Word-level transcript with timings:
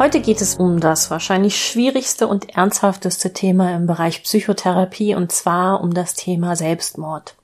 Heute 0.00 0.20
geht 0.20 0.40
es 0.40 0.54
um 0.54 0.80
das 0.80 1.10
wahrscheinlich 1.10 1.62
schwierigste 1.62 2.26
und 2.26 2.56
ernsthafteste 2.56 3.34
Thema 3.34 3.76
im 3.76 3.86
Bereich 3.86 4.22
Psychotherapie 4.22 5.14
und 5.14 5.30
zwar 5.30 5.82
um 5.82 5.92
das 5.92 6.14
Thema 6.14 6.56
Selbstmord. 6.56 7.34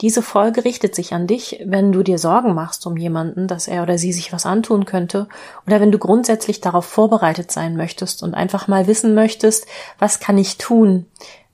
Diese 0.00 0.22
Folge 0.22 0.64
richtet 0.64 0.94
sich 0.94 1.14
an 1.14 1.26
dich, 1.26 1.60
wenn 1.66 1.90
du 1.90 2.04
dir 2.04 2.18
Sorgen 2.18 2.54
machst 2.54 2.86
um 2.86 2.96
jemanden, 2.96 3.48
dass 3.48 3.66
er 3.66 3.82
oder 3.82 3.98
sie 3.98 4.12
sich 4.12 4.32
was 4.32 4.46
antun 4.46 4.84
könnte, 4.84 5.26
oder 5.66 5.80
wenn 5.80 5.90
du 5.90 5.98
grundsätzlich 5.98 6.60
darauf 6.60 6.84
vorbereitet 6.84 7.50
sein 7.50 7.76
möchtest 7.76 8.22
und 8.22 8.34
einfach 8.34 8.68
mal 8.68 8.86
wissen 8.86 9.16
möchtest, 9.16 9.66
was 9.98 10.20
kann 10.20 10.38
ich 10.38 10.58
tun, 10.58 11.06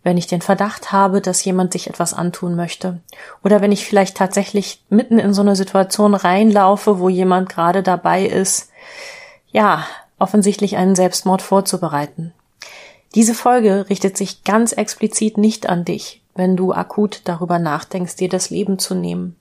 wenn 0.02 0.18
ich 0.18 0.26
den 0.26 0.42
Verdacht 0.42 0.92
habe, 0.92 1.22
dass 1.22 1.42
jemand 1.46 1.72
sich 1.72 1.88
etwas 1.88 2.12
antun 2.12 2.56
möchte, 2.56 3.00
oder 3.42 3.62
wenn 3.62 3.72
ich 3.72 3.86
vielleicht 3.86 4.18
tatsächlich 4.18 4.84
mitten 4.90 5.18
in 5.18 5.32
so 5.32 5.40
eine 5.40 5.56
Situation 5.56 6.12
reinlaufe, 6.12 6.98
wo 6.98 7.08
jemand 7.08 7.48
gerade 7.48 7.82
dabei 7.82 8.26
ist, 8.26 8.68
ja, 9.54 9.86
offensichtlich 10.18 10.76
einen 10.76 10.94
Selbstmord 10.94 11.42
vorzubereiten. 11.42 12.32
Diese 13.14 13.34
Folge 13.34 13.86
richtet 13.88 14.16
sich 14.16 14.42
ganz 14.44 14.72
explizit 14.72 15.38
nicht 15.38 15.68
an 15.68 15.84
dich, 15.84 16.22
wenn 16.34 16.56
du 16.56 16.72
akut 16.72 17.22
darüber 17.24 17.58
nachdenkst, 17.58 18.16
dir 18.16 18.28
das 18.28 18.50
Leben 18.50 18.78
zu 18.78 18.94
nehmen. 18.94 19.36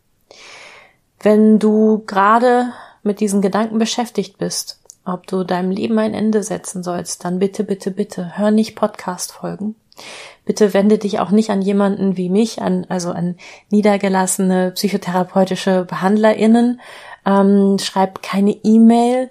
Wenn 1.19 1.57
du 1.57 2.03
gerade 2.05 2.73
mit 3.01 3.19
diesen 3.19 3.41
Gedanken 3.41 3.79
beschäftigt 3.79 4.37
bist, 4.37 4.79
ob 5.05 5.27
du 5.27 5.43
deinem 5.43 5.71
Leben 5.71 5.97
ein 5.99 6.13
Ende 6.13 6.43
setzen 6.43 6.83
sollst, 6.83 7.25
dann 7.25 7.39
bitte, 7.39 7.63
bitte, 7.63 7.91
bitte, 7.91 8.37
hör 8.37 8.51
nicht 8.51 8.75
Podcast-Folgen. 8.75 9.75
Bitte 10.45 10.73
wende 10.73 10.97
dich 10.97 11.19
auch 11.19 11.31
nicht 11.31 11.49
an 11.49 11.61
jemanden 11.61 12.17
wie 12.17 12.29
mich, 12.29 12.61
an, 12.61 12.85
also 12.89 13.11
an 13.11 13.37
niedergelassene 13.69 14.71
psychotherapeutische 14.71 15.85
BehandlerInnen. 15.85 16.81
Ähm, 17.25 17.77
schreib 17.79 18.21
keine 18.21 18.51
E-Mail, 18.63 19.29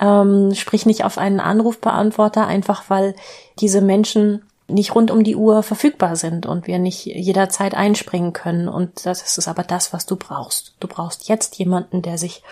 ähm, 0.00 0.54
sprich 0.54 0.86
nicht 0.86 1.04
auf 1.04 1.18
einen 1.18 1.40
Anrufbeantworter, 1.40 2.46
einfach 2.46 2.84
weil 2.88 3.14
diese 3.58 3.80
Menschen 3.80 4.42
nicht 4.68 4.94
rund 4.94 5.10
um 5.10 5.24
die 5.24 5.36
Uhr 5.36 5.62
verfügbar 5.62 6.16
sind 6.16 6.46
und 6.46 6.66
wir 6.66 6.78
nicht 6.78 7.04
jederzeit 7.04 7.74
einspringen 7.74 8.32
können. 8.32 8.68
Und 8.68 9.04
das 9.04 9.36
ist 9.36 9.48
aber 9.48 9.64
das, 9.64 9.92
was 9.92 10.06
du 10.06 10.16
brauchst. 10.16 10.74
Du 10.80 10.88
brauchst 10.88 11.28
jetzt 11.28 11.56
jemanden, 11.56 12.02
der 12.02 12.18
sich 12.18 12.42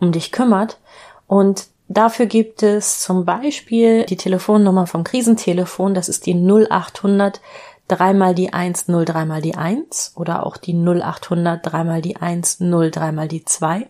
um 0.00 0.10
dich 0.10 0.32
kümmert. 0.32 0.78
Und 1.26 1.66
dafür 1.88 2.26
gibt 2.26 2.62
es 2.62 3.00
zum 3.00 3.24
Beispiel 3.24 4.04
die 4.06 4.16
Telefonnummer 4.16 4.86
vom 4.86 5.04
Krisentelefon. 5.04 5.94
Das 5.94 6.08
ist 6.08 6.26
die 6.26 6.34
0800 6.34 7.40
dreimal 7.88 8.34
die 8.34 8.52
1, 8.52 8.88
0 8.88 9.04
dreimal 9.04 9.42
die 9.42 9.54
1 9.54 10.14
oder 10.16 10.44
auch 10.44 10.56
die 10.56 10.74
0800 10.74 11.64
dreimal 11.64 12.02
die 12.02 12.16
1, 12.16 12.60
0 12.60 12.90
dreimal 12.90 13.28
die 13.28 13.44
2. 13.44 13.86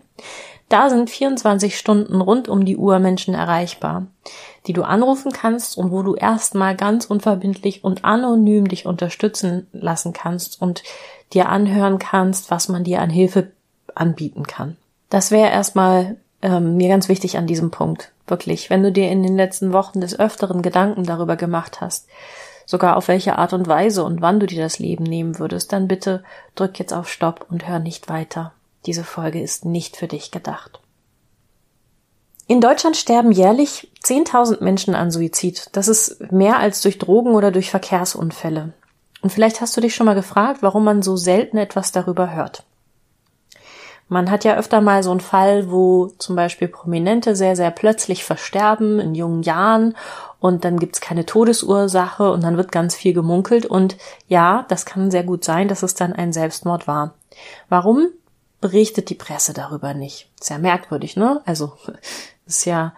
Da 0.69 0.89
sind 0.89 1.09
24 1.09 1.77
Stunden 1.77 2.19
rund 2.19 2.49
um 2.49 2.65
die 2.65 2.75
Uhr 2.75 2.99
Menschen 2.99 3.33
erreichbar, 3.33 4.07
die 4.67 4.73
du 4.73 4.83
anrufen 4.83 5.31
kannst 5.31 5.77
und 5.77 5.91
wo 5.91 6.03
du 6.03 6.15
erstmal 6.15 6.75
ganz 6.75 7.05
unverbindlich 7.05 7.83
und 7.85 8.03
anonym 8.03 8.67
dich 8.67 8.85
unterstützen 8.85 9.67
lassen 9.71 10.11
kannst 10.11 10.61
und 10.61 10.83
dir 11.33 11.49
anhören 11.49 11.99
kannst, 11.99 12.51
was 12.51 12.67
man 12.67 12.83
dir 12.83 13.01
an 13.01 13.09
Hilfe 13.09 13.51
anbieten 13.95 14.45
kann. 14.45 14.75
Das 15.09 15.31
wäre 15.31 15.49
erstmal 15.49 16.17
ähm, 16.41 16.75
mir 16.75 16.89
ganz 16.89 17.07
wichtig 17.07 17.37
an 17.37 17.47
diesem 17.47 17.71
Punkt. 17.71 18.11
Wirklich, 18.27 18.69
wenn 18.69 18.83
du 18.83 18.91
dir 18.91 19.09
in 19.09 19.23
den 19.23 19.37
letzten 19.37 19.71
Wochen 19.71 20.01
des 20.01 20.19
Öfteren 20.19 20.61
Gedanken 20.61 21.03
darüber 21.03 21.37
gemacht 21.37 21.79
hast, 21.79 22.07
sogar 22.65 22.97
auf 22.97 23.07
welche 23.07 23.37
Art 23.37 23.53
und 23.53 23.67
Weise 23.67 24.03
und 24.03 24.21
wann 24.21 24.41
du 24.41 24.45
dir 24.45 24.61
das 24.61 24.79
Leben 24.79 25.05
nehmen 25.05 25.39
würdest, 25.39 25.71
dann 25.71 25.87
bitte 25.87 26.23
drück 26.55 26.77
jetzt 26.77 26.93
auf 26.93 27.09
Stopp 27.09 27.45
und 27.49 27.67
hör 27.69 27.79
nicht 27.79 28.09
weiter. 28.09 28.51
Diese 28.85 29.03
Folge 29.03 29.41
ist 29.41 29.65
nicht 29.65 29.97
für 29.97 30.07
dich 30.07 30.31
gedacht. 30.31 30.79
In 32.47 32.61
Deutschland 32.61 32.95
sterben 32.95 33.31
jährlich 33.31 33.91
10.000 34.05 34.63
Menschen 34.63 34.95
an 34.95 35.11
Suizid. 35.11 35.69
Das 35.73 35.89
ist 35.89 36.31
mehr 36.31 36.57
als 36.59 36.81
durch 36.81 36.97
Drogen 36.97 37.35
oder 37.35 37.51
durch 37.51 37.69
Verkehrsunfälle. 37.69 38.73
Und 39.21 39.31
vielleicht 39.31 39.59
hast 39.59 39.75
du 39.75 39.81
dich 39.81 39.95
schon 39.95 40.05
mal 40.05 40.15
gefragt, 40.15 40.61
warum 40.61 40.85
man 40.85 41.01
so 41.01 41.17
selten 41.17 41.57
etwas 41.57 41.91
darüber 41.91 42.33
hört. 42.33 42.63
Man 44.09 44.31
hat 44.31 44.45
ja 44.45 44.55
öfter 44.55 44.79
mal 44.79 45.03
so 45.03 45.11
einen 45.11 45.19
Fall, 45.19 45.69
wo 45.69 46.07
zum 46.17 46.37
Beispiel 46.37 46.69
Prominente 46.69 47.35
sehr, 47.35 47.57
sehr 47.57 47.71
plötzlich 47.71 48.23
versterben 48.23 49.01
in 49.01 49.15
jungen 49.15 49.43
Jahren 49.43 49.97
und 50.39 50.63
dann 50.63 50.79
gibt's 50.79 51.01
keine 51.01 51.25
Todesursache 51.25 52.31
und 52.31 52.41
dann 52.41 52.55
wird 52.55 52.71
ganz 52.71 52.95
viel 52.95 53.13
gemunkelt 53.13 53.65
und 53.65 53.97
ja, 54.29 54.65
das 54.69 54.85
kann 54.85 55.11
sehr 55.11 55.23
gut 55.23 55.43
sein, 55.43 55.67
dass 55.67 55.83
es 55.83 55.93
dann 55.93 56.13
ein 56.13 56.31
Selbstmord 56.31 56.87
war. 56.87 57.15
Warum? 57.67 58.07
Berichtet 58.61 59.09
die 59.09 59.15
Presse 59.15 59.53
darüber 59.53 59.93
nicht. 59.93 60.29
Sehr 60.39 60.59
merkwürdig, 60.59 61.15
ne? 61.15 61.41
Also 61.45 61.73
ist 62.45 62.65
ja 62.65 62.93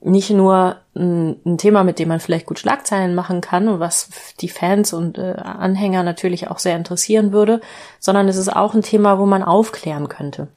nicht 0.00 0.30
nur 0.30 0.76
ein, 0.94 1.40
ein, 1.44 1.58
Thema, 1.58 1.82
mit 1.82 1.98
dem 1.98 2.08
man 2.08 2.20
vielleicht 2.20 2.46
gut 2.46 2.60
Schlagzeilen 2.60 3.14
machen 3.14 3.40
kann 3.40 3.68
und 3.68 3.80
was 3.80 4.10
die 4.40 4.48
Fans 4.48 4.92
und 4.92 5.18
äh, 5.18 5.34
Anhänger 5.34 6.04
natürlich 6.04 6.48
auch 6.48 6.60
sehr 6.60 6.76
interessieren 6.76 7.32
würde, 7.32 7.60
sondern 7.98 8.28
es 8.28 8.36
ist 8.36 8.54
auch 8.54 8.74
ein 8.74 8.82
Thema, 8.82 9.18
wo 9.18 9.26
man 9.26 9.42
aufklären 9.42 10.08
könnte. 10.08 10.48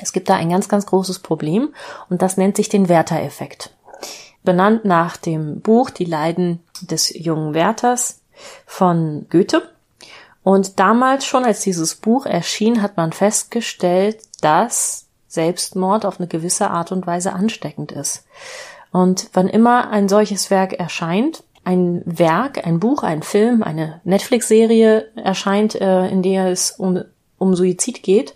Es 0.00 0.12
gibt 0.12 0.30
da 0.30 0.36
ein 0.36 0.48
ganz, 0.48 0.68
ganz 0.68 0.86
großes 0.86 1.18
Problem 1.18 1.74
und 2.08 2.22
das 2.22 2.36
nennt 2.36 2.56
sich 2.56 2.68
den 2.68 2.88
Werther-Effekt. 2.88 3.70
Benannt 4.44 4.84
nach 4.84 5.16
dem 5.16 5.60
Buch 5.60 5.90
Die 5.90 6.04
Leiden 6.04 6.60
des 6.80 7.12
jungen 7.14 7.52
Werthers 7.52 8.22
von 8.64 9.26
Goethe. 9.28 9.68
Und 10.42 10.78
damals 10.78 11.26
schon, 11.26 11.44
als 11.44 11.60
dieses 11.60 11.94
Buch 11.96 12.26
erschien, 12.26 12.82
hat 12.82 12.96
man 12.96 13.12
festgestellt, 13.12 14.18
dass 14.40 15.06
Selbstmord 15.26 16.06
auf 16.06 16.18
eine 16.18 16.28
gewisse 16.28 16.70
Art 16.70 16.90
und 16.90 17.06
Weise 17.06 17.32
ansteckend 17.32 17.92
ist. 17.92 18.24
Und 18.92 19.28
wann 19.34 19.48
immer 19.48 19.90
ein 19.90 20.08
solches 20.08 20.50
Werk 20.50 20.72
erscheint, 20.72 21.44
ein 21.64 22.02
Werk, 22.06 22.66
ein 22.66 22.80
Buch, 22.80 23.02
ein 23.02 23.22
Film, 23.22 23.62
eine 23.62 24.00
Netflix-Serie 24.04 25.08
erscheint, 25.16 25.74
äh, 25.74 26.08
in 26.08 26.22
der 26.22 26.46
es 26.46 26.70
um, 26.70 27.04
um 27.36 27.54
Suizid 27.54 28.02
geht, 28.02 28.34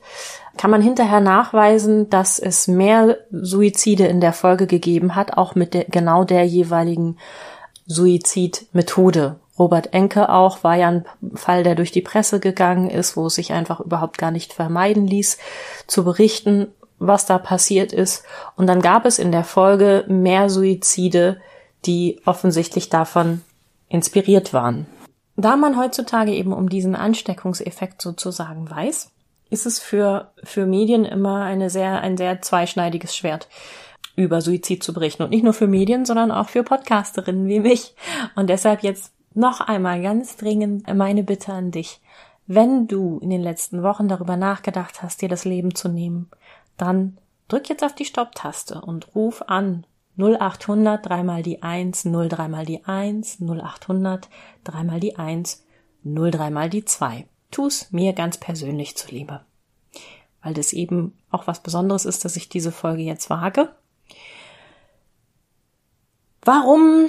kann 0.59 0.71
man 0.71 0.83
hinterher 0.83 1.21
nachweisen, 1.21 2.11
dass 2.11 2.39
es 2.39 2.69
mehr 2.69 3.17
Suizide 3.31 4.07
in 4.07 4.21
der 4.21 4.35
Folge 4.35 4.67
gegeben 4.67 5.15
hat, 5.15 5.37
auch 5.39 5.55
mit 5.55 5.73
der, 5.73 5.85
genau 5.85 6.25
der 6.25 6.45
jeweiligen 6.45 7.17
Suizidmethode. 7.87 9.37
Robert 9.59 9.93
Enke 9.93 10.31
auch 10.31 10.65
war 10.65 10.77
ja 10.77 10.89
ein 10.89 11.05
Fall, 11.35 11.63
der 11.63 11.75
durch 11.75 11.93
die 11.93 12.01
Presse 12.01 12.41
gegangen 12.41 12.89
ist, 12.89 13.17
wo 13.17 13.27
es 13.27 13.35
sich 13.35 13.53
einfach 13.53 13.81
überhaupt 13.81 14.19
gar 14.19 14.31
nicht 14.31 14.53
vermeiden 14.53 15.07
ließ, 15.07 15.39
zu 15.87 16.05
berichten, 16.05 16.69
was 16.99 17.27
da 17.27 17.39
passiert 17.39 17.93
ist. 17.93 18.25
Und 18.57 18.67
dann 18.67 18.81
gab 18.81 19.05
es 19.05 19.19
in 19.19 19.33
der 19.33 19.45
Folge 19.45 20.05
mehr 20.09 20.49
Suizide, 20.49 21.41
die 21.85 22.21
offensichtlich 22.25 22.89
davon 22.89 23.43
inspiriert 23.89 24.55
waren. 24.55 24.87
Da 25.37 25.57
man 25.57 25.79
heutzutage 25.79 26.33
eben 26.33 26.53
um 26.53 26.69
diesen 26.69 26.95
Ansteckungseffekt 26.95 28.01
sozusagen 28.01 28.71
weiß, 28.71 29.11
ist 29.51 29.67
es 29.67 29.79
für, 29.79 30.33
für 30.43 30.67
Medien 30.67 31.05
immer 31.05 31.43
eine 31.43 31.69
sehr, 31.69 32.01
ein 32.01 32.17
sehr 32.17 32.41
zweischneidiges 32.41 33.15
Schwert 33.15 33.49
über 34.17 34.41
Suizid 34.41 34.83
zu 34.83 34.93
berichten. 34.93 35.23
Und 35.23 35.31
nicht 35.31 35.45
nur 35.45 35.53
für 35.53 35.67
Medien, 35.67 36.05
sondern 36.05 36.31
auch 36.31 36.49
für 36.49 36.63
Podcasterinnen 36.63 37.47
wie 37.49 37.61
mich. 37.61 37.95
Und 38.35 38.49
deshalb 38.49 38.83
jetzt 38.83 39.13
noch 39.35 39.61
einmal 39.61 40.03
ganz 40.03 40.37
dringend 40.37 40.93
meine 40.95 41.23
Bitte 41.23 41.53
an 41.53 41.71
dich. 41.71 42.01
Wenn 42.47 42.87
du 42.89 43.19
in 43.19 43.31
den 43.31 43.43
letzten 43.43 43.83
Wochen 43.83 44.09
darüber 44.09 44.37
nachgedacht 44.37 45.03
hast, 45.03 45.23
dir 45.23 45.29
das 45.29 45.45
Leben 45.45 45.75
zu 45.75 45.89
nehmen, 45.89 46.31
dann 46.77 47.19
drück 47.49 47.69
jetzt 47.69 47.85
auf 47.85 47.95
die 47.95 48.05
Stopptaste 48.05 48.81
und 48.81 49.15
ruf 49.15 49.43
an 49.47 49.87
0800 50.19 51.07
dreimal 51.07 51.43
die 51.43 51.63
1, 51.63 52.05
0 52.05 52.29
dreimal 52.29 52.67
die 52.67 52.85
1, 52.85 53.41
0800 53.41 54.29
dreimal 54.65 55.01
die 55.01 55.17
1, 55.17 55.65
0 56.03 56.31
dreimal 56.31 56.69
die 56.69 56.85
2. 56.85 57.27
Tu's 57.51 57.89
mir 57.93 58.13
ganz 58.13 58.39
persönlich 58.39 58.97
zuliebe. 58.97 59.41
Weil 60.43 60.55
das 60.55 60.73
eben 60.73 61.17
auch 61.31 61.47
was 61.47 61.61
Besonderes 61.61 62.05
ist, 62.05 62.25
dass 62.25 62.37
ich 62.37 62.49
diese 62.49 62.73
Folge 62.73 63.03
jetzt 63.03 63.31
wage. 63.31 63.69
Warum 66.45 67.09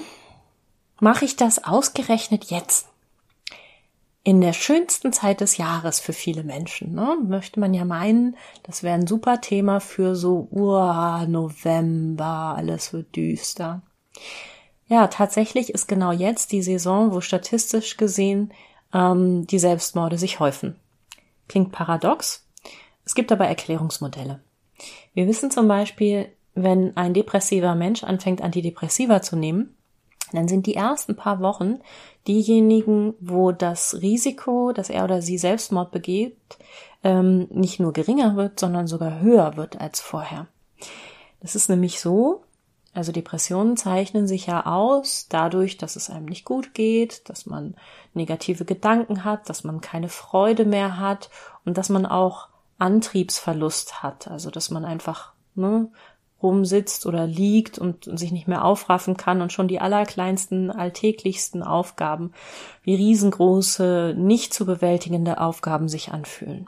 mache 1.04 1.26
ich 1.26 1.36
das 1.36 1.64
ausgerechnet 1.64 2.46
jetzt? 2.46 2.88
in 4.26 4.40
der 4.40 4.54
schönsten 4.54 5.12
Zeit 5.12 5.42
des 5.42 5.58
Jahres 5.58 6.00
für 6.00 6.14
viele 6.14 6.44
Menschen. 6.44 6.94
Ne? 6.94 7.18
Möchte 7.28 7.60
man 7.60 7.74
ja 7.74 7.84
meinen, 7.84 8.38
das 8.64 8.82
wäre 8.82 8.96
ein 8.96 9.06
super 9.06 9.42
Thema 9.42 9.82
für 9.82 10.16
so 10.16 10.48
uh, 10.52 11.26
November, 11.28 12.56
alles 12.56 12.94
wird 12.94 13.16
düster. 13.16 13.82
Ja, 14.88 15.08
tatsächlich 15.08 15.74
ist 15.74 15.88
genau 15.88 16.14
jetzt 16.14 16.54
die 16.54 16.62
Saison, 16.62 17.14
wo 17.14 17.20
statistisch 17.20 17.98
gesehen 17.98 18.54
ähm, 18.94 19.46
die 19.48 19.60
Selbstmorde 19.60 20.18
sich 20.18 20.40
häufen. 20.40 20.78
Klingt 21.50 21.74
paradox. 21.74 22.48
Es 23.06 23.16
gibt 23.16 23.32
aber 23.32 23.48
Erklärungsmodelle. 23.48 24.40
Wir 25.14 25.28
wissen 25.28 25.52
zum 25.52 25.68
Beispiel, 25.68 26.32
wenn 26.56 26.96
ein 26.96 27.14
depressiver 27.14 27.76
Mensch 27.76 28.04
anfängt, 28.04 28.42
Antidepressiva 28.42 29.22
zu 29.22 29.36
nehmen, 29.36 29.76
dann 30.36 30.48
sind 30.48 30.66
die 30.66 30.76
ersten 30.76 31.16
paar 31.16 31.40
Wochen 31.40 31.80
diejenigen, 32.28 33.14
wo 33.20 33.52
das 33.52 34.02
Risiko, 34.02 34.72
dass 34.72 34.90
er 34.90 35.04
oder 35.04 35.22
sie 35.22 35.38
Selbstmord 35.38 35.92
begeht, 35.92 36.38
ähm, 37.04 37.48
nicht 37.50 37.80
nur 37.80 37.94
geringer 37.94 38.36
wird, 38.36 38.60
sondern 38.60 38.88
sogar 38.88 39.20
höher 39.20 39.58
wird 39.58 39.80
als 39.80 40.00
vorher. 40.00 40.48
Das 41.42 41.56
ist 41.56 41.70
nämlich 41.70 42.00
so, 42.00 42.44
also 42.94 43.12
Depressionen 43.12 43.76
zeichnen 43.76 44.28
sich 44.28 44.46
ja 44.46 44.66
aus 44.66 45.28
dadurch, 45.28 45.78
dass 45.78 45.96
es 45.96 46.10
einem 46.10 46.26
nicht 46.26 46.46
gut 46.46 46.74
geht, 46.74 47.28
dass 47.28 47.46
man 47.46 47.76
negative 48.14 48.66
Gedanken 48.66 49.24
hat, 49.26 49.50
dass 49.50 49.64
man 49.64 49.82
keine 49.82 50.10
Freude 50.10 50.64
mehr 50.66 51.00
hat 51.00 51.30
und 51.66 51.78
dass 51.78 51.90
man 51.90 52.06
auch 52.06 52.50
Antriebsverlust 52.78 54.04
hat, 54.04 54.28
also 54.28 54.52
dass 54.52 54.70
man 54.70 54.86
einfach 54.86 55.34
ne, 55.56 55.90
rumsitzt 56.44 57.06
oder 57.06 57.26
liegt 57.26 57.80
und 57.80 58.10
sich 58.20 58.32
nicht 58.32 58.48
mehr 58.48 58.66
aufraffen 58.66 59.18
kann 59.18 59.42
und 59.42 59.52
schon 59.52 59.68
die 59.68 59.82
allerkleinsten, 59.82 60.70
alltäglichsten 60.70 61.64
Aufgaben 61.64 62.34
wie 62.84 62.96
riesengroße, 62.96 64.14
nicht 64.18 64.54
zu 64.54 64.66
bewältigende 64.66 65.40
Aufgaben 65.40 65.88
sich 65.88 66.12
anfühlen. 66.12 66.68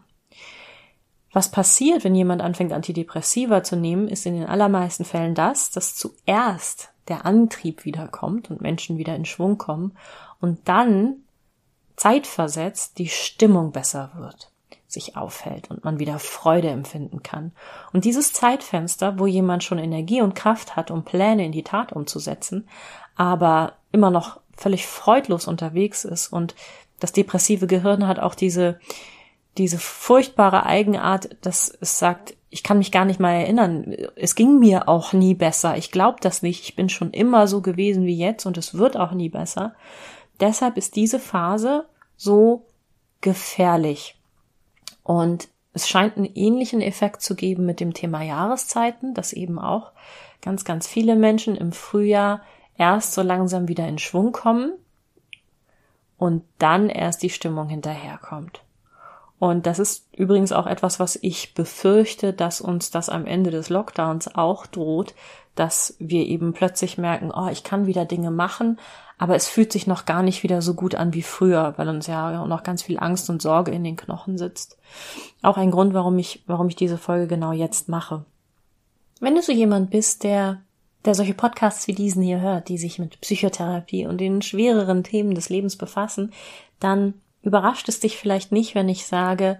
Was 1.35 1.51
passiert, 1.51 2.05
wenn 2.05 2.15
jemand 2.15 2.41
anfängt, 2.41 2.71
Antidepressiva 2.71 3.61
zu 3.61 3.75
nehmen, 3.75 4.07
ist 4.07 4.25
in 4.25 4.35
den 4.35 4.47
allermeisten 4.47 5.03
Fällen 5.03 5.35
das, 5.35 5.69
dass 5.69 5.95
zuerst 5.95 6.93
der 7.09 7.25
Antrieb 7.25 7.83
wiederkommt 7.83 8.49
und 8.49 8.61
Menschen 8.61 8.97
wieder 8.97 9.15
in 9.15 9.25
Schwung 9.25 9.57
kommen 9.57 9.97
und 10.39 10.59
dann 10.65 11.17
zeitversetzt 11.97 12.97
die 12.97 13.09
Stimmung 13.09 13.71
besser 13.71 14.11
wird, 14.15 14.49
sich 14.95 15.15
aufhält 15.15 15.69
und 15.69 15.83
man 15.83 15.99
wieder 15.99 16.17
Freude 16.17 16.69
empfinden 16.69 17.21
kann. 17.21 17.51
Und 17.93 18.05
dieses 18.05 18.33
Zeitfenster, 18.33 19.19
wo 19.19 19.27
jemand 19.27 19.63
schon 19.63 19.77
Energie 19.77 20.21
und 20.21 20.33
Kraft 20.33 20.75
hat, 20.75 20.89
um 20.89 21.03
Pläne 21.03 21.45
in 21.45 21.51
die 21.51 21.63
Tat 21.63 21.93
umzusetzen, 21.93 22.67
aber 23.15 23.73
immer 23.91 24.09
noch 24.09 24.39
völlig 24.57 24.87
freudlos 24.87 25.47
unterwegs 25.47 26.03
ist 26.03 26.33
und 26.33 26.55
das 26.99 27.11
depressive 27.11 27.67
Gehirn 27.67 28.07
hat 28.07 28.19
auch 28.19 28.35
diese 28.35 28.79
diese 29.57 29.77
furchtbare 29.77 30.65
Eigenart, 30.65 31.37
dass 31.41 31.75
es 31.79 31.97
sagt, 31.97 32.35
ich 32.49 32.63
kann 32.63 32.77
mich 32.77 32.91
gar 32.91 33.05
nicht 33.05 33.19
mal 33.19 33.31
erinnern. 33.31 33.95
Es 34.15 34.35
ging 34.35 34.59
mir 34.59 34.87
auch 34.87 35.13
nie 35.13 35.33
besser. 35.33 35.77
Ich 35.77 35.91
glaube 35.91 36.17
das 36.21 36.41
nicht. 36.41 36.63
Ich 36.63 36.75
bin 36.75 36.89
schon 36.89 37.11
immer 37.11 37.47
so 37.47 37.61
gewesen 37.61 38.05
wie 38.05 38.17
jetzt 38.17 38.45
und 38.45 38.57
es 38.57 38.77
wird 38.77 38.97
auch 38.97 39.11
nie 39.11 39.29
besser. 39.29 39.73
Deshalb 40.39 40.77
ist 40.77 40.95
diese 40.95 41.19
Phase 41.19 41.85
so 42.17 42.65
gefährlich. 43.21 44.14
Und 45.05 45.49
es 45.73 45.87
scheint 45.87 46.17
einen 46.17 46.25
ähnlichen 46.33 46.81
Effekt 46.81 47.21
zu 47.21 47.35
geben 47.35 47.65
mit 47.65 47.79
dem 47.79 47.93
Thema 47.93 48.23
Jahreszeiten, 48.23 49.13
dass 49.13 49.33
eben 49.33 49.59
auch 49.59 49.91
ganz, 50.41 50.65
ganz 50.65 50.87
viele 50.87 51.15
Menschen 51.15 51.55
im 51.55 51.71
Frühjahr 51.71 52.41
erst 52.75 53.13
so 53.13 53.21
langsam 53.21 53.67
wieder 53.67 53.87
in 53.87 53.99
Schwung 53.99 54.31
kommen 54.31 54.73
und 56.17 56.43
dann 56.57 56.89
erst 56.89 57.21
die 57.21 57.29
Stimmung 57.29 57.69
hinterherkommt. 57.69 58.63
Und 59.37 59.67
das 59.67 59.77
ist 59.77 60.07
übrigens 60.15 60.51
auch 60.51 60.65
etwas, 60.65 60.99
was 60.99 61.17
ich 61.21 61.53
befürchte, 61.53 62.33
dass 62.33 62.61
uns 62.61 62.89
das 62.89 63.09
am 63.09 63.27
Ende 63.27 63.51
des 63.51 63.69
Lockdowns 63.69 64.33
auch 64.33 64.65
droht, 64.65 65.13
dass 65.55 65.95
wir 65.99 66.25
eben 66.25 66.53
plötzlich 66.53 66.97
merken, 66.97 67.31
oh, 67.33 67.47
ich 67.49 67.63
kann 67.63 67.87
wieder 67.87 68.05
Dinge 68.05 68.31
machen, 68.31 68.79
aber 69.17 69.35
es 69.35 69.47
fühlt 69.47 69.71
sich 69.71 69.87
noch 69.87 70.05
gar 70.05 70.21
nicht 70.21 70.43
wieder 70.43 70.61
so 70.61 70.73
gut 70.73 70.95
an 70.95 71.13
wie 71.13 71.21
früher, 71.21 71.73
weil 71.77 71.87
uns 71.87 72.07
ja 72.07 72.45
noch 72.45 72.63
ganz 72.63 72.83
viel 72.83 72.99
Angst 72.99 73.29
und 73.29 73.41
Sorge 73.41 73.71
in 73.71 73.83
den 73.83 73.95
Knochen 73.95 74.37
sitzt. 74.37 74.77
Auch 75.41 75.57
ein 75.57 75.71
Grund, 75.71 75.93
warum 75.93 76.19
ich, 76.19 76.43
warum 76.47 76.67
ich 76.67 76.75
diese 76.75 76.97
Folge 76.97 77.27
genau 77.27 77.53
jetzt 77.53 77.87
mache. 77.87 78.25
Wenn 79.21 79.35
du 79.35 79.41
so 79.41 79.53
jemand 79.53 79.89
bist, 79.89 80.23
der 80.25 80.59
der 81.05 81.15
solche 81.15 81.33
Podcasts 81.33 81.87
wie 81.87 81.93
diesen 81.93 82.23
hier 82.23 82.41
hört, 82.41 82.67
die 82.67 82.77
sich 82.77 82.99
mit 82.99 83.21
Psychotherapie 83.21 84.07
und 84.07 84.19
den 84.19 84.41
schwereren 84.41 85.03
Themen 85.03 85.35
des 85.35 85.49
Lebens 85.49 85.75
befassen, 85.75 86.33
dann 86.79 87.13
überrascht 87.43 87.87
es 87.87 87.99
dich 87.99 88.17
vielleicht 88.17 88.51
nicht, 88.51 88.75
wenn 88.75 88.89
ich 88.89 89.05
sage, 89.05 89.59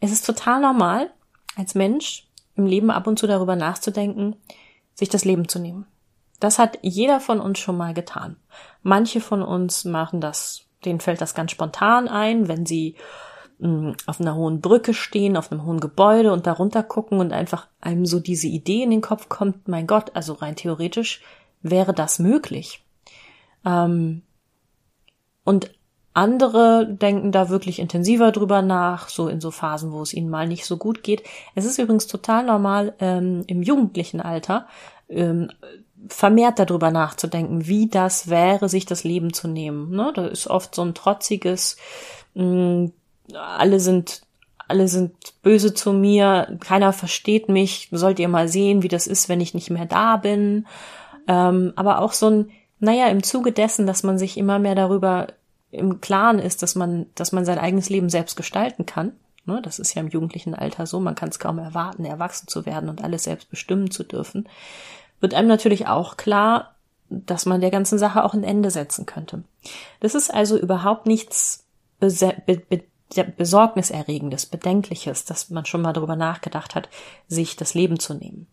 es 0.00 0.12
ist 0.12 0.26
total 0.26 0.60
normal, 0.60 1.10
als 1.56 1.74
Mensch 1.74 2.26
im 2.56 2.66
Leben 2.66 2.90
ab 2.90 3.06
und 3.06 3.18
zu 3.18 3.26
darüber 3.26 3.54
nachzudenken, 3.54 4.36
sich 5.02 5.08
das 5.08 5.24
Leben 5.24 5.48
zu 5.48 5.58
nehmen. 5.58 5.86
Das 6.38 6.60
hat 6.60 6.78
jeder 6.82 7.18
von 7.18 7.40
uns 7.40 7.58
schon 7.58 7.76
mal 7.76 7.92
getan. 7.92 8.36
Manche 8.82 9.20
von 9.20 9.42
uns 9.42 9.84
machen 9.84 10.20
das, 10.20 10.62
denen 10.84 11.00
fällt 11.00 11.20
das 11.20 11.34
ganz 11.34 11.50
spontan 11.50 12.06
ein, 12.06 12.46
wenn 12.46 12.66
sie 12.66 12.94
mh, 13.58 13.68
hm, 13.68 13.96
auf 14.06 14.20
einer 14.20 14.36
hohen 14.36 14.60
Brücke 14.60 14.94
stehen, 14.94 15.36
auf 15.36 15.50
einem 15.50 15.64
hohen 15.64 15.80
Gebäude 15.80 16.32
und 16.32 16.46
darunter 16.46 16.84
gucken 16.84 17.18
und 17.18 17.32
einfach 17.32 17.66
einem 17.80 18.06
so 18.06 18.20
diese 18.20 18.46
Idee 18.46 18.84
in 18.84 18.90
den 18.90 19.00
Kopf 19.00 19.28
kommt, 19.28 19.66
mein 19.66 19.88
Gott, 19.88 20.12
also 20.14 20.34
rein 20.34 20.54
theoretisch 20.54 21.20
wäre 21.62 21.92
das 21.92 22.20
möglich. 22.20 22.84
Ähm, 23.64 24.22
und 25.44 25.72
andere 26.14 26.86
denken 26.86 27.32
da 27.32 27.48
wirklich 27.48 27.78
intensiver 27.78 28.32
drüber 28.32 28.62
nach, 28.62 29.08
so 29.08 29.28
in 29.28 29.40
so 29.40 29.50
Phasen, 29.50 29.92
wo 29.92 30.02
es 30.02 30.12
ihnen 30.12 30.28
mal 30.28 30.46
nicht 30.46 30.66
so 30.66 30.76
gut 30.76 31.02
geht. 31.02 31.22
Es 31.54 31.64
ist 31.64 31.78
übrigens 31.78 32.06
total 32.06 32.44
normal, 32.44 32.94
ähm, 33.00 33.44
im 33.46 33.62
jugendlichen 33.62 34.20
Alter 34.20 34.66
ähm, 35.08 35.50
vermehrt 36.08 36.58
darüber 36.58 36.90
nachzudenken, 36.90 37.66
wie 37.66 37.88
das 37.88 38.28
wäre, 38.28 38.68
sich 38.68 38.86
das 38.86 39.04
Leben 39.04 39.32
zu 39.32 39.48
nehmen. 39.48 39.90
Ne? 39.90 40.12
Da 40.14 40.26
ist 40.26 40.48
oft 40.48 40.74
so 40.74 40.82
ein 40.82 40.94
trotziges, 40.94 41.76
mh, 42.34 42.44
mm, 42.44 42.92
alle 43.34 43.80
sind 43.80 44.22
alle 44.68 44.88
sind 44.88 45.12
böse 45.42 45.74
zu 45.74 45.92
mir, 45.92 46.56
keiner 46.60 46.94
versteht 46.94 47.50
mich, 47.50 47.88
sollt 47.90 48.18
ihr 48.18 48.28
mal 48.28 48.48
sehen, 48.48 48.82
wie 48.82 48.88
das 48.88 49.06
ist, 49.06 49.28
wenn 49.28 49.40
ich 49.40 49.52
nicht 49.52 49.68
mehr 49.68 49.84
da 49.84 50.16
bin. 50.16 50.66
Ähm, 51.28 51.74
aber 51.76 52.00
auch 52.00 52.12
so 52.12 52.30
ein, 52.30 52.50
naja, 52.80 53.08
im 53.08 53.22
Zuge 53.22 53.52
dessen, 53.52 53.86
dass 53.86 54.02
man 54.02 54.18
sich 54.18 54.38
immer 54.38 54.58
mehr 54.58 54.74
darüber 54.74 55.26
im 55.72 56.00
Klaren 56.00 56.38
ist, 56.38 56.62
dass 56.62 56.76
man, 56.76 57.06
dass 57.14 57.32
man 57.32 57.44
sein 57.44 57.58
eigenes 57.58 57.90
Leben 57.90 58.10
selbst 58.10 58.36
gestalten 58.36 58.86
kann. 58.86 59.12
Ne, 59.44 59.60
das 59.60 59.80
ist 59.80 59.94
ja 59.94 60.02
im 60.02 60.08
jugendlichen 60.08 60.54
Alter 60.54 60.86
so, 60.86 61.00
man 61.00 61.16
kann 61.16 61.30
es 61.30 61.40
kaum 61.40 61.58
erwarten, 61.58 62.04
erwachsen 62.04 62.46
zu 62.46 62.64
werden 62.64 62.88
und 62.88 63.02
alles 63.02 63.24
selbst 63.24 63.50
bestimmen 63.50 63.90
zu 63.90 64.04
dürfen. 64.04 64.48
Wird 65.18 65.34
einem 65.34 65.48
natürlich 65.48 65.88
auch 65.88 66.16
klar, 66.16 66.76
dass 67.08 67.44
man 67.44 67.60
der 67.60 67.72
ganzen 67.72 67.98
Sache 67.98 68.22
auch 68.24 68.34
ein 68.34 68.44
Ende 68.44 68.70
setzen 68.70 69.04
könnte. 69.04 69.42
Das 69.98 70.14
ist 70.14 70.32
also 70.32 70.56
überhaupt 70.56 71.06
nichts 71.06 71.66
Besorgniserregendes, 73.36 74.46
Bedenkliches, 74.46 75.24
dass 75.24 75.50
man 75.50 75.66
schon 75.66 75.82
mal 75.82 75.92
darüber 75.92 76.16
nachgedacht 76.16 76.74
hat, 76.74 76.88
sich 77.26 77.56
das 77.56 77.74
Leben 77.74 77.98
zu 77.98 78.14
nehmen. 78.14 78.46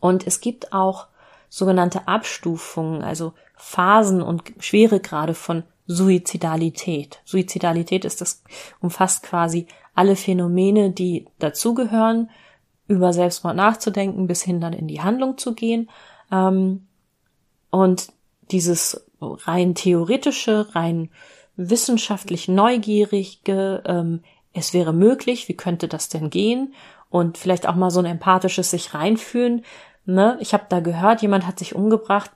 Und 0.00 0.26
es 0.26 0.40
gibt 0.40 0.72
auch 0.72 1.08
sogenannte 1.48 2.08
Abstufungen, 2.08 3.02
also 3.02 3.34
Phasen 3.56 4.22
und 4.22 4.44
Schweregrade 4.60 5.34
von 5.34 5.64
Suizidalität. 5.90 7.20
Suizidalität 7.24 8.04
ist 8.04 8.20
das, 8.20 8.44
umfasst 8.80 9.24
quasi 9.24 9.66
alle 9.94 10.14
Phänomene, 10.14 10.92
die 10.92 11.26
dazugehören, 11.40 12.30
über 12.86 13.12
Selbstmord 13.12 13.56
nachzudenken, 13.56 14.28
bis 14.28 14.42
hin 14.42 14.60
dann 14.60 14.72
in 14.72 14.86
die 14.86 15.00
Handlung 15.00 15.36
zu 15.36 15.54
gehen. 15.54 15.90
Ähm, 16.30 16.86
und 17.70 18.12
dieses 18.52 19.04
rein 19.20 19.74
theoretische, 19.74 20.74
rein 20.76 21.10
wissenschaftlich 21.56 22.46
neugierige, 22.46 23.82
ähm, 23.84 24.22
es 24.52 24.72
wäre 24.72 24.92
möglich, 24.92 25.48
wie 25.48 25.56
könnte 25.56 25.88
das 25.88 26.08
denn 26.08 26.30
gehen? 26.30 26.74
Und 27.08 27.36
vielleicht 27.36 27.68
auch 27.68 27.74
mal 27.74 27.90
so 27.90 27.98
ein 27.98 28.06
empathisches 28.06 28.70
sich 28.70 28.94
reinfühlen. 28.94 29.64
Ne? 30.04 30.38
Ich 30.40 30.52
habe 30.52 30.66
da 30.68 30.78
gehört, 30.78 31.22
jemand 31.22 31.46
hat 31.48 31.58
sich 31.58 31.74
umgebracht. 31.74 32.30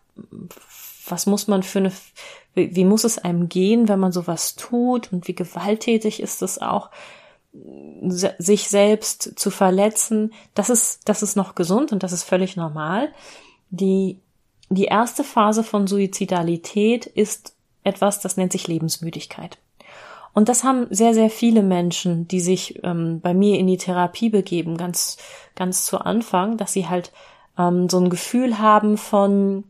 Was 1.06 1.26
muss 1.26 1.46
man 1.46 1.62
für 1.62 1.78
eine 1.78 1.92
wie, 2.54 2.74
wie 2.74 2.84
muss 2.84 3.04
es 3.04 3.18
einem 3.18 3.48
gehen, 3.48 3.88
wenn 3.88 4.00
man 4.00 4.12
sowas 4.12 4.56
tut 4.56 5.12
und 5.12 5.28
wie 5.28 5.34
gewalttätig 5.34 6.20
ist 6.20 6.42
es 6.42 6.60
auch, 6.60 6.90
sich 8.38 8.68
selbst 8.68 9.38
zu 9.38 9.50
verletzen. 9.50 10.32
Das 10.54 10.70
ist, 10.70 11.08
das 11.08 11.22
ist 11.22 11.36
noch 11.36 11.54
gesund 11.54 11.92
und 11.92 12.02
das 12.02 12.12
ist 12.12 12.24
völlig 12.24 12.56
normal. 12.56 13.12
Die, 13.70 14.18
die 14.70 14.86
erste 14.86 15.22
Phase 15.22 15.62
von 15.62 15.86
Suizidalität 15.86 17.06
ist 17.06 17.54
etwas, 17.84 18.20
das 18.20 18.36
nennt 18.36 18.52
sich 18.52 18.66
Lebensmüdigkeit. 18.66 19.58
Und 20.32 20.48
das 20.48 20.64
haben 20.64 20.88
sehr, 20.90 21.14
sehr 21.14 21.30
viele 21.30 21.62
Menschen, 21.62 22.26
die 22.26 22.40
sich 22.40 22.82
ähm, 22.82 23.20
bei 23.20 23.34
mir 23.34 23.58
in 23.58 23.68
die 23.68 23.78
Therapie 23.78 24.30
begeben, 24.30 24.76
ganz, 24.76 25.16
ganz 25.54 25.84
zu 25.84 26.00
Anfang, 26.00 26.56
dass 26.56 26.72
sie 26.72 26.88
halt 26.88 27.12
ähm, 27.56 27.88
so 27.88 28.00
ein 28.00 28.10
Gefühl 28.10 28.58
haben 28.58 28.96
von, 28.96 29.62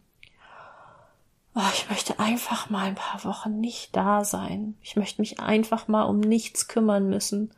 oh, 1.54 1.70
ich 1.72 1.88
möchte 1.88 2.18
einfach 2.18 2.70
mal 2.70 2.86
ein 2.86 2.94
paar 2.94 3.24
Wochen 3.24 3.60
nicht 3.60 3.94
da 3.94 4.24
sein. 4.24 4.76
Ich 4.82 4.96
möchte 4.96 5.20
mich 5.20 5.40
einfach 5.40 5.88
mal 5.88 6.02
um 6.02 6.20
nichts 6.20 6.68
kümmern 6.68 7.08
müssen. 7.08 7.52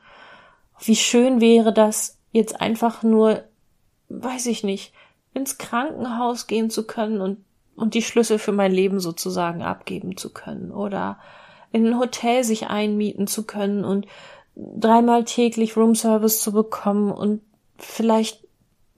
Wie 0.81 0.97
schön 0.97 1.41
wäre 1.41 1.73
das, 1.73 2.19
jetzt 2.33 2.61
einfach 2.61 3.03
nur, 3.03 3.45
weiß 4.09 4.47
ich 4.47 4.63
nicht, 4.63 4.93
ins 5.33 5.59
Krankenhaus 5.59 6.47
gehen 6.47 6.71
zu 6.71 6.87
können 6.87 7.21
und, 7.21 7.45
und 7.77 7.95
die 7.95 8.03
Schlüssel 8.03 8.39
für 8.39 8.53
mein 8.53 8.73
Leben 8.73 9.01
sozusagen 9.01 9.63
abgeben 9.63 10.17
zu 10.17 10.33
können 10.33 10.71
oder 10.71 11.19
in 11.73 11.87
ein 11.87 11.99
Hotel 11.99 12.45
sich 12.45 12.69
einmieten 12.69 13.27
zu 13.27 13.45
können 13.45 13.85
und 13.85 14.07
dreimal 14.55 15.25
täglich 15.25 15.77
Roomservice 15.77 16.41
zu 16.41 16.53
bekommen 16.53 17.11
und 17.11 17.43
vielleicht 17.79 18.47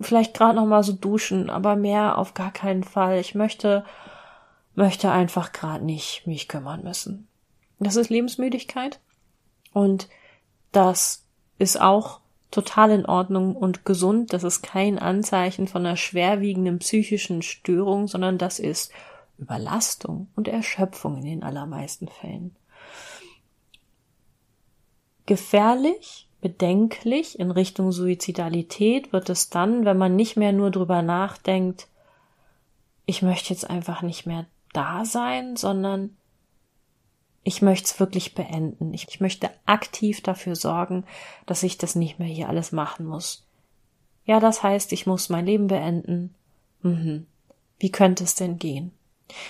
vielleicht 0.00 0.34
gerade 0.34 0.54
noch 0.54 0.66
mal 0.66 0.84
so 0.84 0.92
duschen, 0.92 1.50
aber 1.50 1.74
mehr 1.74 2.18
auf 2.18 2.34
gar 2.34 2.52
keinen 2.52 2.84
Fall. 2.84 3.18
Ich 3.18 3.34
möchte 3.34 3.84
möchte 4.78 5.10
einfach 5.10 5.52
gerade 5.52 5.84
nicht 5.84 6.26
mich 6.26 6.46
kümmern 6.46 6.84
müssen. 6.84 7.26
Das 7.80 7.96
ist 7.96 8.10
Lebensmüdigkeit 8.10 9.00
und 9.72 10.08
das 10.72 11.26
ist 11.58 11.80
auch 11.80 12.20
total 12.50 12.92
in 12.92 13.04
Ordnung 13.04 13.56
und 13.56 13.84
gesund. 13.84 14.32
Das 14.32 14.44
ist 14.44 14.62
kein 14.62 14.98
Anzeichen 14.98 15.66
von 15.66 15.84
einer 15.84 15.96
schwerwiegenden 15.96 16.78
psychischen 16.78 17.42
Störung, 17.42 18.06
sondern 18.06 18.38
das 18.38 18.60
ist 18.60 18.92
Überlastung 19.36 20.28
und 20.36 20.46
Erschöpfung 20.46 21.18
in 21.18 21.24
den 21.24 21.42
allermeisten 21.42 22.06
Fällen. 22.08 22.54
Gefährlich 25.26 26.28
bedenklich 26.40 27.38
in 27.38 27.50
Richtung 27.50 27.90
Suizidalität 27.90 29.12
wird 29.12 29.28
es 29.28 29.50
dann, 29.50 29.84
wenn 29.84 29.98
man 29.98 30.14
nicht 30.14 30.36
mehr 30.36 30.52
nur 30.52 30.70
drüber 30.70 31.02
nachdenkt, 31.02 31.88
ich 33.06 33.22
möchte 33.22 33.52
jetzt 33.52 33.68
einfach 33.68 34.02
nicht 34.02 34.24
mehr 34.24 34.46
da 34.72 35.04
sein, 35.04 35.56
sondern 35.56 36.16
ich 37.44 37.62
möchte 37.62 37.86
es 37.86 38.00
wirklich 38.00 38.34
beenden. 38.34 38.92
Ich, 38.92 39.06
ich, 39.08 39.20
möchte 39.20 39.50
aktiv 39.64 40.22
dafür 40.22 40.54
sorgen, 40.54 41.04
dass 41.46 41.62
ich 41.62 41.78
das 41.78 41.94
nicht 41.94 42.18
mehr 42.18 42.28
hier 42.28 42.48
alles 42.48 42.72
machen 42.72 43.06
muss. 43.06 43.46
Ja, 44.24 44.40
das 44.40 44.62
heißt, 44.62 44.92
ich 44.92 45.06
muss 45.06 45.30
mein 45.30 45.46
Leben 45.46 45.68
beenden. 45.68 46.34
Mhm. 46.82 47.26
Wie 47.78 47.90
könnte 47.90 48.24
es 48.24 48.34
denn 48.34 48.58
gehen? 48.58 48.92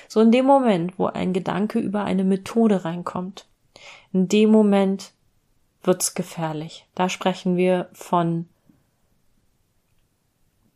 So 0.07 0.21
in 0.21 0.31
dem 0.31 0.45
Moment, 0.45 0.99
wo 0.99 1.07
ein 1.07 1.33
Gedanke 1.33 1.79
über 1.79 2.05
eine 2.05 2.25
Methode 2.25 2.85
reinkommt, 2.85 3.47
in 4.13 4.29
dem 4.29 4.51
Moment 4.51 5.13
wird's 5.83 6.15
gefährlich. 6.15 6.87
Da 6.95 7.09
sprechen 7.09 7.57
wir 7.57 7.89
von 7.93 8.49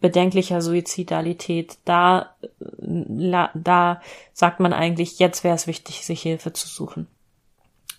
bedenklicher 0.02 0.60
Suizidalität. 0.60 1.78
Da, 1.86 2.34
da 2.78 4.02
sagt 4.34 4.60
man 4.60 4.74
eigentlich, 4.74 5.18
jetzt 5.18 5.44
wäre 5.44 5.54
es 5.54 5.66
wichtig, 5.66 6.04
sich 6.04 6.20
Hilfe 6.20 6.52
zu 6.52 6.68
suchen. 6.68 7.06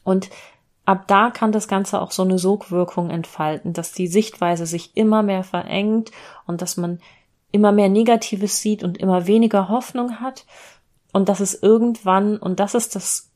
Und 0.03 0.29
ab 0.85 1.07
da 1.07 1.31
kann 1.31 1.51
das 1.51 1.67
Ganze 1.67 1.99
auch 1.99 2.11
so 2.11 2.21
eine 2.21 2.37
Sogwirkung 2.37 3.09
entfalten, 3.09 3.73
dass 3.73 3.93
die 3.93 4.07
Sichtweise 4.07 4.67
sich 4.67 4.95
immer 4.95 5.23
mehr 5.23 5.43
verengt 5.43 6.11
und 6.45 6.61
dass 6.61 6.77
man 6.77 6.99
immer 7.51 7.71
mehr 7.71 7.89
Negatives 7.89 8.61
sieht 8.61 8.83
und 8.83 8.97
immer 8.97 9.25
weniger 9.25 9.69
Hoffnung 9.69 10.19
hat 10.19 10.45
und 11.13 11.29
dass 11.29 11.39
es 11.39 11.61
irgendwann, 11.61 12.37
und 12.37 12.59
das 12.59 12.75
ist 12.75 12.95
das 12.95 13.31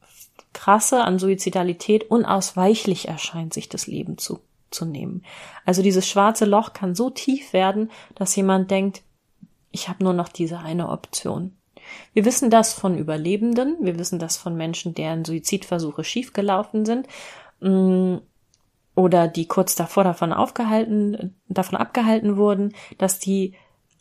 Krasse 0.54 1.04
an 1.04 1.20
Suizidalität 1.20 2.10
unausweichlich 2.10 3.08
erscheint, 3.08 3.54
sich 3.54 3.70
das 3.70 3.88
Leben 3.88 4.18
zu, 4.18 4.40
zu 4.72 4.86
nehmen. 4.86 5.24
Also 5.66 5.82
dieses 5.82 6.08
schwarze 6.08 6.46
Loch 6.46 6.74
kann 6.74 6.96
so 6.96 7.10
tief 7.10 7.54
werden, 7.54 7.92
dass 8.16 8.36
jemand 8.36 8.72
denkt, 8.72 9.04
ich 9.72 9.90
habe 9.90 10.04
nur 10.04 10.14
noch 10.14 10.30
diese 10.30 10.60
eine 10.60 10.90
Option. 10.90 11.56
Wir 12.14 12.26
wissen 12.26 12.50
das 12.50 12.74
von 12.74 12.98
Überlebenden, 12.98 13.78
wir 13.80 13.98
wissen 13.98 14.20
das 14.20 14.38
von 14.38 14.56
Menschen, 14.56 14.94
deren 14.94 15.24
Suizidversuche 15.24 16.04
schiefgelaufen 16.04 16.86
sind 16.86 17.08
mm, 17.62 18.18
oder 18.96 19.28
die 19.28 19.48
kurz 19.48 19.76
davor 19.76 20.04
davon 20.04 20.34
aufgehalten, 20.34 21.36
davon 21.48 21.78
abgehalten 21.78 22.36
wurden, 22.36 22.74
dass 22.98 23.20
die 23.20 23.54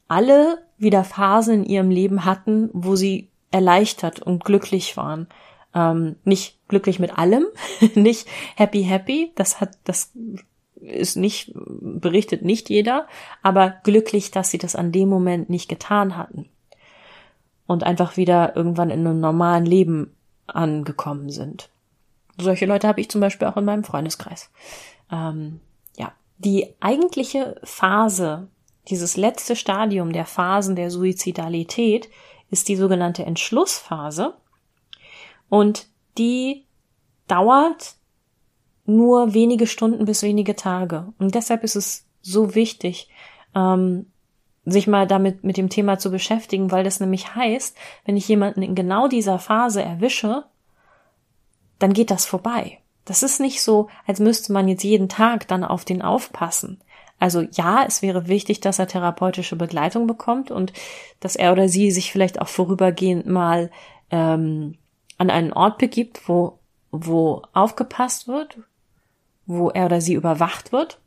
alle 0.08 0.58
wieder 0.78 1.04
Phasen 1.04 1.64
in 1.64 1.70
ihrem 1.70 1.90
Leben 1.90 2.25
hatten, 2.25 2.70
wo 2.73 2.96
sie 2.96 3.28
erleichtert 3.50 4.20
und 4.20 4.44
glücklich 4.44 4.96
waren 4.96 5.28
ähm, 5.76 6.16
nicht 6.25 6.58
glücklich 6.68 6.99
mit 6.99 7.16
allem, 7.16 7.46
nicht 7.94 8.26
happy 8.56 8.82
happy, 8.82 9.32
das 9.37 9.61
hat, 9.61 9.76
das 9.85 10.11
ist 10.80 11.16
nicht, 11.16 11.52
berichtet 11.54 12.42
nicht 12.42 12.68
jeder, 12.71 13.06
aber 13.42 13.71
glücklich, 13.83 14.30
dass 14.30 14.50
sie 14.50 14.59
das 14.59 14.76
an 14.76 14.92
dem 14.92 15.09
Moment 15.09 15.50
nicht 15.50 15.68
getan 15.68 16.16
hatten. 16.16 16.49
Und 17.66 17.83
einfach 17.83 18.16
wieder 18.16 18.54
irgendwann 18.54 18.90
in 18.90 19.00
einem 19.00 19.18
normalen 19.18 19.66
Leben 19.66 20.14
angekommen 20.47 21.30
sind. 21.30 21.68
Solche 22.38 22.66
Leute 22.66 22.87
habe 22.87 23.00
ich 23.00 23.11
zum 23.11 23.21
Beispiel 23.21 23.49
auch 23.49 23.56
in 23.56 23.64
meinem 23.64 23.83
Freundeskreis. 23.83 24.50
Ähm, 25.11 25.61
ja, 25.97 26.12
die 26.38 26.75
eigentliche 26.80 27.61
Phase, 27.64 28.49
dieses 28.88 29.16
letzte 29.16 29.56
Stadium 29.56 30.12
der 30.12 30.26
Phasen 30.26 30.76
der 30.76 30.90
Suizidalität 30.90 32.09
ist 32.50 32.68
die 32.68 32.76
sogenannte 32.76 33.25
Entschlussphase. 33.25 34.35
Und 35.49 35.88
die 36.18 36.64
dauert 37.26 37.97
nur 38.87 39.35
wenige 39.35 39.66
Stunden 39.66 40.05
bis 40.05 40.23
wenige 40.23 40.57
Tage. 40.57 41.12
Und 41.19 41.35
deshalb 41.35 41.64
ist 41.64 41.76
es 41.76 42.05
so 42.23 42.55
wichtig, 42.55 43.09
ähm, 43.55 44.07
sich 44.64 44.87
mal 44.87 45.07
damit 45.07 45.45
mit 45.45 45.57
dem 45.57 45.69
Thema 45.69 45.99
zu 45.99 46.11
beschäftigen, 46.11 46.73
weil 46.73 46.85
das 46.85 46.99
nämlich 46.99 47.35
heißt, 47.35 47.76
wenn 48.05 48.16
ich 48.16 48.28
jemanden 48.28 48.62
in 48.62 48.75
genau 48.75 49.07
dieser 49.07 49.38
Phase 49.38 49.83
erwische, 49.83 50.45
dann 51.78 51.93
geht 51.93 52.11
das 52.11 52.26
vorbei. 52.26 52.78
Das 53.05 53.23
ist 53.23 53.40
nicht 53.40 53.62
so, 53.62 53.88
als 54.07 54.19
müsste 54.19 54.52
man 54.52 54.66
jetzt 54.66 54.83
jeden 54.83 55.09
Tag 55.09 55.47
dann 55.47 55.62
auf 55.62 55.85
den 55.85 56.02
aufpassen. 56.02 56.81
Also 57.19 57.43
ja, 57.52 57.85
es 57.87 58.02
wäre 58.02 58.26
wichtig, 58.28 58.61
dass 58.61 58.78
er 58.78 58.88
therapeutische 58.88 59.57
Begleitung 59.57 60.07
bekommt 60.07 60.50
und 60.50 60.73
dass 61.21 61.37
er 61.37 61.52
oder 61.52 61.69
sie 61.69 61.90
sich 61.90 62.12
vielleicht 62.12 62.40
auch 62.40 62.49
vorübergehend 62.49 63.26
mal 63.26 63.71
ähm, 64.11 64.76
an 65.16 65.31
einen 65.31 65.52
Ort 65.52 65.78
begibt, 65.78 66.28
wo, 66.28 66.59
wo 66.90 67.43
aufgepasst 67.52 68.28
wird, 68.28 68.59
wo 69.47 69.71
er 69.71 69.87
oder 69.87 70.00
sie 70.00 70.15
überwacht 70.15 70.73
wird. 70.73 70.99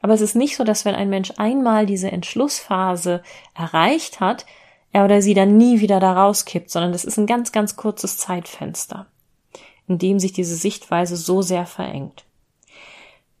Aber 0.00 0.14
es 0.14 0.20
ist 0.20 0.34
nicht 0.34 0.56
so, 0.56 0.64
dass 0.64 0.84
wenn 0.84 0.94
ein 0.94 1.10
Mensch 1.10 1.32
einmal 1.36 1.86
diese 1.86 2.10
Entschlussphase 2.10 3.22
erreicht 3.54 4.20
hat, 4.20 4.46
er 4.92 5.04
oder 5.04 5.22
sie 5.22 5.34
dann 5.34 5.56
nie 5.56 5.80
wieder 5.80 6.00
da 6.00 6.12
rauskippt, 6.12 6.70
sondern 6.70 6.92
das 6.92 7.04
ist 7.04 7.18
ein 7.18 7.26
ganz, 7.26 7.52
ganz 7.52 7.76
kurzes 7.76 8.18
Zeitfenster, 8.18 9.06
in 9.88 9.98
dem 9.98 10.18
sich 10.18 10.32
diese 10.32 10.56
Sichtweise 10.56 11.16
so 11.16 11.40
sehr 11.40 11.66
verengt. 11.66 12.24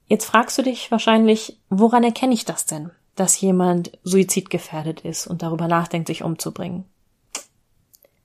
Jetzt 0.06 0.24
fragst 0.24 0.56
du 0.58 0.62
dich 0.62 0.90
wahrscheinlich, 0.90 1.58
woran 1.68 2.04
erkenne 2.04 2.34
ich 2.34 2.44
das 2.44 2.66
denn, 2.66 2.90
dass 3.16 3.40
jemand 3.40 3.98
suizidgefährdet 4.04 5.00
ist 5.00 5.26
und 5.26 5.42
darüber 5.42 5.68
nachdenkt, 5.68 6.06
sich 6.08 6.22
umzubringen? 6.22 6.84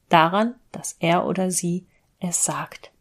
daran, 0.10 0.56
dass 0.72 0.96
er 1.00 1.26
oder 1.26 1.52
sie 1.52 1.86
es 2.20 2.44
sagt. 2.44 2.92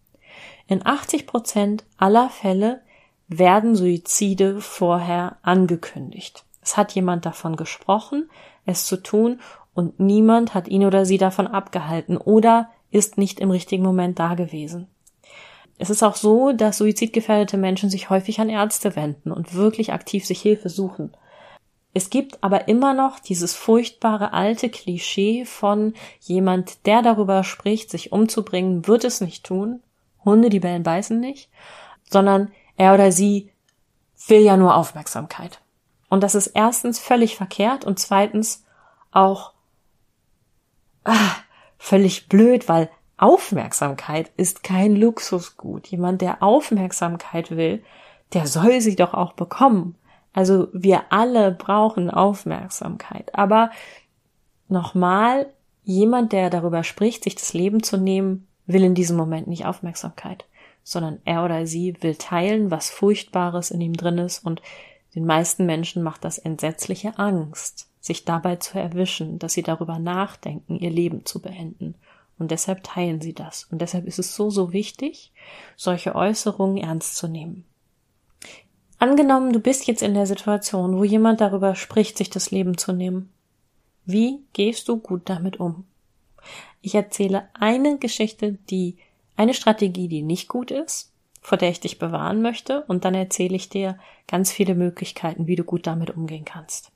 In 0.66 0.84
80 0.84 1.26
Prozent 1.26 1.84
aller 1.96 2.28
Fälle 2.28 2.82
werden 3.28 3.74
Suizide 3.74 4.60
vorher 4.60 5.36
angekündigt. 5.42 6.44
Es 6.62 6.76
hat 6.76 6.92
jemand 6.92 7.26
davon 7.26 7.56
gesprochen, 7.56 8.28
es 8.64 8.84
zu 8.86 8.96
tun, 8.96 9.40
und 9.74 10.00
niemand 10.00 10.54
hat 10.54 10.68
ihn 10.68 10.86
oder 10.86 11.04
sie 11.04 11.18
davon 11.18 11.46
abgehalten 11.46 12.16
oder 12.16 12.70
ist 12.90 13.18
nicht 13.18 13.40
im 13.40 13.50
richtigen 13.50 13.82
Moment 13.82 14.18
da 14.18 14.34
gewesen. 14.34 14.88
Es 15.78 15.90
ist 15.90 16.02
auch 16.02 16.16
so, 16.16 16.52
dass 16.52 16.78
suizidgefährdete 16.78 17.58
Menschen 17.58 17.90
sich 17.90 18.08
häufig 18.08 18.40
an 18.40 18.48
Ärzte 18.48 18.96
wenden 18.96 19.30
und 19.30 19.54
wirklich 19.54 19.92
aktiv 19.92 20.24
sich 20.24 20.40
Hilfe 20.40 20.70
suchen. 20.70 21.14
Es 21.92 22.10
gibt 22.10 22.42
aber 22.42 22.68
immer 22.68 22.94
noch 22.94 23.18
dieses 23.18 23.54
furchtbare 23.54 24.32
alte 24.32 24.70
Klischee 24.70 25.44
von 25.44 25.94
jemand, 26.20 26.86
der 26.86 27.02
darüber 27.02 27.44
spricht, 27.44 27.90
sich 27.90 28.12
umzubringen, 28.12 28.86
wird 28.86 29.04
es 29.04 29.20
nicht 29.20 29.44
tun. 29.44 29.80
Hunde, 30.24 30.48
die 30.48 30.60
bellen, 30.60 30.82
beißen 30.82 31.20
nicht, 31.20 31.48
sondern 32.04 32.50
er 32.76 32.94
oder 32.94 33.12
sie 33.12 33.50
will 34.28 34.40
ja 34.40 34.56
nur 34.56 34.76
Aufmerksamkeit. 34.76 35.60
Und 36.08 36.22
das 36.22 36.34
ist 36.34 36.48
erstens 36.48 36.98
völlig 36.98 37.36
verkehrt 37.36 37.84
und 37.84 37.98
zweitens 37.98 38.64
auch 39.10 39.52
ah, 41.04 41.36
völlig 41.78 42.28
blöd, 42.28 42.68
weil 42.68 42.90
Aufmerksamkeit 43.16 44.30
ist 44.36 44.62
kein 44.62 44.94
Luxusgut. 44.94 45.86
Jemand, 45.88 46.20
der 46.20 46.42
Aufmerksamkeit 46.42 47.50
will, 47.50 47.82
der 48.34 48.46
soll 48.46 48.80
sie 48.80 48.96
doch 48.96 49.14
auch 49.14 49.32
bekommen. 49.32 49.96
Also 50.32 50.68
wir 50.72 51.04
alle 51.10 51.52
brauchen 51.52 52.10
Aufmerksamkeit. 52.10 53.34
Aber 53.34 53.70
nochmal, 54.68 55.46
jemand, 55.82 56.32
der 56.32 56.50
darüber 56.50 56.84
spricht, 56.84 57.24
sich 57.24 57.36
das 57.36 57.54
Leben 57.54 57.82
zu 57.82 57.96
nehmen, 57.96 58.46
will 58.66 58.84
in 58.84 58.94
diesem 58.94 59.16
Moment 59.16 59.46
nicht 59.46 59.64
Aufmerksamkeit, 59.64 60.44
sondern 60.88 61.20
er 61.24 61.44
oder 61.44 61.66
sie 61.66 62.00
will 62.00 62.14
teilen, 62.14 62.70
was 62.70 62.90
Furchtbares 62.90 63.72
in 63.72 63.80
ihm 63.80 63.94
drin 63.94 64.18
ist 64.18 64.46
und 64.46 64.62
den 65.16 65.26
meisten 65.26 65.66
Menschen 65.66 66.04
macht 66.04 66.22
das 66.22 66.38
entsetzliche 66.38 67.18
Angst, 67.18 67.88
sich 67.98 68.24
dabei 68.24 68.54
zu 68.54 68.78
erwischen, 68.78 69.40
dass 69.40 69.54
sie 69.54 69.64
darüber 69.64 69.98
nachdenken, 69.98 70.78
ihr 70.78 70.90
Leben 70.90 71.26
zu 71.26 71.42
beenden. 71.42 71.96
Und 72.38 72.52
deshalb 72.52 72.84
teilen 72.84 73.20
sie 73.20 73.32
das. 73.32 73.64
Und 73.64 73.80
deshalb 73.80 74.06
ist 74.06 74.20
es 74.20 74.36
so, 74.36 74.48
so 74.48 74.72
wichtig, 74.72 75.32
solche 75.74 76.14
Äußerungen 76.14 76.76
ernst 76.76 77.16
zu 77.16 77.26
nehmen. 77.26 77.64
Angenommen, 79.00 79.52
du 79.52 79.58
bist 79.58 79.88
jetzt 79.88 80.02
in 80.02 80.14
der 80.14 80.26
Situation, 80.26 80.98
wo 80.98 81.02
jemand 81.02 81.40
darüber 81.40 81.74
spricht, 81.74 82.16
sich 82.16 82.30
das 82.30 82.52
Leben 82.52 82.78
zu 82.78 82.92
nehmen. 82.92 83.32
Wie 84.04 84.44
gehst 84.52 84.86
du 84.86 84.98
gut 84.98 85.22
damit 85.24 85.58
um? 85.58 85.84
Ich 86.80 86.94
erzähle 86.94 87.48
eine 87.54 87.98
Geschichte, 87.98 88.52
die, 88.70 88.98
eine 89.36 89.54
Strategie, 89.54 90.08
die 90.08 90.22
nicht 90.22 90.48
gut 90.48 90.70
ist, 90.70 91.12
vor 91.40 91.58
der 91.58 91.70
ich 91.70 91.80
dich 91.80 91.98
bewahren 91.98 92.42
möchte, 92.42 92.82
und 92.88 93.04
dann 93.04 93.14
erzähle 93.14 93.54
ich 93.56 93.68
dir 93.68 93.98
ganz 94.26 94.50
viele 94.50 94.74
Möglichkeiten, 94.74 95.46
wie 95.46 95.56
du 95.56 95.64
gut 95.64 95.86
damit 95.86 96.10
umgehen 96.10 96.44
kannst. 96.44 96.90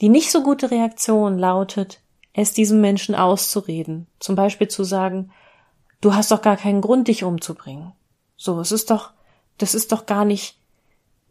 Die 0.00 0.08
nicht 0.08 0.30
so 0.30 0.42
gute 0.42 0.70
Reaktion 0.70 1.38
lautet, 1.38 2.00
es 2.34 2.52
diesem 2.52 2.82
Menschen 2.82 3.14
auszureden. 3.14 4.06
Zum 4.20 4.36
Beispiel 4.36 4.68
zu 4.68 4.84
sagen, 4.84 5.32
du 6.02 6.14
hast 6.14 6.30
doch 6.30 6.42
gar 6.42 6.58
keinen 6.58 6.82
Grund, 6.82 7.08
dich 7.08 7.24
umzubringen. 7.24 7.92
So, 8.36 8.60
es 8.60 8.72
ist 8.72 8.90
doch, 8.90 9.12
das 9.56 9.74
ist 9.74 9.92
doch 9.92 10.04
gar 10.04 10.26
nicht, 10.26 10.58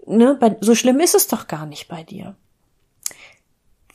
ne, 0.08 0.36
bei, 0.40 0.58
so 0.62 0.74
schlimm 0.74 1.00
ist 1.00 1.14
es 1.14 1.28
doch 1.28 1.48
gar 1.48 1.68
nicht 1.68 1.88
bei 1.88 2.04
dir. 2.04 2.36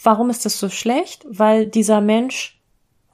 Warum 0.00 0.30
ist 0.30 0.44
das 0.44 0.60
so 0.60 0.68
schlecht? 0.68 1.26
Weil 1.28 1.66
dieser 1.66 2.00
Mensch 2.00 2.60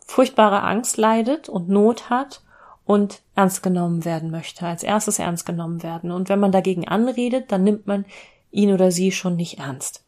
furchtbare 0.05 0.63
Angst 0.63 0.99
leidet 0.99 1.49
und 1.49 1.69
Not 1.71 2.11
hat 2.11 2.43
und 2.87 3.23
ernst 3.35 3.63
genommen 3.63 4.05
werden 4.05 4.31
möchte, 4.31 4.65
als 4.65 4.83
erstes 4.83 5.19
ernst 5.19 5.45
genommen 5.45 5.83
werden. 5.83 6.13
Und 6.13 6.29
wenn 6.29 6.41
man 6.41 6.53
dagegen 6.53 6.89
anredet, 6.89 7.51
dann 7.53 7.65
nimmt 7.65 7.87
man 7.87 8.07
ihn 8.51 8.73
oder 8.73 8.91
sie 8.91 9.13
schon 9.13 9.37
nicht 9.37 9.59
ernst. 9.59 10.05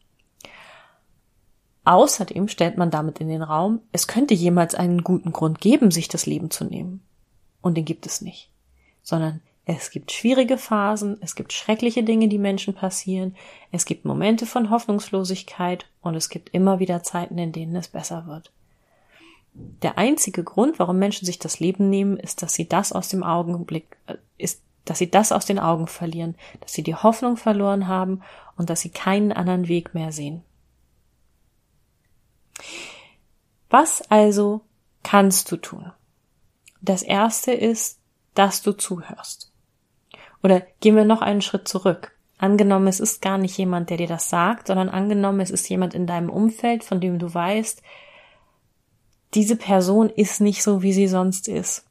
Außerdem 1.83 2.47
stellt 2.47 2.77
man 2.77 2.89
damit 2.89 3.19
in 3.19 3.27
den 3.27 3.41
Raum, 3.41 3.81
es 3.91 4.07
könnte 4.07 4.33
jemals 4.33 4.75
einen 4.75 5.03
guten 5.03 5.33
Grund 5.33 5.59
geben, 5.59 5.91
sich 5.91 6.07
das 6.07 6.25
Leben 6.25 6.51
zu 6.51 6.63
nehmen. 6.63 7.03
Und 7.61 7.75
den 7.75 7.85
gibt 7.85 8.05
es 8.05 8.21
nicht. 8.21 8.49
Sondern 9.01 9.41
es 9.65 9.91
gibt 9.91 10.11
schwierige 10.11 10.57
Phasen, 10.57 11.17
es 11.21 11.35
gibt 11.35 11.51
schreckliche 11.51 12.03
Dinge, 12.03 12.27
die 12.29 12.37
Menschen 12.37 12.73
passieren, 12.73 13.35
es 13.71 13.85
gibt 13.85 14.05
Momente 14.05 14.45
von 14.45 14.69
Hoffnungslosigkeit 14.69 15.85
und 16.01 16.15
es 16.15 16.29
gibt 16.29 16.49
immer 16.53 16.79
wieder 16.79 17.03
Zeiten, 17.03 17.37
in 17.37 17.51
denen 17.51 17.75
es 17.75 17.89
besser 17.89 18.25
wird. 18.25 18.51
Der 19.53 19.97
einzige 19.97 20.43
Grund, 20.43 20.79
warum 20.79 20.99
Menschen 20.99 21.25
sich 21.25 21.39
das 21.39 21.59
Leben 21.59 21.89
nehmen, 21.89 22.17
ist, 22.17 22.41
dass 22.41 22.53
sie 22.53 22.67
das 22.67 22.91
aus 22.91 23.09
dem 23.09 23.23
Augenblick, 23.23 23.97
äh, 24.07 24.15
ist, 24.37 24.61
dass 24.85 24.97
sie 24.97 25.11
das 25.11 25.31
aus 25.31 25.45
den 25.45 25.59
Augen 25.59 25.87
verlieren, 25.87 26.35
dass 26.61 26.73
sie 26.73 26.83
die 26.83 26.95
Hoffnung 26.95 27.37
verloren 27.37 27.87
haben 27.87 28.21
und 28.57 28.69
dass 28.69 28.81
sie 28.81 28.89
keinen 28.89 29.31
anderen 29.31 29.67
Weg 29.67 29.93
mehr 29.93 30.11
sehen. 30.11 30.43
Was 33.69 34.01
also 34.09 34.61
kannst 35.03 35.51
du 35.51 35.57
tun? 35.57 35.91
Das 36.81 37.03
erste 37.03 37.51
ist, 37.51 37.99
dass 38.33 38.61
du 38.61 38.71
zuhörst. 38.71 39.51
Oder 40.43 40.61
gehen 40.79 40.95
wir 40.95 41.05
noch 41.05 41.21
einen 41.21 41.41
Schritt 41.41 41.67
zurück. 41.67 42.13
Angenommen, 42.37 42.87
es 42.87 43.01
ist 43.01 43.21
gar 43.21 43.37
nicht 43.37 43.57
jemand, 43.57 43.89
der 43.89 43.97
dir 43.97 44.07
das 44.07 44.29
sagt, 44.29 44.67
sondern 44.67 44.87
angenommen, 44.87 45.41
es 45.41 45.51
ist 45.51 45.67
jemand 45.67 45.93
in 45.93 46.07
deinem 46.07 46.29
Umfeld, 46.29 46.85
von 46.85 47.01
dem 47.01 47.19
du 47.19 47.33
weißt, 47.33 47.83
diese 49.33 49.55
Person 49.55 50.09
ist 50.09 50.41
nicht 50.41 50.63
so, 50.63 50.81
wie 50.81 50.93
sie 50.93 51.07
sonst 51.07 51.47
ist. 51.47 51.85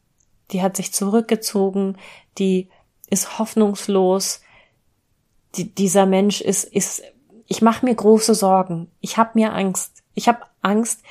Die 0.51 0.63
hat 0.63 0.77
sich 0.77 0.93
zurückgezogen, 0.93 1.97
die 2.39 2.69
ist 3.11 3.39
hoffnungslos, 3.39 4.41
die, 5.55 5.73
dieser 5.73 6.07
Mensch 6.07 6.41
ist, 6.41 6.65
ist, 6.65 7.03
ich 7.47 7.63
mache 7.63 7.85
mir 7.85 7.95
große 7.95 8.35
Sorgen, 8.35 8.91
ich 9.01 9.17
habe 9.17 9.31
mir 9.35 9.53
Angst, 9.55 10.03
ich 10.15 10.29
habe 10.29 10.41
Angst, 10.63 11.03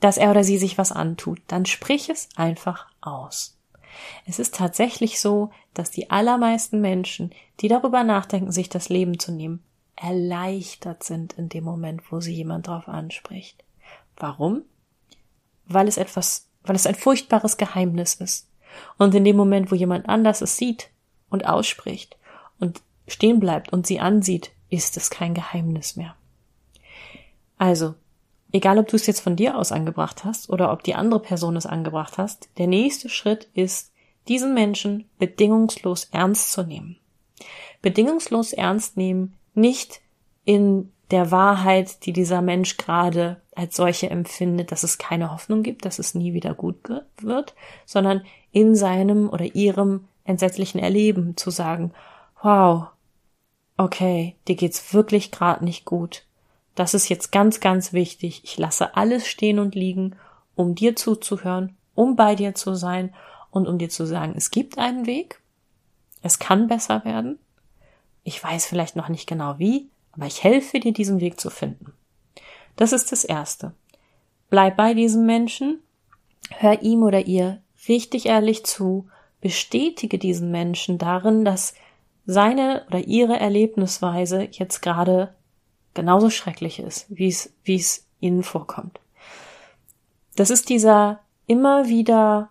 dass 0.00 0.16
er 0.16 0.30
oder 0.30 0.44
sie 0.44 0.58
sich 0.58 0.76
was 0.76 0.92
antut, 0.92 1.40
dann 1.46 1.66
sprich 1.66 2.10
es 2.10 2.28
einfach 2.36 2.86
aus. 3.00 3.56
Es 4.26 4.38
ist 4.38 4.54
tatsächlich 4.54 5.20
so, 5.20 5.50
dass 5.72 5.90
die 5.90 6.10
allermeisten 6.10 6.80
Menschen, 6.80 7.32
die 7.60 7.68
darüber 7.68 8.04
nachdenken, 8.04 8.52
sich 8.52 8.68
das 8.68 8.88
Leben 8.88 9.18
zu 9.18 9.32
nehmen, 9.32 9.62
erleichtert 9.96 11.04
sind 11.04 11.34
in 11.34 11.48
dem 11.48 11.64
Moment, 11.64 12.02
wo 12.10 12.20
sie 12.20 12.34
jemand 12.34 12.66
drauf 12.66 12.88
anspricht. 12.88 13.62
Warum? 14.16 14.62
Weil 15.66 15.88
es 15.88 15.96
etwas, 15.96 16.48
weil 16.62 16.76
es 16.76 16.86
ein 16.86 16.94
furchtbares 16.94 17.56
Geheimnis 17.56 18.14
ist. 18.14 18.48
Und 18.98 19.14
in 19.14 19.24
dem 19.24 19.36
Moment, 19.36 19.70
wo 19.70 19.74
jemand 19.74 20.08
anders 20.08 20.40
es 20.40 20.56
sieht 20.56 20.90
und 21.30 21.46
ausspricht 21.46 22.16
und 22.58 22.82
stehen 23.06 23.40
bleibt 23.40 23.72
und 23.72 23.86
sie 23.86 24.00
ansieht, 24.00 24.50
ist 24.68 24.96
es 24.96 25.10
kein 25.10 25.34
Geheimnis 25.34 25.96
mehr. 25.96 26.16
Also, 27.58 27.94
egal 28.52 28.78
ob 28.78 28.88
du 28.88 28.96
es 28.96 29.06
jetzt 29.06 29.20
von 29.20 29.36
dir 29.36 29.56
aus 29.56 29.72
angebracht 29.72 30.24
hast 30.24 30.50
oder 30.50 30.72
ob 30.72 30.82
die 30.82 30.94
andere 30.94 31.20
Person 31.20 31.56
es 31.56 31.66
angebracht 31.66 32.18
hast, 32.18 32.48
der 32.58 32.66
nächste 32.66 33.08
Schritt 33.08 33.48
ist, 33.54 33.92
diesen 34.28 34.54
Menschen 34.54 35.08
bedingungslos 35.18 36.08
ernst 36.12 36.52
zu 36.52 36.62
nehmen. 36.62 36.96
Bedingungslos 37.82 38.52
ernst 38.52 38.96
nehmen, 38.96 39.34
nicht 39.54 40.00
in 40.44 40.92
der 41.10 41.30
Wahrheit, 41.30 42.06
die 42.06 42.12
dieser 42.12 42.42
Mensch 42.42 42.76
gerade 42.76 43.40
als 43.54 43.76
solche 43.76 44.10
empfindet, 44.10 44.72
dass 44.72 44.82
es 44.82 44.98
keine 44.98 45.32
Hoffnung 45.32 45.62
gibt, 45.62 45.84
dass 45.84 45.98
es 45.98 46.14
nie 46.14 46.32
wieder 46.32 46.54
gut 46.54 46.76
wird, 47.20 47.54
sondern 47.84 48.22
in 48.52 48.74
seinem 48.74 49.28
oder 49.28 49.54
ihrem 49.54 50.08
entsetzlichen 50.24 50.80
Erleben 50.80 51.36
zu 51.36 51.50
sagen, 51.50 51.92
wow, 52.42 52.86
okay, 53.76 54.36
dir 54.48 54.56
geht's 54.56 54.94
wirklich 54.94 55.30
gerade 55.30 55.64
nicht 55.64 55.84
gut. 55.84 56.24
Das 56.74 56.94
ist 56.94 57.08
jetzt 57.08 57.30
ganz, 57.30 57.60
ganz 57.60 57.92
wichtig. 57.92 58.42
Ich 58.44 58.58
lasse 58.58 58.96
alles 58.96 59.26
stehen 59.26 59.58
und 59.58 59.74
liegen, 59.74 60.16
um 60.54 60.74
dir 60.74 60.96
zuzuhören, 60.96 61.76
um 61.94 62.16
bei 62.16 62.34
dir 62.34 62.54
zu 62.54 62.74
sein 62.74 63.14
und 63.50 63.68
um 63.68 63.78
dir 63.78 63.88
zu 63.88 64.06
sagen, 64.06 64.34
es 64.36 64.50
gibt 64.50 64.78
einen 64.78 65.06
Weg, 65.06 65.40
es 66.22 66.38
kann 66.38 66.66
besser 66.66 67.04
werden. 67.04 67.38
Ich 68.24 68.42
weiß 68.42 68.66
vielleicht 68.66 68.96
noch 68.96 69.08
nicht 69.08 69.28
genau 69.28 69.58
wie, 69.58 69.88
aber 70.16 70.26
ich 70.26 70.42
helfe 70.44 70.80
dir, 70.80 70.92
diesen 70.92 71.20
Weg 71.20 71.40
zu 71.40 71.50
finden. 71.50 71.92
Das 72.76 72.92
ist 72.92 73.12
das 73.12 73.24
Erste. 73.24 73.74
Bleib 74.50 74.76
bei 74.76 74.94
diesem 74.94 75.26
Menschen, 75.26 75.80
hör 76.50 76.82
ihm 76.82 77.02
oder 77.02 77.26
ihr 77.26 77.62
richtig 77.88 78.26
ehrlich 78.26 78.64
zu, 78.64 79.08
bestätige 79.40 80.18
diesen 80.18 80.50
Menschen 80.50 80.98
darin, 80.98 81.44
dass 81.44 81.74
seine 82.26 82.84
oder 82.88 83.00
ihre 83.00 83.38
Erlebnisweise 83.38 84.48
jetzt 84.50 84.80
gerade 84.80 85.34
genauso 85.92 86.30
schrecklich 86.30 86.78
ist, 86.78 87.06
wie 87.08 87.28
es, 87.28 87.52
wie 87.62 87.76
es 87.76 88.06
ihnen 88.20 88.42
vorkommt. 88.42 89.00
Das 90.36 90.50
ist 90.50 90.68
dieser 90.68 91.20
immer 91.46 91.88
wieder, 91.88 92.50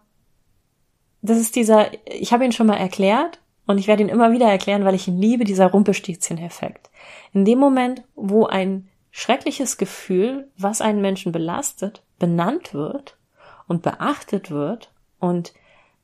das 1.21 1.37
ist 1.37 1.55
dieser, 1.55 1.89
ich 2.07 2.31
habe 2.31 2.45
ihn 2.45 2.51
schon 2.51 2.67
mal 2.67 2.77
erklärt 2.77 3.39
und 3.65 3.77
ich 3.77 3.87
werde 3.87 4.03
ihn 4.03 4.09
immer 4.09 4.31
wieder 4.31 4.47
erklären, 4.47 4.85
weil 4.85 4.95
ich 4.95 5.07
ihn 5.07 5.17
liebe, 5.17 5.43
dieser 5.43 5.67
Rumpelstilzchen-Effekt. 5.67 6.89
In 7.31 7.45
dem 7.45 7.59
Moment, 7.59 8.03
wo 8.15 8.45
ein 8.45 8.89
schreckliches 9.11 9.77
Gefühl, 9.77 10.49
was 10.57 10.81
einen 10.81 11.01
Menschen 11.01 11.31
belastet, 11.31 12.03
benannt 12.19 12.73
wird 12.73 13.17
und 13.67 13.81
beachtet 13.81 14.51
wird 14.51 14.91
und 15.19 15.53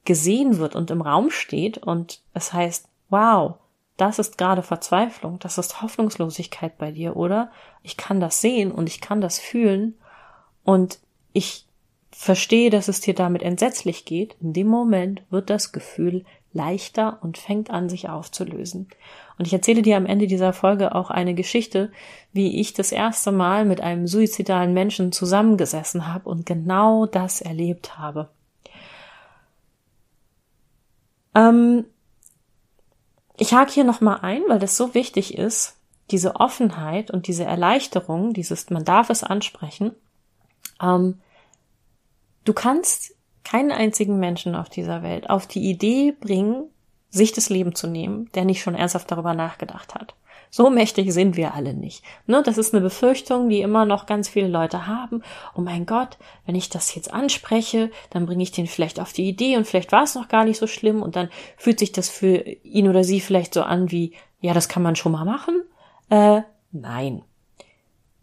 gesehen 0.06 0.58
wird 0.58 0.76
und 0.76 0.92
im 0.92 1.02
Raum 1.02 1.30
steht 1.32 1.78
und 1.78 2.22
es 2.34 2.54
heißt, 2.54 2.88
wow, 3.10 3.56
das 3.98 4.18
ist 4.18 4.38
gerade 4.38 4.64
Verzweiflung, 4.64 5.40
das 5.40 5.58
ist 5.58 5.82
Hoffnungslosigkeit 5.82 6.78
bei 6.78 6.92
dir, 6.92 7.18
oder? 7.18 7.52
Ich 7.84 7.98
kann 7.98 8.22
das 8.22 8.40
sehen 8.40 8.72
und 8.72 8.88
ich 8.88 9.02
kann 9.02 9.20
das 9.20 9.40
fühlen 9.40 9.98
und 10.64 11.00
ich 11.34 11.66
verstehe, 12.12 12.70
dass 12.70 12.88
es 12.88 13.02
dir 13.02 13.14
damit 13.14 13.44
entsetzlich 13.44 14.06
geht. 14.06 14.36
In 14.40 14.54
dem 14.54 14.68
Moment 14.68 15.22
wird 15.30 15.50
das 15.50 15.72
Gefühl 15.72 16.26
leichter 16.54 17.20
und 17.22 17.38
fängt 17.38 17.70
an, 17.70 17.90
sich 17.90 18.10
aufzulösen. 18.10 18.88
Und 19.38 19.46
ich 19.46 19.54
erzähle 19.54 19.82
dir 19.82 19.98
am 19.98 20.06
Ende 20.06 20.28
dieser 20.28 20.54
Folge 20.54 20.96
auch 20.96 21.10
eine 21.10 21.34
Geschichte, 21.34 21.92
wie 22.34 22.60
ich 22.60 22.74
das 22.74 22.92
erste 22.92 23.32
Mal 23.32 23.66
mit 23.66 23.82
einem 23.82 24.08
suizidalen 24.08 24.74
Menschen 24.74 25.12
zusammengesessen 25.12 26.12
habe 26.12 26.28
und 26.30 26.46
genau 26.46 27.06
das 27.06 27.42
erlebt 27.42 27.98
habe. 27.98 28.30
Ähm, 31.36 31.86
ich 33.38 33.54
hake 33.54 33.72
hier 33.72 33.86
nochmal 33.86 34.20
ein, 34.22 34.42
weil 34.48 34.60
das 34.60 34.76
so 34.76 34.94
wichtig 34.94 35.38
ist, 35.38 35.78
diese 36.12 36.36
Offenheit 36.36 37.12
und 37.12 37.28
diese 37.28 37.46
Erleichterung, 37.46 38.34
dieses, 38.34 38.70
man 38.70 38.84
darf 38.84 39.10
es 39.10 39.24
ansprechen. 39.24 39.92
Ähm, 40.82 41.20
du 42.46 42.54
kannst 42.54 43.16
keinen 43.44 43.72
einzigen 43.72 44.20
Menschen 44.20 44.56
auf 44.56 44.70
dieser 44.70 45.04
Welt 45.04 45.30
auf 45.30 45.48
die 45.48 45.70
Idee 45.70 46.14
bringen, 46.20 46.66
sich 47.10 47.32
das 47.32 47.50
Leben 47.50 47.74
zu 47.76 47.88
nehmen, 47.88 48.30
der 48.36 48.46
nicht 48.46 48.62
schon 48.62 48.76
ernsthaft 48.76 49.10
darüber 49.12 49.34
nachgedacht 49.34 49.96
hat. 49.96 50.16
So 50.52 50.70
mächtig 50.70 51.14
sind 51.14 51.38
wir 51.38 51.54
alle 51.54 51.76
nicht. 51.76 52.04
Ne, 52.26 52.42
das 52.44 52.58
ist 52.58 52.74
eine 52.74 52.82
Befürchtung, 52.82 53.50
die 53.50 53.62
immer 53.62 53.86
noch 53.86 54.08
ganz 54.08 54.30
viele 54.30 54.48
Leute 54.48 54.88
haben. 54.88 55.22
Oh 55.56 55.62
mein 55.62 55.86
Gott, 55.86 56.18
wenn 56.46 56.56
ich 56.56 56.70
das 56.70 56.94
jetzt 56.96 57.14
anspreche, 57.14 57.92
dann 58.10 58.26
bringe 58.26 58.42
ich 58.42 58.52
den 58.52 58.66
vielleicht 58.66 59.00
auf 59.00 59.14
die 59.14 59.28
Idee 59.28 59.58
und 59.58 59.68
vielleicht 59.68 59.92
war 59.92 60.04
es 60.04 60.16
noch 60.16 60.28
gar 60.28 60.46
nicht 60.46 60.58
so 60.58 60.66
schlimm 60.66 61.04
und 61.04 61.16
dann 61.16 61.30
fühlt 61.58 61.80
sich 61.80 61.92
das 61.92 62.10
für 62.10 62.38
ihn 62.64 62.88
oder 62.88 63.04
sie 63.04 63.20
vielleicht 63.20 63.54
so 63.54 63.62
an 63.62 63.92
wie, 63.92 64.14
ja, 64.42 64.54
das 64.54 64.70
kann 64.70 64.82
man 64.82 64.96
schon 64.96 65.12
mal 65.12 65.26
machen. 65.26 65.62
Äh, 66.10 66.42
nein. 66.72 67.22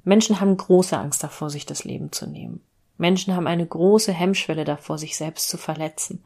Menschen 0.03 0.41
haben 0.41 0.57
große 0.57 0.99
Angst 0.99 1.23
davor, 1.23 1.51
sich 1.51 1.67
das 1.67 1.85
Leben 1.85 2.11
zu 2.11 2.27
nehmen. 2.27 2.61
Menschen 2.99 3.35
haben 3.35 3.47
eine 3.47 3.67
große 3.67 4.13
Hemmschwelle 4.13 4.65
davor, 4.65 4.99
sich 4.99 5.17
selbst 5.17 5.49
zu 5.49 5.59
verletzen. 5.59 6.25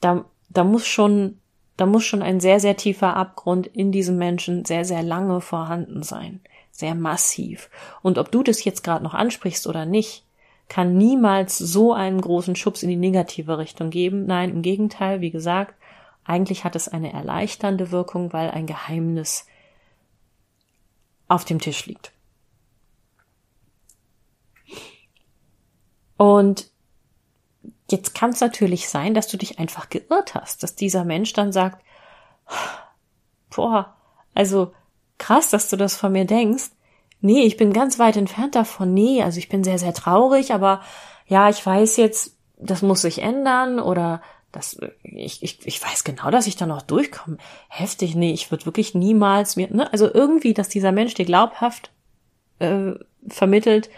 Da, 0.00 0.24
da 0.48 0.64
muss 0.64 0.86
schon, 0.86 1.38
da 1.76 1.86
muss 1.86 2.04
schon 2.04 2.22
ein 2.22 2.40
sehr, 2.40 2.60
sehr 2.60 2.76
tiefer 2.76 3.16
Abgrund 3.16 3.66
in 3.66 3.92
diesem 3.92 4.16
Menschen 4.16 4.64
sehr, 4.64 4.84
sehr 4.84 5.02
lange 5.02 5.40
vorhanden 5.40 6.02
sein. 6.02 6.40
Sehr 6.70 6.94
massiv. 6.94 7.70
Und 8.02 8.18
ob 8.18 8.30
du 8.30 8.42
das 8.42 8.64
jetzt 8.64 8.84
gerade 8.84 9.02
noch 9.04 9.14
ansprichst 9.14 9.66
oder 9.66 9.84
nicht, 9.84 10.24
kann 10.68 10.96
niemals 10.96 11.58
so 11.58 11.92
einen 11.92 12.20
großen 12.20 12.54
Schubs 12.54 12.82
in 12.82 12.90
die 12.90 12.96
negative 12.96 13.58
Richtung 13.58 13.90
geben. 13.90 14.26
Nein, 14.26 14.50
im 14.50 14.62
Gegenteil, 14.62 15.20
wie 15.20 15.30
gesagt, 15.30 15.74
eigentlich 16.24 16.64
hat 16.64 16.76
es 16.76 16.88
eine 16.88 17.12
erleichternde 17.12 17.90
Wirkung, 17.90 18.32
weil 18.32 18.50
ein 18.50 18.66
Geheimnis 18.66 19.46
auf 21.26 21.44
dem 21.44 21.58
Tisch 21.58 21.86
liegt. 21.86 22.12
Und 26.18 26.66
jetzt 27.90 28.14
kann 28.14 28.30
es 28.30 28.40
natürlich 28.40 28.90
sein, 28.90 29.14
dass 29.14 29.28
du 29.28 29.38
dich 29.38 29.58
einfach 29.58 29.88
geirrt 29.88 30.34
hast, 30.34 30.62
dass 30.62 30.74
dieser 30.74 31.04
Mensch 31.04 31.32
dann 31.32 31.52
sagt, 31.52 31.82
boah, 33.54 33.96
also 34.34 34.72
krass, 35.16 35.48
dass 35.48 35.70
du 35.70 35.76
das 35.76 35.96
von 35.96 36.12
mir 36.12 36.26
denkst. 36.26 36.70
Nee, 37.20 37.42
ich 37.42 37.56
bin 37.56 37.72
ganz 37.72 37.98
weit 37.98 38.16
entfernt 38.16 38.54
davon. 38.54 38.92
Nee, 38.92 39.22
also 39.22 39.38
ich 39.38 39.48
bin 39.48 39.64
sehr, 39.64 39.78
sehr 39.78 39.94
traurig, 39.94 40.52
aber 40.52 40.82
ja, 41.26 41.48
ich 41.48 41.64
weiß 41.64 41.96
jetzt, 41.96 42.36
das 42.58 42.82
muss 42.82 43.02
sich 43.02 43.22
ändern 43.22 43.80
oder 43.80 44.20
das, 44.52 44.78
ich, 45.02 45.42
ich, 45.42 45.66
ich 45.66 45.82
weiß 45.82 46.04
genau, 46.04 46.30
dass 46.30 46.46
ich 46.46 46.56
da 46.56 46.66
noch 46.66 46.82
durchkomme. 46.82 47.36
Heftig, 47.68 48.14
nee, 48.14 48.32
ich 48.32 48.50
würde 48.50 48.66
wirklich 48.66 48.94
niemals 48.94 49.56
mir, 49.56 49.72
ne, 49.72 49.92
also 49.92 50.12
irgendwie, 50.12 50.54
dass 50.54 50.68
dieser 50.68 50.90
Mensch 50.90 51.14
dir 51.14 51.26
glaubhaft 51.26 51.90
äh, 52.58 52.92
vermittelt, 53.28 53.90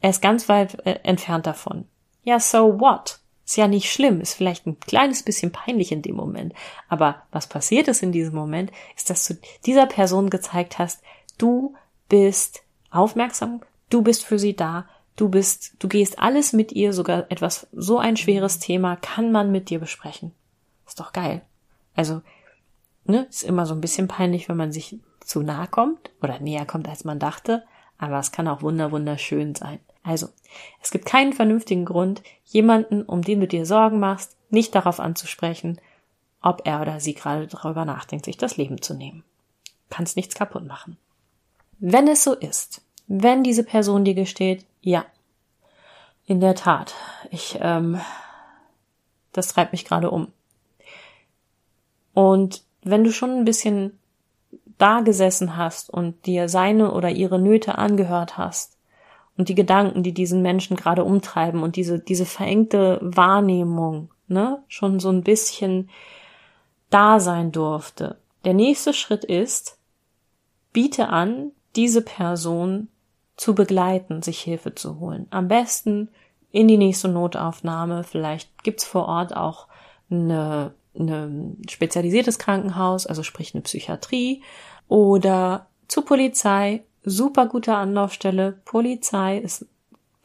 er 0.00 0.10
ist 0.10 0.22
ganz 0.22 0.48
weit 0.48 0.86
äh, 0.86 1.00
entfernt 1.02 1.46
davon. 1.46 1.86
Ja, 2.22 2.40
so 2.40 2.80
what? 2.80 3.20
Ist 3.44 3.56
ja 3.56 3.68
nicht 3.68 3.92
schlimm, 3.92 4.20
ist 4.20 4.34
vielleicht 4.34 4.66
ein 4.66 4.80
kleines 4.80 5.22
bisschen 5.22 5.52
peinlich 5.52 5.92
in 5.92 6.02
dem 6.02 6.16
Moment. 6.16 6.52
Aber 6.88 7.22
was 7.30 7.46
passiert 7.46 7.86
ist 7.86 8.02
in 8.02 8.10
diesem 8.10 8.34
Moment, 8.34 8.72
ist, 8.96 9.08
dass 9.08 9.26
du 9.26 9.34
dieser 9.64 9.86
Person 9.86 10.30
gezeigt 10.30 10.80
hast, 10.80 11.00
du 11.38 11.74
bist 12.08 12.62
aufmerksam, 12.90 13.60
du 13.88 14.02
bist 14.02 14.24
für 14.24 14.40
sie 14.40 14.56
da, 14.56 14.88
du 15.14 15.28
bist, 15.28 15.74
du 15.78 15.86
gehst 15.86 16.18
alles 16.18 16.52
mit 16.52 16.72
ihr, 16.72 16.92
sogar 16.92 17.30
etwas, 17.30 17.68
so 17.72 17.98
ein 17.98 18.16
schweres 18.16 18.58
Thema 18.58 18.96
kann 18.96 19.30
man 19.30 19.52
mit 19.52 19.70
dir 19.70 19.78
besprechen. 19.78 20.32
Ist 20.86 20.98
doch 20.98 21.12
geil. 21.12 21.42
Also, 21.94 22.22
ne, 23.04 23.26
ist 23.30 23.44
immer 23.44 23.66
so 23.66 23.74
ein 23.74 23.80
bisschen 23.80 24.08
peinlich, 24.08 24.48
wenn 24.48 24.56
man 24.56 24.72
sich 24.72 24.98
zu 25.20 25.42
nahe 25.42 25.68
kommt 25.68 26.10
oder 26.20 26.40
näher 26.40 26.66
kommt, 26.66 26.88
als 26.88 27.04
man 27.04 27.18
dachte, 27.18 27.64
aber 27.98 28.18
es 28.18 28.32
kann 28.32 28.48
auch 28.48 28.62
wunder, 28.62 28.92
wunderschön 28.92 29.54
sein. 29.54 29.80
Also, 30.02 30.28
es 30.82 30.90
gibt 30.90 31.06
keinen 31.06 31.32
vernünftigen 31.32 31.84
Grund, 31.84 32.22
jemanden, 32.44 33.02
um 33.02 33.22
den 33.22 33.40
du 33.40 33.48
dir 33.48 33.66
Sorgen 33.66 33.98
machst, 33.98 34.36
nicht 34.50 34.74
darauf 34.74 35.00
anzusprechen, 35.00 35.80
ob 36.42 36.62
er 36.64 36.80
oder 36.80 37.00
sie 37.00 37.14
gerade 37.14 37.46
darüber 37.48 37.84
nachdenkt, 37.84 38.24
sich 38.24 38.36
das 38.36 38.56
Leben 38.56 38.80
zu 38.80 38.94
nehmen. 38.94 39.24
Kannst 39.90 40.16
nichts 40.16 40.34
kaputt 40.34 40.64
machen. 40.64 40.96
Wenn 41.78 42.06
es 42.08 42.22
so 42.22 42.34
ist, 42.34 42.82
wenn 43.08 43.42
diese 43.42 43.64
Person 43.64 44.04
dir 44.04 44.14
gesteht, 44.14 44.64
ja, 44.80 45.04
in 46.24 46.40
der 46.40 46.54
Tat, 46.54 46.94
ich, 47.30 47.58
ähm, 47.60 48.00
das 49.32 49.48
treibt 49.48 49.72
mich 49.72 49.84
gerade 49.84 50.10
um. 50.10 50.32
Und 52.14 52.62
wenn 52.82 53.04
du 53.04 53.12
schon 53.12 53.30
ein 53.30 53.44
bisschen 53.44 53.98
da 54.78 55.00
gesessen 55.00 55.56
hast 55.56 55.90
und 55.90 56.26
dir 56.26 56.48
seine 56.48 56.92
oder 56.92 57.10
ihre 57.10 57.38
Nöte 57.38 57.78
angehört 57.78 58.36
hast, 58.36 58.76
und 59.36 59.48
die 59.48 59.54
Gedanken, 59.54 60.02
die 60.02 60.12
diesen 60.12 60.42
Menschen 60.42 60.76
gerade 60.76 61.04
umtreiben 61.04 61.62
und 61.62 61.76
diese, 61.76 61.98
diese 61.98 62.24
verengte 62.24 62.98
Wahrnehmung, 63.02 64.10
ne, 64.28 64.62
schon 64.68 64.98
so 64.98 65.10
ein 65.10 65.22
bisschen 65.22 65.90
da 66.90 67.20
sein 67.20 67.52
durfte. 67.52 68.16
Der 68.44 68.54
nächste 68.54 68.92
Schritt 68.94 69.24
ist, 69.24 69.78
biete 70.72 71.08
an, 71.08 71.52
diese 71.74 72.00
Person 72.00 72.88
zu 73.36 73.54
begleiten, 73.54 74.22
sich 74.22 74.40
Hilfe 74.40 74.74
zu 74.74 74.98
holen. 74.98 75.26
Am 75.30 75.48
besten 75.48 76.08
in 76.50 76.68
die 76.68 76.78
nächste 76.78 77.08
Notaufnahme. 77.08 78.02
Vielleicht 78.04 78.62
gibt's 78.62 78.84
vor 78.84 79.06
Ort 79.06 79.36
auch 79.36 79.66
eine, 80.10 80.72
eine 80.98 81.56
spezialisiertes 81.68 82.38
Krankenhaus, 82.38 83.06
also 83.06 83.22
sprich 83.22 83.54
eine 83.54 83.62
Psychiatrie 83.62 84.42
oder 84.88 85.66
zur 85.88 86.04
Polizei 86.04 86.82
super 87.04 87.46
gute 87.46 87.74
Anlaufstelle. 87.74 88.58
Polizei 88.64 89.38
ist 89.38 89.66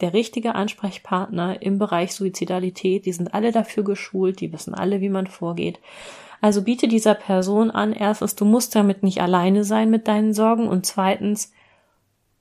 der 0.01 0.13
richtige 0.13 0.55
Ansprechpartner 0.55 1.61
im 1.61 1.77
Bereich 1.77 2.13
Suizidalität. 2.13 3.05
Die 3.05 3.13
sind 3.13 3.33
alle 3.33 3.51
dafür 3.51 3.83
geschult, 3.83 4.41
die 4.41 4.51
wissen 4.51 4.73
alle, 4.73 4.99
wie 4.99 5.09
man 5.09 5.27
vorgeht. 5.27 5.79
Also 6.41 6.63
biete 6.63 6.87
dieser 6.87 7.13
Person 7.13 7.69
an, 7.69 7.93
erstens, 7.93 8.35
du 8.35 8.45
musst 8.45 8.75
damit 8.75 9.03
nicht 9.03 9.21
alleine 9.21 9.63
sein 9.63 9.91
mit 9.91 10.07
deinen 10.07 10.33
Sorgen 10.33 10.67
und 10.67 10.87
zweitens, 10.87 11.53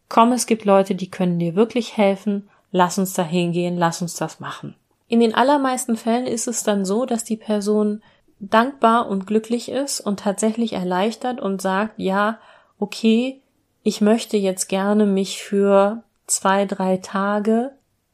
komm, 0.08 0.32
es 0.32 0.46
gibt 0.46 0.64
Leute, 0.64 0.94
die 0.94 1.10
können 1.10 1.38
dir 1.38 1.54
wirklich 1.54 1.98
helfen, 1.98 2.48
lass 2.72 2.98
uns 2.98 3.12
da 3.12 3.22
hingehen, 3.22 3.76
lass 3.76 4.00
uns 4.00 4.14
das 4.14 4.40
machen. 4.40 4.74
In 5.06 5.20
den 5.20 5.34
allermeisten 5.34 5.96
Fällen 5.96 6.26
ist 6.26 6.48
es 6.48 6.62
dann 6.62 6.86
so, 6.86 7.04
dass 7.04 7.24
die 7.24 7.36
Person 7.36 8.02
dankbar 8.40 9.08
und 9.08 9.26
glücklich 9.26 9.70
ist 9.70 10.00
und 10.00 10.20
tatsächlich 10.20 10.72
erleichtert 10.72 11.40
und 11.40 11.60
sagt, 11.60 11.94
ja, 11.98 12.38
okay, 12.78 13.40
ich 13.82 14.00
möchte 14.00 14.36
jetzt 14.36 14.68
gerne 14.68 15.06
mich 15.06 15.42
für 15.42 16.02
zwei, 16.26 16.64
drei 16.64 16.96
Tage 16.96 17.72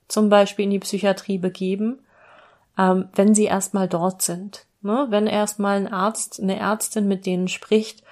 zum 0.08 0.28
Beispiel 0.28 0.64
in 0.64 0.70
die 0.70 0.78
Psychiatrie 0.78 1.38
begeben, 1.38 2.00
ähm, 2.78 3.08
wenn 3.14 3.34
sie 3.34 3.44
erstmal 3.44 3.88
dort 3.88 4.22
sind. 4.22 4.66
Ne? 4.82 5.06
Wenn 5.10 5.26
erstmal 5.26 5.76
ein 5.76 5.92
Arzt, 5.92 6.40
eine 6.40 6.58
Ärztin 6.58 7.08
mit 7.08 7.26
denen 7.26 7.48
spricht 7.48 8.02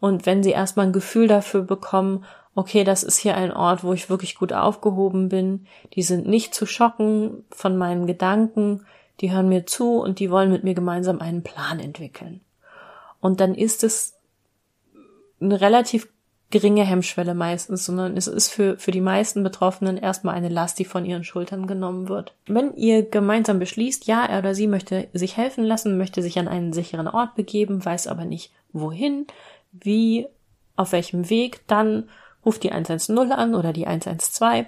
und 0.00 0.26
wenn 0.26 0.42
sie 0.42 0.50
erstmal 0.50 0.86
ein 0.86 0.92
Gefühl 0.92 1.28
dafür 1.28 1.62
bekommen, 1.62 2.24
okay, 2.54 2.84
das 2.84 3.02
ist 3.02 3.18
hier 3.18 3.36
ein 3.36 3.52
Ort, 3.52 3.82
wo 3.82 3.92
ich 3.92 4.10
wirklich 4.10 4.36
gut 4.36 4.52
aufgehoben 4.52 5.28
bin, 5.28 5.66
die 5.94 6.02
sind 6.02 6.26
nicht 6.26 6.54
zu 6.54 6.66
schocken 6.66 7.44
von 7.50 7.76
meinen 7.76 8.06
Gedanken, 8.06 8.86
die 9.20 9.32
hören 9.32 9.48
mir 9.48 9.66
zu 9.66 9.98
und 9.98 10.18
die 10.18 10.30
wollen 10.30 10.50
mit 10.50 10.64
mir 10.64 10.74
gemeinsam 10.74 11.20
einen 11.20 11.42
Plan 11.42 11.80
entwickeln. 11.80 12.40
Und 13.20 13.40
dann 13.40 13.54
ist 13.54 13.84
es 13.84 14.14
eine 15.40 15.60
relativ 15.60 16.08
geringe 16.50 16.84
Hemmschwelle 16.84 17.34
meistens, 17.34 17.84
sondern 17.84 18.16
es 18.16 18.28
ist 18.28 18.48
für, 18.48 18.78
für 18.78 18.92
die 18.92 19.00
meisten 19.00 19.42
Betroffenen 19.42 19.96
erstmal 19.96 20.36
eine 20.36 20.48
Last, 20.48 20.78
die 20.78 20.84
von 20.84 21.04
ihren 21.04 21.24
Schultern 21.24 21.66
genommen 21.66 22.08
wird. 22.08 22.34
Wenn 22.46 22.74
ihr 22.74 23.02
gemeinsam 23.02 23.58
beschließt, 23.58 24.06
ja, 24.06 24.24
er 24.24 24.38
oder 24.38 24.54
sie 24.54 24.68
möchte 24.68 25.08
sich 25.12 25.36
helfen 25.36 25.64
lassen, 25.64 25.98
möchte 25.98 26.22
sich 26.22 26.38
an 26.38 26.46
einen 26.46 26.72
sicheren 26.72 27.08
Ort 27.08 27.34
begeben, 27.34 27.84
weiß 27.84 28.06
aber 28.06 28.24
nicht 28.24 28.52
wohin, 28.72 29.26
wie, 29.72 30.28
auf 30.76 30.92
welchem 30.92 31.28
Weg, 31.28 31.66
dann 31.66 32.08
ruft 32.44 32.62
die 32.62 32.70
110 32.70 33.32
an 33.32 33.54
oder 33.54 33.72
die 33.72 33.86
112. 33.86 34.66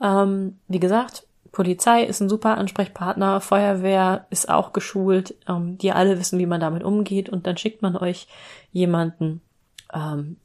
Ähm, 0.00 0.58
wie 0.68 0.80
gesagt, 0.80 1.24
Polizei 1.52 2.04
ist 2.04 2.20
ein 2.20 2.28
super 2.28 2.58
Ansprechpartner, 2.58 3.40
Feuerwehr 3.40 4.26
ist 4.30 4.48
auch 4.48 4.72
geschult, 4.72 5.34
ähm, 5.48 5.78
die 5.78 5.92
alle 5.92 6.18
wissen, 6.18 6.38
wie 6.38 6.46
man 6.46 6.60
damit 6.60 6.82
umgeht 6.82 7.28
und 7.28 7.46
dann 7.46 7.56
schickt 7.56 7.82
man 7.82 7.96
euch 7.96 8.28
jemanden, 8.72 9.40
ähm, 9.92 10.36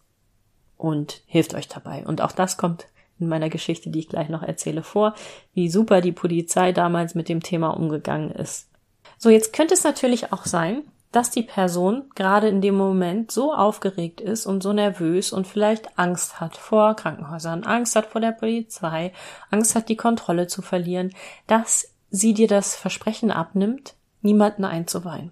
und 0.78 1.22
hilft 1.26 1.54
euch 1.54 1.68
dabei. 1.68 2.06
Und 2.06 2.22
auch 2.22 2.34
das 2.34 2.58
kommt 2.58 2.88
in 3.20 3.28
meiner 3.28 3.50
Geschichte, 3.50 3.90
die 3.90 4.00
ich 4.00 4.10
gleich 4.10 4.30
noch 4.30 4.44
erzähle, 4.44 4.84
vor, 4.84 5.16
wie 5.54 5.70
super 5.70 6.02
die 6.02 6.12
Polizei 6.12 6.72
damals 6.72 7.16
mit 7.16 7.30
dem 7.30 7.42
Thema 7.42 7.70
umgegangen 7.70 8.32
ist. 8.32 8.70
So, 9.18 9.30
jetzt 9.30 9.54
könnte 9.54 9.76
es 9.76 9.84
natürlich 9.84 10.34
auch 10.34 10.46
sein, 10.46 10.84
dass 11.14 11.30
die 11.30 11.44
Person 11.44 12.10
gerade 12.16 12.50
in 12.50 12.60
dem 12.60 12.76
Moment 12.76 13.32
so 13.32 13.54
aufgeregt 13.54 14.20
ist 14.20 14.48
und 14.48 14.64
so 14.64 14.74
nervös 14.74 15.32
und 15.32 15.46
vielleicht 15.48 15.98
Angst 15.98 16.42
hat 16.42 16.58
vor 16.58 16.96
Krankenhäusern, 16.96 17.64
Angst 17.64 17.96
hat 17.96 18.08
vor 18.08 18.20
der 18.20 18.32
Polizei, 18.32 19.14
Angst 19.52 19.76
hat, 19.76 19.90
die 19.90 19.96
Kontrolle 19.96 20.48
zu 20.48 20.64
verlieren, 20.64 21.14
dass 21.46 21.94
sie 22.10 22.34
dir 22.34 22.48
das 22.48 22.76
Versprechen 22.76 23.30
abnimmt, 23.30 23.94
niemanden 24.22 24.66
einzuweihen 24.66 25.32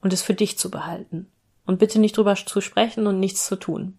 und 0.00 0.12
es 0.12 0.22
für 0.22 0.34
dich 0.34 0.58
zu 0.58 0.72
behalten 0.72 1.30
und 1.64 1.78
bitte 1.78 2.00
nicht 2.00 2.16
drüber 2.16 2.34
zu 2.34 2.60
sprechen 2.60 3.06
und 3.06 3.20
nichts 3.20 3.46
zu 3.46 3.54
tun. 3.54 3.96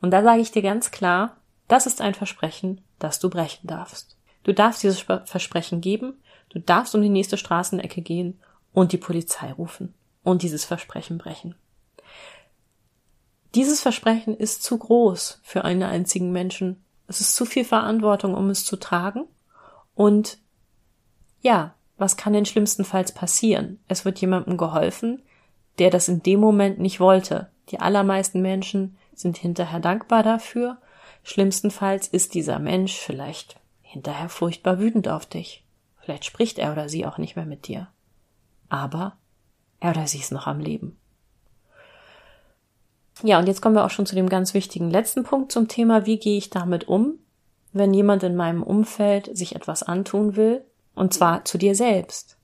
Und 0.00 0.12
da 0.12 0.22
sage 0.22 0.40
ich 0.40 0.50
dir 0.50 0.62
ganz 0.62 0.90
klar, 0.90 1.36
das 1.68 1.86
ist 1.86 2.00
ein 2.00 2.14
Versprechen, 2.14 2.80
das 2.98 3.18
du 3.18 3.28
brechen 3.28 3.66
darfst. 3.66 4.16
Du 4.44 4.54
darfst 4.54 4.82
dieses 4.82 5.00
Versprechen 5.00 5.82
geben, 5.82 6.14
du 6.48 6.58
darfst 6.58 6.94
um 6.94 7.02
die 7.02 7.10
nächste 7.10 7.36
Straßenecke 7.36 8.00
gehen 8.00 8.40
und 8.72 8.92
die 8.92 8.98
Polizei 8.98 9.52
rufen 9.52 9.94
und 10.22 10.42
dieses 10.42 10.64
Versprechen 10.64 11.18
brechen. 11.18 11.54
Dieses 13.54 13.82
Versprechen 13.82 14.36
ist 14.36 14.62
zu 14.62 14.78
groß 14.78 15.40
für 15.42 15.64
einen 15.64 15.82
einzigen 15.82 16.32
Menschen. 16.32 16.82
Es 17.06 17.20
ist 17.20 17.36
zu 17.36 17.44
viel 17.44 17.64
Verantwortung, 17.64 18.34
um 18.34 18.48
es 18.48 18.64
zu 18.64 18.76
tragen. 18.76 19.24
Und 19.94 20.38
ja, 21.42 21.74
was 21.98 22.16
kann 22.16 22.32
denn 22.32 22.46
schlimmstenfalls 22.46 23.12
passieren? 23.12 23.78
Es 23.88 24.04
wird 24.04 24.20
jemandem 24.20 24.56
geholfen, 24.56 25.22
der 25.78 25.90
das 25.90 26.08
in 26.08 26.22
dem 26.22 26.40
Moment 26.40 26.78
nicht 26.78 26.98
wollte. 26.98 27.50
Die 27.68 27.78
allermeisten 27.78 28.40
Menschen 28.40 28.96
sind 29.14 29.36
hinterher 29.36 29.80
dankbar 29.80 30.22
dafür. 30.22 30.78
Schlimmstenfalls 31.22 32.08
ist 32.08 32.34
dieser 32.34 32.58
Mensch 32.58 32.96
vielleicht 32.96 33.60
hinterher 33.82 34.30
furchtbar 34.30 34.78
wütend 34.78 35.08
auf 35.08 35.26
dich. 35.26 35.64
Vielleicht 36.00 36.24
spricht 36.24 36.58
er 36.58 36.72
oder 36.72 36.88
sie 36.88 37.04
auch 37.04 37.18
nicht 37.18 37.36
mehr 37.36 37.44
mit 37.44 37.68
dir. 37.68 37.88
Aber 38.72 39.18
er 39.80 39.90
oder 39.90 40.06
sie 40.06 40.18
ist 40.18 40.32
noch 40.32 40.46
am 40.46 40.58
Leben. 40.58 40.98
Ja, 43.22 43.38
und 43.38 43.46
jetzt 43.46 43.60
kommen 43.60 43.74
wir 43.74 43.84
auch 43.84 43.90
schon 43.90 44.06
zu 44.06 44.14
dem 44.14 44.30
ganz 44.30 44.54
wichtigen 44.54 44.90
letzten 44.90 45.24
Punkt 45.24 45.52
zum 45.52 45.68
Thema, 45.68 46.06
wie 46.06 46.18
gehe 46.18 46.38
ich 46.38 46.48
damit 46.48 46.88
um, 46.88 47.18
wenn 47.74 47.92
jemand 47.92 48.22
in 48.22 48.34
meinem 48.34 48.62
Umfeld 48.62 49.36
sich 49.36 49.54
etwas 49.54 49.82
antun 49.82 50.36
will, 50.36 50.64
und 50.94 51.12
zwar 51.12 51.44
zu 51.44 51.58
dir 51.58 51.74
selbst. 51.74 52.38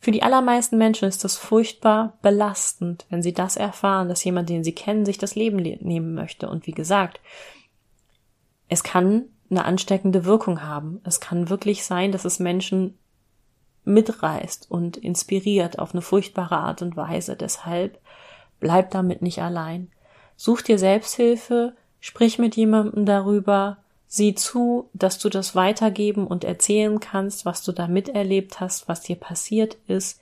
Für 0.00 0.10
die 0.10 0.22
allermeisten 0.22 0.76
Menschen 0.76 1.08
ist 1.08 1.24
das 1.24 1.38
furchtbar 1.38 2.18
belastend, 2.20 3.06
wenn 3.08 3.22
sie 3.22 3.32
das 3.32 3.56
erfahren, 3.56 4.10
dass 4.10 4.22
jemand, 4.24 4.50
den 4.50 4.64
sie 4.64 4.74
kennen, 4.74 5.06
sich 5.06 5.16
das 5.16 5.34
Leben 5.34 5.56
nehmen 5.56 6.14
möchte. 6.14 6.50
Und 6.50 6.66
wie 6.66 6.72
gesagt, 6.72 7.20
es 8.68 8.82
kann 8.82 9.24
eine 9.48 9.64
ansteckende 9.64 10.26
Wirkung 10.26 10.62
haben. 10.62 11.00
Es 11.04 11.20
kann 11.20 11.48
wirklich 11.48 11.84
sein, 11.84 12.12
dass 12.12 12.26
es 12.26 12.38
Menschen 12.38 12.98
mitreißt 13.88 14.70
und 14.70 14.96
inspiriert 14.96 15.78
auf 15.78 15.92
eine 15.92 16.02
furchtbare 16.02 16.58
Art 16.58 16.82
und 16.82 16.96
Weise. 16.96 17.36
Deshalb 17.36 17.98
bleib 18.60 18.90
damit 18.90 19.22
nicht 19.22 19.40
allein. 19.40 19.90
Such 20.36 20.62
dir 20.62 20.78
Selbsthilfe, 20.78 21.74
sprich 22.00 22.38
mit 22.38 22.56
jemandem 22.56 23.06
darüber, 23.06 23.78
sieh 24.06 24.34
zu, 24.34 24.88
dass 24.92 25.18
du 25.18 25.28
das 25.28 25.54
weitergeben 25.54 26.26
und 26.26 26.44
erzählen 26.44 27.00
kannst, 27.00 27.44
was 27.44 27.62
du 27.62 27.72
da 27.72 27.88
miterlebt 27.88 28.60
hast, 28.60 28.88
was 28.88 29.00
dir 29.02 29.16
passiert 29.16 29.76
ist. 29.86 30.20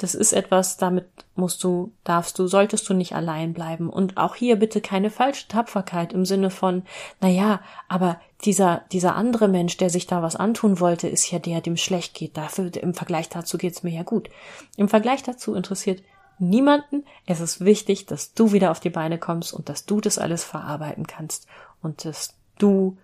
Das 0.00 0.14
ist 0.14 0.32
etwas, 0.32 0.78
damit 0.78 1.04
musst 1.34 1.62
du, 1.62 1.92
darfst 2.04 2.38
du, 2.38 2.46
solltest 2.46 2.88
du 2.88 2.94
nicht 2.94 3.14
allein 3.14 3.52
bleiben. 3.52 3.90
Und 3.90 4.16
auch 4.16 4.34
hier 4.34 4.56
bitte 4.56 4.80
keine 4.80 5.10
falsche 5.10 5.46
Tapferkeit 5.46 6.14
im 6.14 6.24
Sinne 6.24 6.48
von, 6.48 6.84
na 7.20 7.28
ja, 7.28 7.60
aber 7.86 8.18
dieser, 8.46 8.80
dieser 8.92 9.14
andere 9.14 9.46
Mensch, 9.46 9.76
der 9.76 9.90
sich 9.90 10.06
da 10.06 10.22
was 10.22 10.36
antun 10.36 10.80
wollte, 10.80 11.06
ist 11.06 11.30
ja 11.30 11.38
der, 11.38 11.60
dem 11.60 11.76
schlecht 11.76 12.14
geht. 12.14 12.38
Dafür, 12.38 12.74
im 12.82 12.94
Vergleich 12.94 13.28
dazu 13.28 13.58
geht's 13.58 13.82
mir 13.82 13.92
ja 13.92 14.02
gut. 14.02 14.30
Im 14.78 14.88
Vergleich 14.88 15.22
dazu 15.22 15.54
interessiert 15.54 16.02
niemanden. 16.38 17.04
Es 17.26 17.40
ist 17.40 17.62
wichtig, 17.62 18.06
dass 18.06 18.32
du 18.32 18.52
wieder 18.52 18.70
auf 18.70 18.80
die 18.80 18.88
Beine 18.88 19.18
kommst 19.18 19.52
und 19.52 19.68
dass 19.68 19.84
du 19.84 20.00
das 20.00 20.16
alles 20.16 20.44
verarbeiten 20.44 21.06
kannst 21.06 21.46
und 21.82 22.06
dass 22.06 22.38
du 22.58 22.96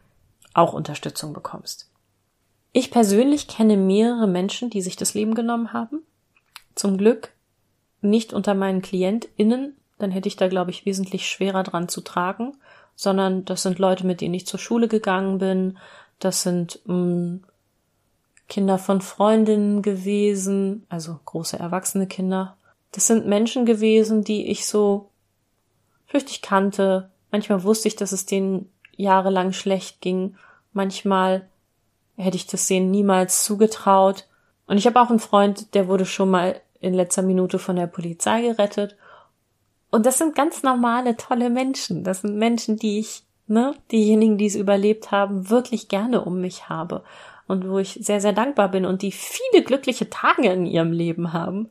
auch 0.54 0.72
Unterstützung 0.72 1.34
bekommst. 1.34 1.90
Ich 2.72 2.90
persönlich 2.90 3.48
kenne 3.48 3.76
mehrere 3.76 4.26
Menschen, 4.26 4.70
die 4.70 4.80
sich 4.80 4.96
das 4.96 5.12
Leben 5.12 5.34
genommen 5.34 5.74
haben. 5.74 6.02
Zum 6.76 6.96
Glück 6.96 7.32
nicht 8.00 8.32
unter 8.32 8.54
meinen 8.54 8.82
KlientInnen, 8.82 9.76
dann 9.98 10.10
hätte 10.12 10.28
ich 10.28 10.36
da, 10.36 10.46
glaube 10.46 10.70
ich, 10.70 10.86
wesentlich 10.86 11.28
schwerer 11.28 11.64
dran 11.64 11.88
zu 11.88 12.02
tragen, 12.02 12.56
sondern 12.94 13.44
das 13.44 13.62
sind 13.62 13.78
Leute, 13.78 14.06
mit 14.06 14.20
denen 14.20 14.34
ich 14.34 14.46
zur 14.46 14.60
Schule 14.60 14.86
gegangen 14.86 15.38
bin, 15.38 15.78
das 16.18 16.42
sind 16.42 16.80
mh, 16.84 16.94
mm, 16.94 17.44
Kinder 18.48 18.78
von 18.78 19.00
Freundinnen 19.00 19.82
gewesen, 19.82 20.86
also 20.88 21.18
große 21.24 21.58
erwachsene 21.58 22.06
Kinder. 22.06 22.56
Das 22.92 23.06
sind 23.06 23.26
Menschen 23.26 23.66
gewesen, 23.66 24.22
die 24.22 24.46
ich 24.46 24.66
so 24.66 25.10
flüchtig 26.06 26.42
kannte. 26.42 27.10
Manchmal 27.32 27.64
wusste 27.64 27.88
ich, 27.88 27.96
dass 27.96 28.12
es 28.12 28.24
denen 28.24 28.70
jahrelang 28.96 29.52
schlecht 29.52 30.00
ging. 30.00 30.36
Manchmal 30.72 31.48
hätte 32.16 32.36
ich 32.36 32.46
das 32.46 32.68
denen 32.68 32.90
niemals 32.90 33.42
zugetraut. 33.42 34.28
Und 34.68 34.78
ich 34.78 34.86
habe 34.86 35.00
auch 35.00 35.10
einen 35.10 35.18
Freund, 35.18 35.74
der 35.74 35.88
wurde 35.88 36.06
schon 36.06 36.30
mal 36.30 36.60
in 36.86 36.94
letzter 36.94 37.22
Minute 37.22 37.58
von 37.58 37.76
der 37.76 37.86
Polizei 37.86 38.42
gerettet. 38.42 38.96
Und 39.90 40.06
das 40.06 40.18
sind 40.18 40.34
ganz 40.34 40.62
normale, 40.62 41.16
tolle 41.16 41.50
Menschen. 41.50 42.04
Das 42.04 42.22
sind 42.22 42.36
Menschen, 42.36 42.76
die 42.76 42.98
ich, 42.98 43.22
ne, 43.46 43.74
diejenigen, 43.92 44.38
die 44.38 44.46
es 44.46 44.56
überlebt 44.56 45.10
haben, 45.10 45.50
wirklich 45.50 45.88
gerne 45.88 46.24
um 46.24 46.40
mich 46.40 46.68
habe. 46.68 47.02
Und 47.46 47.68
wo 47.68 47.78
ich 47.78 47.98
sehr, 48.02 48.20
sehr 48.20 48.32
dankbar 48.32 48.70
bin 48.70 48.84
und 48.84 49.02
die 49.02 49.12
viele 49.12 49.62
glückliche 49.64 50.10
Tage 50.10 50.50
in 50.50 50.66
ihrem 50.66 50.92
Leben 50.92 51.32
haben. 51.32 51.70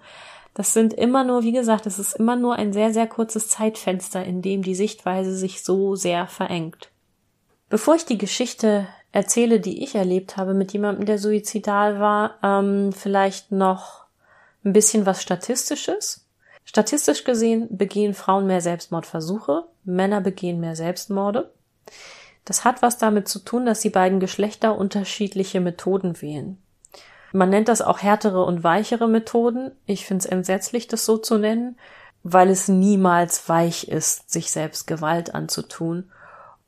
Das 0.54 0.74
sind 0.74 0.94
immer 0.94 1.26
nur, 1.26 1.44
wie 1.44 1.52
gesagt, 1.52 1.86
es 1.86 2.00
ist 2.00 2.14
immer 2.14 2.38
nur 2.38 2.56
ein 2.56 2.72
sehr, 2.72 2.94
sehr 2.94 3.08
kurzes 3.08 3.50
Zeitfenster, 3.50 4.24
in 4.24 4.42
dem 4.42 4.62
die 4.62 4.76
Sichtweise 4.76 5.36
sich 5.36 5.64
so 5.64 5.96
sehr 5.96 6.28
verengt. 6.28 6.92
Bevor 7.70 7.96
ich 7.96 8.06
die 8.06 8.18
Geschichte 8.18 8.88
erzähle, 9.12 9.60
die 9.60 9.84
ich 9.84 9.96
erlebt 9.96 10.38
habe 10.38 10.54
mit 10.54 10.72
jemandem, 10.72 11.06
der 11.06 11.20
suizidal 11.20 12.00
war, 12.00 12.36
ähm, 12.42 12.94
vielleicht 12.94 13.52
noch 13.52 14.05
ein 14.66 14.74
bisschen 14.74 15.06
was 15.06 15.22
Statistisches. 15.22 16.28
Statistisch 16.66 17.24
gesehen 17.24 17.68
begehen 17.70 18.16
Frauen 18.16 18.48
mehr 18.48 18.62
Selbstmordversuche, 18.62 19.66
Männer 19.84 20.20
begehen 20.20 20.60
mehr 20.60 20.76
Selbstmorde. 20.76 21.52
Das 22.44 22.66
hat 22.66 22.82
was 22.82 22.98
damit 22.98 23.28
zu 23.28 23.40
tun, 23.40 23.66
dass 23.66 23.80
die 23.82 23.90
beiden 23.90 24.20
Geschlechter 24.20 24.78
unterschiedliche 24.78 25.62
Methoden 25.62 26.22
wählen. 26.22 26.58
Man 27.32 27.50
nennt 27.50 27.68
das 27.68 27.82
auch 27.82 28.02
härtere 28.02 28.44
und 28.44 28.64
weichere 28.64 29.08
Methoden. 29.08 29.72
Ich 29.86 30.06
finde 30.06 30.24
es 30.24 30.26
entsetzlich, 30.26 30.88
das 30.88 31.06
so 31.06 31.18
zu 31.18 31.38
nennen, 31.38 31.78
weil 32.24 32.50
es 32.50 32.68
niemals 32.68 33.48
weich 33.50 33.88
ist, 33.88 34.32
sich 34.32 34.52
selbst 34.52 34.88
Gewalt 34.88 35.36
anzutun. 35.36 36.10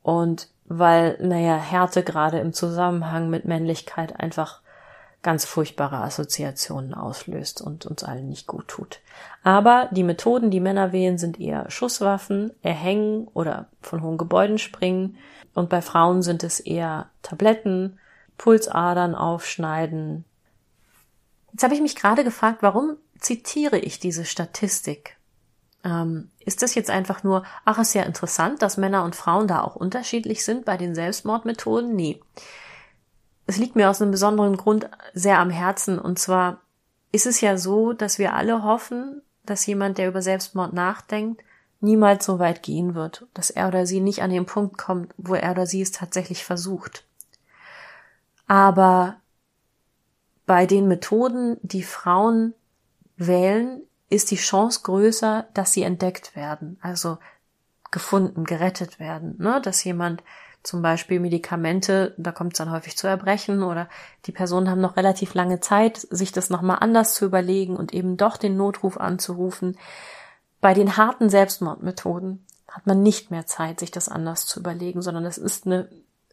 Und 0.02 0.48
weil, 0.66 1.16
naja, 1.20 1.56
Härte 1.56 2.02
gerade 2.02 2.38
im 2.38 2.52
Zusammenhang 2.52 3.30
mit 3.30 3.46
Männlichkeit 3.46 4.20
einfach 4.20 4.60
ganz 5.28 5.44
furchtbare 5.44 5.98
Assoziationen 5.98 6.94
auslöst 6.94 7.60
und 7.60 7.84
uns 7.84 8.02
allen 8.02 8.30
nicht 8.30 8.46
gut 8.46 8.66
tut. 8.66 9.00
Aber 9.42 9.90
die 9.90 10.02
Methoden, 10.02 10.50
die 10.50 10.58
Männer 10.58 10.90
wählen, 10.92 11.18
sind 11.18 11.38
eher 11.38 11.70
Schusswaffen, 11.70 12.50
erhängen 12.62 13.28
oder 13.34 13.66
von 13.82 14.02
hohen 14.02 14.16
Gebäuden 14.16 14.56
springen. 14.56 15.18
Und 15.52 15.68
bei 15.68 15.82
Frauen 15.82 16.22
sind 16.22 16.44
es 16.44 16.60
eher 16.60 17.10
Tabletten, 17.20 17.98
Pulsadern 18.38 19.14
aufschneiden. 19.14 20.24
Jetzt 21.52 21.62
habe 21.62 21.74
ich 21.74 21.82
mich 21.82 21.94
gerade 21.94 22.24
gefragt, 22.24 22.62
warum 22.62 22.96
zitiere 23.18 23.76
ich 23.76 24.00
diese 24.00 24.24
Statistik? 24.24 25.18
Ähm, 25.84 26.30
ist 26.40 26.62
das 26.62 26.74
jetzt 26.74 26.88
einfach 26.88 27.22
nur, 27.22 27.42
ach, 27.66 27.78
ist 27.78 27.92
ja 27.92 28.04
interessant, 28.04 28.62
dass 28.62 28.78
Männer 28.78 29.04
und 29.04 29.14
Frauen 29.14 29.46
da 29.46 29.60
auch 29.60 29.76
unterschiedlich 29.76 30.42
sind 30.42 30.64
bei 30.64 30.78
den 30.78 30.94
Selbstmordmethoden? 30.94 31.94
Nee. 31.94 32.18
Es 33.48 33.56
liegt 33.56 33.76
mir 33.76 33.88
aus 33.88 34.02
einem 34.02 34.10
besonderen 34.10 34.58
Grund 34.58 34.90
sehr 35.14 35.38
am 35.38 35.48
Herzen. 35.48 35.98
Und 35.98 36.18
zwar 36.18 36.60
ist 37.12 37.26
es 37.26 37.40
ja 37.40 37.56
so, 37.56 37.94
dass 37.94 38.18
wir 38.18 38.34
alle 38.34 38.62
hoffen, 38.62 39.22
dass 39.46 39.64
jemand, 39.64 39.96
der 39.96 40.08
über 40.08 40.20
Selbstmord 40.20 40.74
nachdenkt, 40.74 41.42
niemals 41.80 42.26
so 42.26 42.38
weit 42.38 42.62
gehen 42.62 42.94
wird, 42.94 43.26
dass 43.32 43.48
er 43.48 43.68
oder 43.68 43.86
sie 43.86 44.00
nicht 44.00 44.20
an 44.22 44.30
den 44.30 44.44
Punkt 44.44 44.76
kommt, 44.76 45.14
wo 45.16 45.34
er 45.34 45.52
oder 45.52 45.64
sie 45.64 45.80
es 45.80 45.92
tatsächlich 45.92 46.44
versucht. 46.44 47.06
Aber 48.46 49.16
bei 50.44 50.66
den 50.66 50.86
Methoden, 50.86 51.56
die 51.62 51.82
Frauen 51.82 52.52
wählen, 53.16 53.80
ist 54.10 54.30
die 54.30 54.36
Chance 54.36 54.80
größer, 54.82 55.46
dass 55.54 55.72
sie 55.72 55.84
entdeckt 55.84 56.36
werden, 56.36 56.78
also 56.82 57.16
gefunden, 57.90 58.44
gerettet 58.44 59.00
werden, 59.00 59.36
ne? 59.38 59.62
dass 59.62 59.84
jemand 59.84 60.22
zum 60.62 60.82
Beispiel 60.82 61.20
Medikamente, 61.20 62.14
da 62.18 62.32
kommt 62.32 62.54
es 62.54 62.58
dann 62.58 62.70
häufig 62.70 62.96
zu 62.96 63.06
Erbrechen 63.06 63.62
oder 63.62 63.88
die 64.26 64.32
Personen 64.32 64.68
haben 64.68 64.80
noch 64.80 64.96
relativ 64.96 65.34
lange 65.34 65.60
Zeit, 65.60 65.96
sich 65.96 66.32
das 66.32 66.50
nochmal 66.50 66.78
anders 66.80 67.14
zu 67.14 67.24
überlegen 67.24 67.76
und 67.76 67.94
eben 67.94 68.16
doch 68.16 68.36
den 68.36 68.56
Notruf 68.56 68.98
anzurufen. 68.98 69.78
Bei 70.60 70.74
den 70.74 70.96
harten 70.96 71.30
Selbstmordmethoden 71.30 72.44
hat 72.68 72.86
man 72.86 73.02
nicht 73.02 73.30
mehr 73.30 73.46
Zeit, 73.46 73.80
sich 73.80 73.90
das 73.90 74.08
anders 74.08 74.46
zu 74.46 74.60
überlegen, 74.60 75.00
sondern 75.00 75.24
es 75.24 75.38
ist 75.38 75.66
eine 75.66 75.88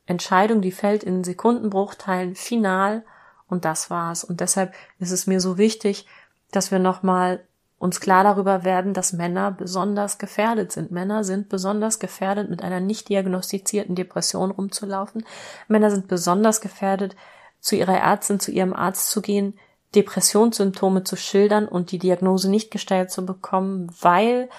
Entscheidung, 0.05 0.61
die 0.61 0.71
fällt 0.71 1.03
in 1.03 1.23
Sekundenbruchteilen 1.23 2.35
final 2.35 3.05
und 3.47 3.65
das 3.65 3.89
war's. 3.89 4.23
Und 4.23 4.41
deshalb 4.41 4.73
ist 4.99 5.11
es 5.11 5.27
mir 5.27 5.39
so 5.39 5.57
wichtig, 5.57 6.07
dass 6.51 6.71
wir 6.71 6.79
nochmal 6.79 7.43
uns 7.77 7.99
klar 7.99 8.23
darüber 8.23 8.63
werden, 8.63 8.93
dass 8.93 9.13
Männer 9.13 9.51
besonders 9.51 10.17
gefährdet 10.17 10.71
sind. 10.71 10.91
Männer 10.91 11.23
sind 11.23 11.49
besonders 11.49 11.99
gefährdet, 11.99 12.49
mit 12.49 12.63
einer 12.63 12.79
nicht 12.79 13.09
diagnostizierten 13.09 13.95
Depression 13.95 14.51
rumzulaufen. 14.51 15.25
Männer 15.67 15.91
sind 15.91 16.07
besonders 16.07 16.61
gefährdet, 16.61 17.15
zu 17.59 17.75
ihrer 17.75 17.97
Ärztin, 17.97 18.39
zu 18.39 18.51
ihrem 18.51 18.73
Arzt 18.73 19.09
zu 19.09 19.21
gehen, 19.21 19.57
Depressionssymptome 19.95 21.03
zu 21.03 21.15
schildern 21.15 21.67
und 21.67 21.91
die 21.91 21.99
Diagnose 21.99 22.49
nicht 22.49 22.69
gestellt 22.69 23.11
zu 23.11 23.25
bekommen, 23.25 23.91
weil 24.01 24.49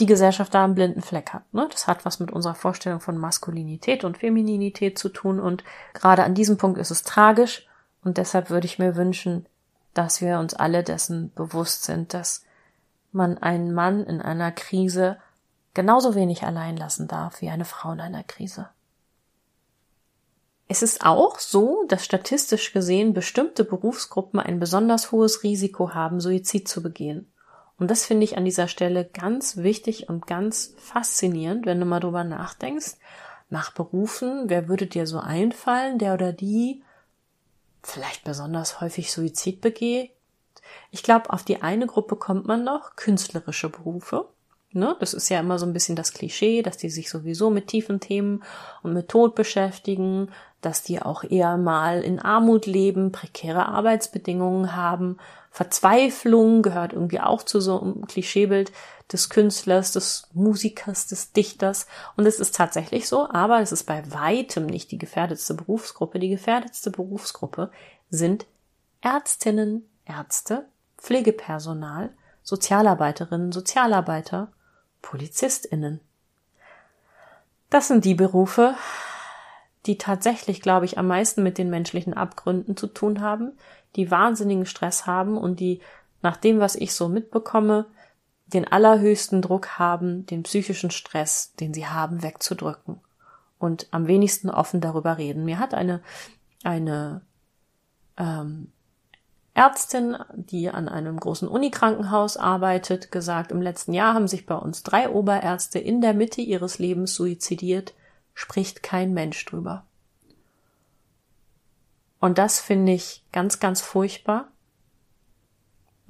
die 0.00 0.06
Gesellschaft 0.06 0.54
da 0.54 0.64
einen 0.64 0.74
blinden 0.74 1.02
Fleck 1.02 1.32
hat. 1.32 1.52
Ne? 1.52 1.68
Das 1.70 1.86
hat 1.86 2.04
was 2.04 2.18
mit 2.18 2.30
unserer 2.32 2.54
Vorstellung 2.54 3.00
von 3.00 3.18
Maskulinität 3.18 4.04
und 4.04 4.18
Femininität 4.18 4.98
zu 4.98 5.10
tun 5.10 5.38
und 5.38 5.64
gerade 5.92 6.24
an 6.24 6.34
diesem 6.34 6.56
Punkt 6.56 6.78
ist 6.78 6.90
es 6.90 7.02
tragisch 7.02 7.66
und 8.02 8.16
deshalb 8.16 8.50
würde 8.50 8.66
ich 8.66 8.78
mir 8.78 8.96
wünschen, 8.96 9.46
dass 9.94 10.20
wir 10.20 10.38
uns 10.38 10.54
alle 10.54 10.82
dessen 10.82 11.32
bewusst 11.34 11.84
sind, 11.84 12.14
dass 12.14 12.44
man 13.12 13.38
einen 13.38 13.72
Mann 13.72 14.04
in 14.04 14.22
einer 14.22 14.52
Krise 14.52 15.18
genauso 15.74 16.14
wenig 16.14 16.44
allein 16.44 16.76
lassen 16.76 17.08
darf 17.08 17.40
wie 17.40 17.50
eine 17.50 17.64
Frau 17.64 17.92
in 17.92 18.00
einer 18.00 18.24
Krise. 18.24 18.68
Es 20.68 20.82
ist 20.82 21.04
auch 21.04 21.38
so, 21.38 21.84
dass 21.88 22.04
statistisch 22.04 22.72
gesehen 22.72 23.12
bestimmte 23.12 23.64
Berufsgruppen 23.64 24.40
ein 24.40 24.58
besonders 24.58 25.12
hohes 25.12 25.42
Risiko 25.42 25.92
haben, 25.92 26.20
Suizid 26.20 26.66
zu 26.66 26.82
begehen. 26.82 27.30
Und 27.78 27.90
das 27.90 28.06
finde 28.06 28.24
ich 28.24 28.38
an 28.38 28.44
dieser 28.44 28.68
Stelle 28.68 29.04
ganz 29.04 29.58
wichtig 29.58 30.08
und 30.08 30.26
ganz 30.26 30.74
faszinierend, 30.78 31.66
wenn 31.66 31.80
du 31.80 31.84
mal 31.84 32.00
drüber 32.00 32.24
nachdenkst. 32.24 32.96
nach 33.50 33.74
Berufen, 33.74 34.48
wer 34.48 34.66
würde 34.68 34.86
dir 34.86 35.06
so 35.06 35.18
einfallen, 35.18 35.98
der 35.98 36.14
oder 36.14 36.32
die 36.32 36.82
vielleicht 37.82 38.24
besonders 38.24 38.80
häufig 38.80 39.12
Suizid 39.12 39.60
begeht? 39.60 40.10
Ich 40.90 41.02
glaube, 41.02 41.30
auf 41.30 41.42
die 41.42 41.62
eine 41.62 41.86
Gruppe 41.86 42.16
kommt 42.16 42.46
man 42.46 42.64
noch, 42.64 42.96
künstlerische 42.96 43.68
Berufe. 43.68 44.28
Ne? 44.72 44.96
Das 45.00 45.12
ist 45.12 45.28
ja 45.28 45.40
immer 45.40 45.58
so 45.58 45.66
ein 45.66 45.72
bisschen 45.72 45.96
das 45.96 46.12
Klischee, 46.14 46.62
dass 46.62 46.78
die 46.78 46.88
sich 46.88 47.10
sowieso 47.10 47.50
mit 47.50 47.66
tiefen 47.66 48.00
Themen 48.00 48.42
und 48.82 48.94
mit 48.94 49.08
Tod 49.08 49.34
beschäftigen, 49.34 50.30
dass 50.62 50.82
die 50.82 51.02
auch 51.02 51.24
eher 51.24 51.56
mal 51.56 52.02
in 52.02 52.18
Armut 52.18 52.66
leben, 52.66 53.12
prekäre 53.12 53.66
Arbeitsbedingungen 53.66 54.74
haben. 54.74 55.18
Verzweiflung 55.52 56.62
gehört 56.62 56.94
irgendwie 56.94 57.20
auch 57.20 57.42
zu 57.42 57.60
so 57.60 57.78
einem 57.78 58.06
Klischeebild 58.06 58.72
des 59.12 59.28
Künstlers, 59.28 59.92
des 59.92 60.28
Musikers, 60.32 61.06
des 61.06 61.32
Dichters. 61.32 61.86
Und 62.16 62.24
es 62.24 62.40
ist 62.40 62.54
tatsächlich 62.54 63.06
so, 63.06 63.28
aber 63.28 63.60
es 63.60 63.70
ist 63.70 63.84
bei 63.84 64.02
weitem 64.10 64.64
nicht 64.64 64.90
die 64.90 64.98
gefährdetste 64.98 65.52
Berufsgruppe. 65.52 66.18
Die 66.18 66.30
gefährdetste 66.30 66.90
Berufsgruppe 66.90 67.70
sind 68.08 68.46
Ärztinnen, 69.02 69.86
Ärzte, 70.06 70.66
Pflegepersonal, 70.96 72.14
Sozialarbeiterinnen, 72.42 73.52
Sozialarbeiter, 73.52 74.52
PolizistInnen. 75.02 76.00
Das 77.68 77.88
sind 77.88 78.06
die 78.06 78.14
Berufe, 78.14 78.74
die 79.86 79.98
tatsächlich, 79.98 80.60
glaube 80.60 80.86
ich, 80.86 80.98
am 80.98 81.08
meisten 81.08 81.42
mit 81.42 81.58
den 81.58 81.70
menschlichen 81.70 82.14
Abgründen 82.14 82.76
zu 82.76 82.86
tun 82.86 83.20
haben, 83.20 83.52
die 83.96 84.10
wahnsinnigen 84.10 84.66
Stress 84.66 85.06
haben 85.06 85.36
und 85.36 85.60
die, 85.60 85.80
nach 86.22 86.36
dem, 86.36 86.60
was 86.60 86.76
ich 86.76 86.94
so 86.94 87.08
mitbekomme, 87.08 87.86
den 88.46 88.66
allerhöchsten 88.66 89.42
Druck 89.42 89.78
haben, 89.78 90.26
den 90.26 90.42
psychischen 90.42 90.90
Stress, 90.90 91.54
den 91.54 91.74
sie 91.74 91.86
haben, 91.86 92.22
wegzudrücken 92.22 93.00
und 93.58 93.88
am 93.90 94.06
wenigsten 94.06 94.50
offen 94.50 94.80
darüber 94.80 95.18
reden. 95.18 95.44
Mir 95.44 95.58
hat 95.58 95.74
eine 95.74 96.02
eine 96.64 97.22
ähm, 98.16 98.72
Ärztin, 99.54 100.16
die 100.34 100.70
an 100.70 100.88
einem 100.88 101.18
großen 101.18 101.48
Unikrankenhaus 101.48 102.36
arbeitet, 102.36 103.10
gesagt, 103.10 103.52
im 103.52 103.60
letzten 103.60 103.92
Jahr 103.92 104.14
haben 104.14 104.28
sich 104.28 104.46
bei 104.46 104.54
uns 104.54 104.82
drei 104.82 105.10
Oberärzte 105.10 105.78
in 105.78 106.00
der 106.00 106.14
Mitte 106.14 106.40
ihres 106.40 106.78
Lebens 106.78 107.14
suizidiert, 107.14 107.92
spricht 108.34 108.82
kein 108.82 109.12
Mensch 109.12 109.44
drüber. 109.44 109.86
Und 112.20 112.38
das 112.38 112.60
finde 112.60 112.92
ich 112.92 113.24
ganz, 113.32 113.60
ganz 113.60 113.80
furchtbar 113.80 114.52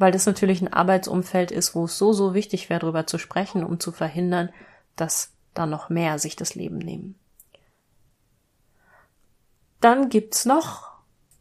weil 0.03 0.11
das 0.11 0.27
natürlich 0.27 0.61
ein 0.61 0.73
Arbeitsumfeld 0.73 1.53
ist, 1.53 1.77
wo 1.77 1.85
es 1.85 1.97
so, 1.97 2.13
so 2.13 2.35
wichtig 2.35 2.69
wäre, 2.69 2.81
darüber 2.81 3.07
zu 3.07 3.19
sprechen, 3.19 3.63
um 3.63 3.79
zu 3.79 3.93
verhindern, 3.93 4.51
dass 4.97 5.33
da 5.55 5.65
noch 5.65 5.91
mehr 5.91 6.19
sich 6.19 6.35
das 6.35 6.57
Leben 6.57 6.79
nehmen. 6.79 7.15
Dann 9.81 10.09
gibt's 10.09 10.45
noch 10.45 10.91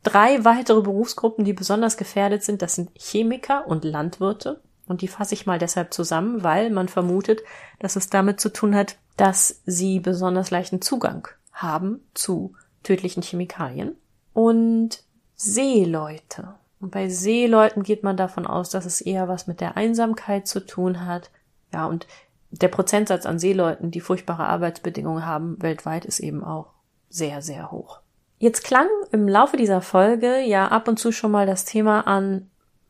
drei 0.03 0.45
weitere 0.45 0.81
Berufsgruppen, 0.81 1.43
die 1.43 1.53
besonders 1.53 1.97
gefährdet 1.97 2.43
sind. 2.43 2.61
Das 2.61 2.75
sind 2.75 2.91
Chemiker 2.95 3.65
und 3.65 3.83
Landwirte. 3.83 4.61
Und 4.91 5.01
die 5.01 5.08
fasse 5.08 5.34
ich 5.34 5.45
mal 5.45 5.58
deshalb 5.58 5.93
zusammen, 5.93 6.43
weil 6.43 6.69
man 6.69 6.88
vermutet, 6.88 7.41
dass 7.80 7.95
es 7.95 8.10
damit 8.10 8.39
zu 8.39 8.49
tun 8.49 8.75
hat, 8.75 8.97
dass 9.17 9.62
sie 9.65 9.99
besonders 9.99 10.51
leichten 10.51 10.82
Zugang 10.82 11.27
haben 11.51 12.01
zu 12.13 12.54
tödlichen 12.84 13.23
Chemikalien. 13.23 13.95
Und 14.34 15.04
Seeleute. 15.36 16.56
Und 16.80 16.91
bei 16.91 17.10
Seeleuten 17.10 17.84
geht 17.84 18.04
man 18.04 18.17
davon 18.17 18.45
aus, 18.45 18.69
dass 18.69 18.86
es 18.86 19.01
eher 19.01 19.27
was 19.27 19.47
mit 19.47 19.62
der 19.62 19.77
Einsamkeit 19.77 20.47
zu 20.47 20.65
tun 20.65 21.06
hat. 21.06 21.32
Ja, 21.73 21.86
und 21.86 22.06
der 22.51 22.67
Prozentsatz 22.67 23.25
an 23.25 23.39
Seeleuten, 23.39 23.91
die 23.91 24.01
furchtbare 24.01 24.45
Arbeitsbedingungen 24.45 25.25
haben, 25.25 25.62
weltweit 25.62 26.06
ist 26.06 26.19
eben 26.19 26.43
auch 26.43 26.73
sehr, 27.10 27.41
sehr 27.41 27.71
hoch. 27.71 28.01
Jetzt 28.39 28.63
klang 28.63 28.88
im 29.12 29.27
Laufe 29.27 29.58
dieser 29.58 29.82
Folge 29.82 30.41
ja 30.41 30.67
ab 30.67 30.88
und 30.88 30.97
zu 30.97 31.12
schon 31.12 31.32
mal 31.32 31.45
das 31.45 31.65
Thema 31.65 32.08
an 32.08 32.49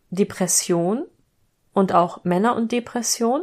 Depression 0.09 1.05
und 1.73 1.93
auch 1.93 2.23
Männer 2.23 2.55
und 2.55 2.71
Depression. 2.71 3.41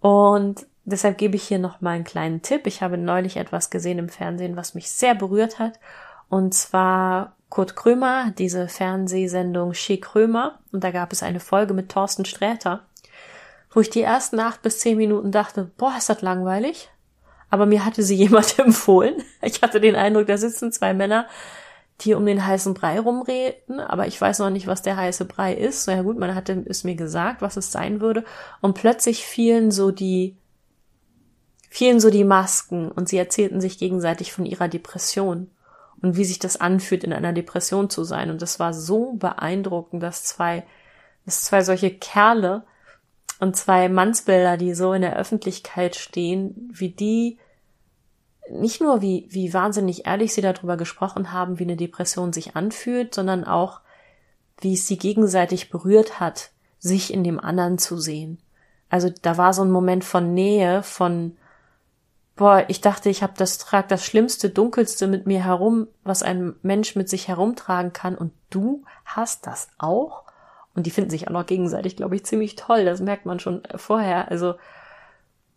Und 0.00 0.66
deshalb 0.84 1.18
gebe 1.18 1.36
ich 1.36 1.44
hier 1.44 1.58
noch 1.58 1.80
mal 1.80 1.90
einen 1.90 2.04
kleinen 2.04 2.42
Tipp. 2.42 2.66
Ich 2.66 2.82
habe 2.82 2.98
neulich 2.98 3.36
etwas 3.36 3.70
gesehen 3.70 3.98
im 3.98 4.08
Fernsehen, 4.08 4.56
was 4.56 4.74
mich 4.74 4.90
sehr 4.90 5.14
berührt 5.14 5.58
hat. 5.58 5.78
Und 6.28 6.54
zwar 6.54 7.32
Kurt 7.48 7.76
Krömer, 7.76 8.32
diese 8.36 8.68
Fernsehsendung 8.68 9.72
Chez 9.72 10.00
Krömer, 10.00 10.58
und 10.72 10.84
da 10.84 10.90
gab 10.90 11.12
es 11.12 11.22
eine 11.22 11.40
Folge 11.40 11.72
mit 11.72 11.88
Thorsten 11.88 12.24
Sträter, 12.24 12.82
wo 13.70 13.80
ich 13.80 13.90
die 13.90 14.02
ersten 14.02 14.38
acht 14.40 14.62
bis 14.62 14.80
zehn 14.80 14.98
Minuten 14.98 15.32
dachte, 15.32 15.70
boah, 15.78 15.94
ist 15.96 16.10
das 16.10 16.20
langweilig. 16.20 16.90
Aber 17.50 17.64
mir 17.64 17.84
hatte 17.84 18.02
sie 18.02 18.14
jemand 18.16 18.58
empfohlen. 18.58 19.22
Ich 19.40 19.62
hatte 19.62 19.80
den 19.80 19.96
Eindruck, 19.96 20.26
da 20.26 20.36
sitzen 20.36 20.72
zwei 20.72 20.92
Männer, 20.92 21.26
die 22.00 22.14
um 22.14 22.24
den 22.26 22.46
heißen 22.46 22.74
Brei 22.74 23.00
rumreden, 23.00 23.80
aber 23.80 24.06
ich 24.06 24.20
weiß 24.20 24.38
noch 24.38 24.50
nicht, 24.50 24.66
was 24.66 24.82
der 24.82 24.96
heiße 24.96 25.24
Brei 25.24 25.54
ist. 25.54 25.84
So 25.84 25.90
ja 25.90 26.02
gut, 26.02 26.18
man 26.18 26.34
hatte 26.34 26.64
es 26.66 26.84
mir 26.84 26.94
gesagt, 26.94 27.42
was 27.42 27.56
es 27.56 27.72
sein 27.72 28.00
würde. 28.00 28.24
Und 28.60 28.74
plötzlich 28.74 29.26
fielen 29.26 29.70
so 29.72 29.90
die, 29.90 30.36
fielen 31.68 31.98
so 31.98 32.10
die 32.10 32.24
Masken 32.24 32.90
und 32.90 33.08
sie 33.08 33.18
erzählten 33.18 33.60
sich 33.60 33.78
gegenseitig 33.78 34.32
von 34.32 34.46
ihrer 34.46 34.68
Depression 34.68 35.50
und 36.00 36.16
wie 36.16 36.24
sich 36.24 36.38
das 36.38 36.56
anfühlt, 36.56 37.02
in 37.02 37.12
einer 37.12 37.32
Depression 37.32 37.90
zu 37.90 38.04
sein. 38.04 38.30
Und 38.30 38.42
das 38.42 38.60
war 38.60 38.72
so 38.72 39.14
beeindruckend, 39.14 40.00
dass 40.00 40.22
zwei, 40.22 40.64
dass 41.24 41.42
zwei 41.44 41.62
solche 41.62 41.90
Kerle 41.90 42.62
und 43.40 43.56
zwei 43.56 43.88
Mannsbilder, 43.88 44.56
die 44.56 44.74
so 44.74 44.92
in 44.92 45.02
der 45.02 45.16
Öffentlichkeit 45.16 45.96
stehen, 45.96 46.70
wie 46.72 46.90
die 46.90 47.38
nicht 48.50 48.80
nur 48.80 49.00
wie, 49.00 49.26
wie 49.30 49.52
wahnsinnig 49.52 50.06
ehrlich 50.06 50.34
sie 50.34 50.40
darüber 50.40 50.76
gesprochen 50.76 51.32
haben, 51.32 51.58
wie 51.58 51.64
eine 51.64 51.76
Depression 51.76 52.32
sich 52.32 52.56
anfühlt, 52.56 53.14
sondern 53.14 53.44
auch, 53.44 53.80
wie 54.60 54.74
es 54.74 54.86
sie 54.86 54.98
gegenseitig 54.98 55.70
berührt 55.70 56.20
hat, 56.20 56.50
sich 56.78 57.12
in 57.12 57.24
dem 57.24 57.40
anderen 57.40 57.78
zu 57.78 57.98
sehen. 57.98 58.38
Also 58.90 59.10
da 59.22 59.36
war 59.36 59.52
so 59.52 59.62
ein 59.62 59.70
Moment 59.70 60.04
von 60.04 60.34
Nähe, 60.34 60.82
von, 60.82 61.36
boah, 62.36 62.64
ich 62.68 62.80
dachte, 62.80 63.10
ich 63.10 63.22
habe 63.22 63.34
das 63.36 63.58
trag 63.58 63.88
das 63.88 64.04
schlimmste, 64.04 64.50
dunkelste 64.50 65.06
mit 65.06 65.26
mir 65.26 65.44
herum, 65.44 65.88
was 66.04 66.22
ein 66.22 66.54
Mensch 66.62 66.96
mit 66.96 67.08
sich 67.08 67.28
herumtragen 67.28 67.92
kann 67.92 68.14
und 68.14 68.32
du 68.50 68.84
hast 69.04 69.46
das 69.46 69.68
auch? 69.78 70.24
Und 70.74 70.86
die 70.86 70.90
finden 70.90 71.10
sich 71.10 71.26
auch 71.26 71.32
noch 71.32 71.46
gegenseitig, 71.46 71.96
glaube 71.96 72.14
ich, 72.14 72.24
ziemlich 72.24 72.54
toll. 72.54 72.84
Das 72.84 73.00
merkt 73.00 73.26
man 73.26 73.40
schon 73.40 73.62
vorher. 73.74 74.30
Also 74.30 74.54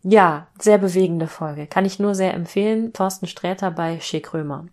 ja, 0.03 0.47
sehr 0.59 0.77
bewegende 0.77 1.27
Folge. 1.27 1.67
Kann 1.67 1.85
ich 1.85 1.99
nur 1.99 2.15
sehr 2.15 2.33
empfehlen. 2.33 2.93
Thorsten 2.93 3.27
Sträter 3.27 3.71
bei 3.71 3.99
Shea 3.99 4.19
Krömer. 4.19 4.65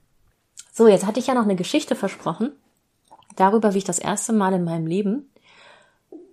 So, 0.72 0.88
jetzt 0.88 1.06
hatte 1.06 1.20
ich 1.20 1.26
ja 1.26 1.34
noch 1.34 1.42
eine 1.42 1.56
Geschichte 1.56 1.94
versprochen. 1.94 2.52
Darüber, 3.36 3.74
wie 3.74 3.78
ich 3.78 3.84
das 3.84 3.98
erste 3.98 4.32
Mal 4.32 4.54
in 4.54 4.64
meinem 4.64 4.86
Leben 4.86 5.30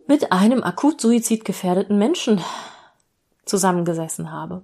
mit 0.08 0.31
einem 0.31 0.63
akut 0.63 1.01
suizidgefährdeten 1.01 1.97
Menschen 1.97 2.41
zusammengesessen 3.45 4.31
habe. 4.31 4.63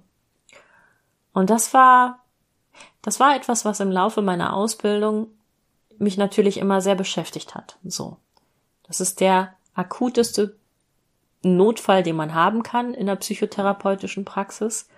Und 1.32 1.50
das 1.50 1.74
war, 1.74 2.20
das 3.02 3.20
war 3.20 3.36
etwas, 3.36 3.64
was 3.64 3.80
im 3.80 3.90
Laufe 3.90 4.22
meiner 4.22 4.54
Ausbildung 4.54 5.28
mich 5.98 6.16
natürlich 6.16 6.58
immer 6.58 6.80
sehr 6.80 6.94
beschäftigt 6.94 7.54
hat. 7.54 7.76
So. 7.84 8.16
Das 8.84 9.00
ist 9.00 9.20
der 9.20 9.54
akuteste 9.74 10.56
Notfall, 11.42 12.02
den 12.02 12.16
man 12.16 12.34
haben 12.34 12.62
kann 12.62 12.94
in 12.94 13.06
der 13.06 13.16
psychotherapeutischen 13.16 14.24
Praxis. 14.24 14.88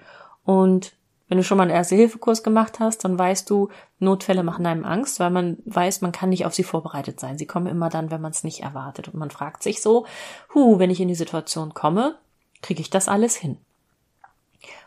Und 0.44 0.92
wenn 1.28 1.38
du 1.38 1.44
schon 1.44 1.57
mal 1.57 1.64
einen 1.64 1.72
Erste-Hilfe-Kurs 1.72 2.42
gemacht 2.42 2.80
hast, 2.80 3.04
dann 3.04 3.18
weißt 3.18 3.48
du, 3.48 3.70
Notfälle 3.98 4.42
machen 4.42 4.66
einem 4.66 4.85
Angst, 4.85 5.20
weil 5.20 5.30
man 5.30 5.57
weiß, 5.64 6.02
man 6.02 6.12
kann 6.12 6.28
nicht 6.28 6.44
auf 6.44 6.54
sie 6.54 6.64
vorbereitet 6.64 7.18
sein. 7.18 7.38
Sie 7.38 7.46
kommen 7.46 7.66
immer 7.66 7.88
dann, 7.88 8.11
wenn 8.11 8.20
man 8.20 8.33
es 8.33 8.44
nicht 8.44 8.61
erwartet. 8.61 9.09
Und 9.09 9.14
man 9.14 9.30
fragt 9.30 9.62
sich 9.62 9.80
so, 9.80 10.07
hu, 10.52 10.78
wenn 10.78 10.90
ich 10.90 11.00
in 11.00 11.09
die 11.09 11.14
Situation 11.14 11.72
komme, 11.72 12.16
kriege 12.61 12.83
ich 12.83 12.90
das 12.90 13.09
alles 13.09 13.37
hin? 13.37 13.57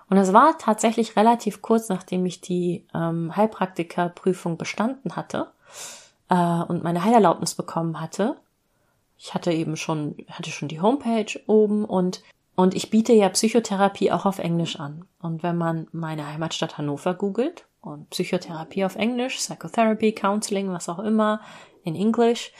Und 0.10 0.18
es 0.18 0.32
war 0.32 0.58
tatsächlich 0.58 1.16
relativ 1.16 1.62
kurz, 1.62 1.90
nachdem 1.90 2.26
ich 2.26 2.40
die 2.40 2.86
ähm, 2.94 3.36
Heilpraktikerprüfung 3.36 4.58
bestanden 4.58 5.16
hatte 5.16 5.48
äh, 6.30 6.36
und 6.36 6.84
meine 6.84 7.04
Heilerlaubnis 7.04 7.56
bekommen 7.56 8.00
hatte. 8.00 8.38
Ich 9.18 9.34
hatte 9.34 9.52
eben 9.52 9.76
schon, 9.76 10.16
hatte 10.30 10.52
schon 10.52 10.68
die 10.68 10.82
Homepage 10.82 11.40
oben 11.48 11.86
und 11.86 12.24
und 12.60 12.74
ich 12.74 12.90
biete 12.90 13.14
ja 13.14 13.30
Psychotherapie 13.30 14.12
auch 14.12 14.26
auf 14.26 14.40
Englisch 14.40 14.80
an. 14.80 15.06
Und 15.20 15.44
wenn 15.44 15.58
man 15.58 15.88
meine 15.92 16.26
Heimatstadt 16.26 16.80
Hannover 16.80 17.14
googelt 17.14 17.68
und 17.82 18.10
Psychotherapie 18.10 18.84
auf 18.84 18.96
Englisch, 18.96 19.38
Psychotherapy, 19.38 20.12
Counseling, 20.14 20.72
was 20.72 20.90
auch 20.90 20.98
immer, 20.98 21.40
in 21.84 21.96
Englisch, 21.96 22.52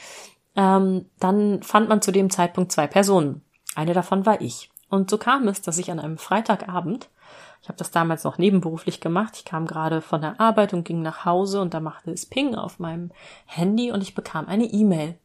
ähm, 0.54 1.06
dann 1.18 1.64
fand 1.64 1.88
man 1.88 2.00
zu 2.00 2.12
dem 2.12 2.30
Zeitpunkt 2.30 2.70
zwei 2.70 2.86
Personen. 2.86 3.42
Eine 3.74 3.92
davon 3.92 4.24
war 4.24 4.40
ich. 4.40 4.70
Und 4.88 5.10
so 5.10 5.18
kam 5.18 5.48
es, 5.48 5.62
dass 5.62 5.78
ich 5.78 5.90
an 5.90 5.98
einem 5.98 6.16
Freitagabend 6.16 7.10
ich 7.62 7.68
habe 7.68 7.78
das 7.78 7.90
damals 7.90 8.24
noch 8.24 8.38
nebenberuflich 8.38 9.00
gemacht. 9.00 9.36
Ich 9.36 9.44
kam 9.44 9.66
gerade 9.66 10.00
von 10.00 10.20
der 10.20 10.40
Arbeit 10.40 10.72
und 10.72 10.84
ging 10.84 11.02
nach 11.02 11.24
Hause 11.24 11.60
und 11.60 11.74
da 11.74 11.80
machte 11.80 12.10
es 12.10 12.26
Ping 12.26 12.54
auf 12.54 12.78
meinem 12.78 13.10
Handy 13.46 13.90
und 13.90 14.02
ich 14.02 14.14
bekam 14.14 14.46
eine 14.46 14.64
E-Mail. 14.64 15.18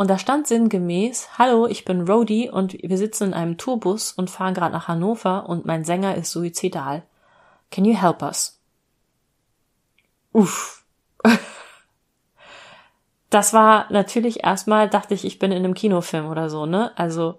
Und 0.00 0.08
da 0.08 0.16
stand 0.16 0.46
sinngemäß, 0.46 1.36
Hallo, 1.36 1.66
ich 1.66 1.84
bin 1.84 2.08
Rody 2.08 2.48
und 2.48 2.72
wir 2.72 2.96
sitzen 2.96 3.24
in 3.24 3.34
einem 3.34 3.58
Tourbus 3.58 4.12
und 4.12 4.30
fahren 4.30 4.54
gerade 4.54 4.72
nach 4.72 4.88
Hannover 4.88 5.46
und 5.46 5.66
mein 5.66 5.84
Sänger 5.84 6.14
ist 6.14 6.32
suizidal. 6.32 7.02
Can 7.70 7.84
you 7.84 7.94
help 7.94 8.22
us? 8.22 8.58
uff. 10.32 10.86
Das 13.28 13.52
war 13.52 13.92
natürlich 13.92 14.42
erstmal, 14.42 14.88
dachte 14.88 15.12
ich, 15.12 15.26
ich 15.26 15.38
bin 15.38 15.52
in 15.52 15.58
einem 15.58 15.74
Kinofilm 15.74 16.30
oder 16.30 16.48
so, 16.48 16.64
ne? 16.64 16.96
Also 16.96 17.38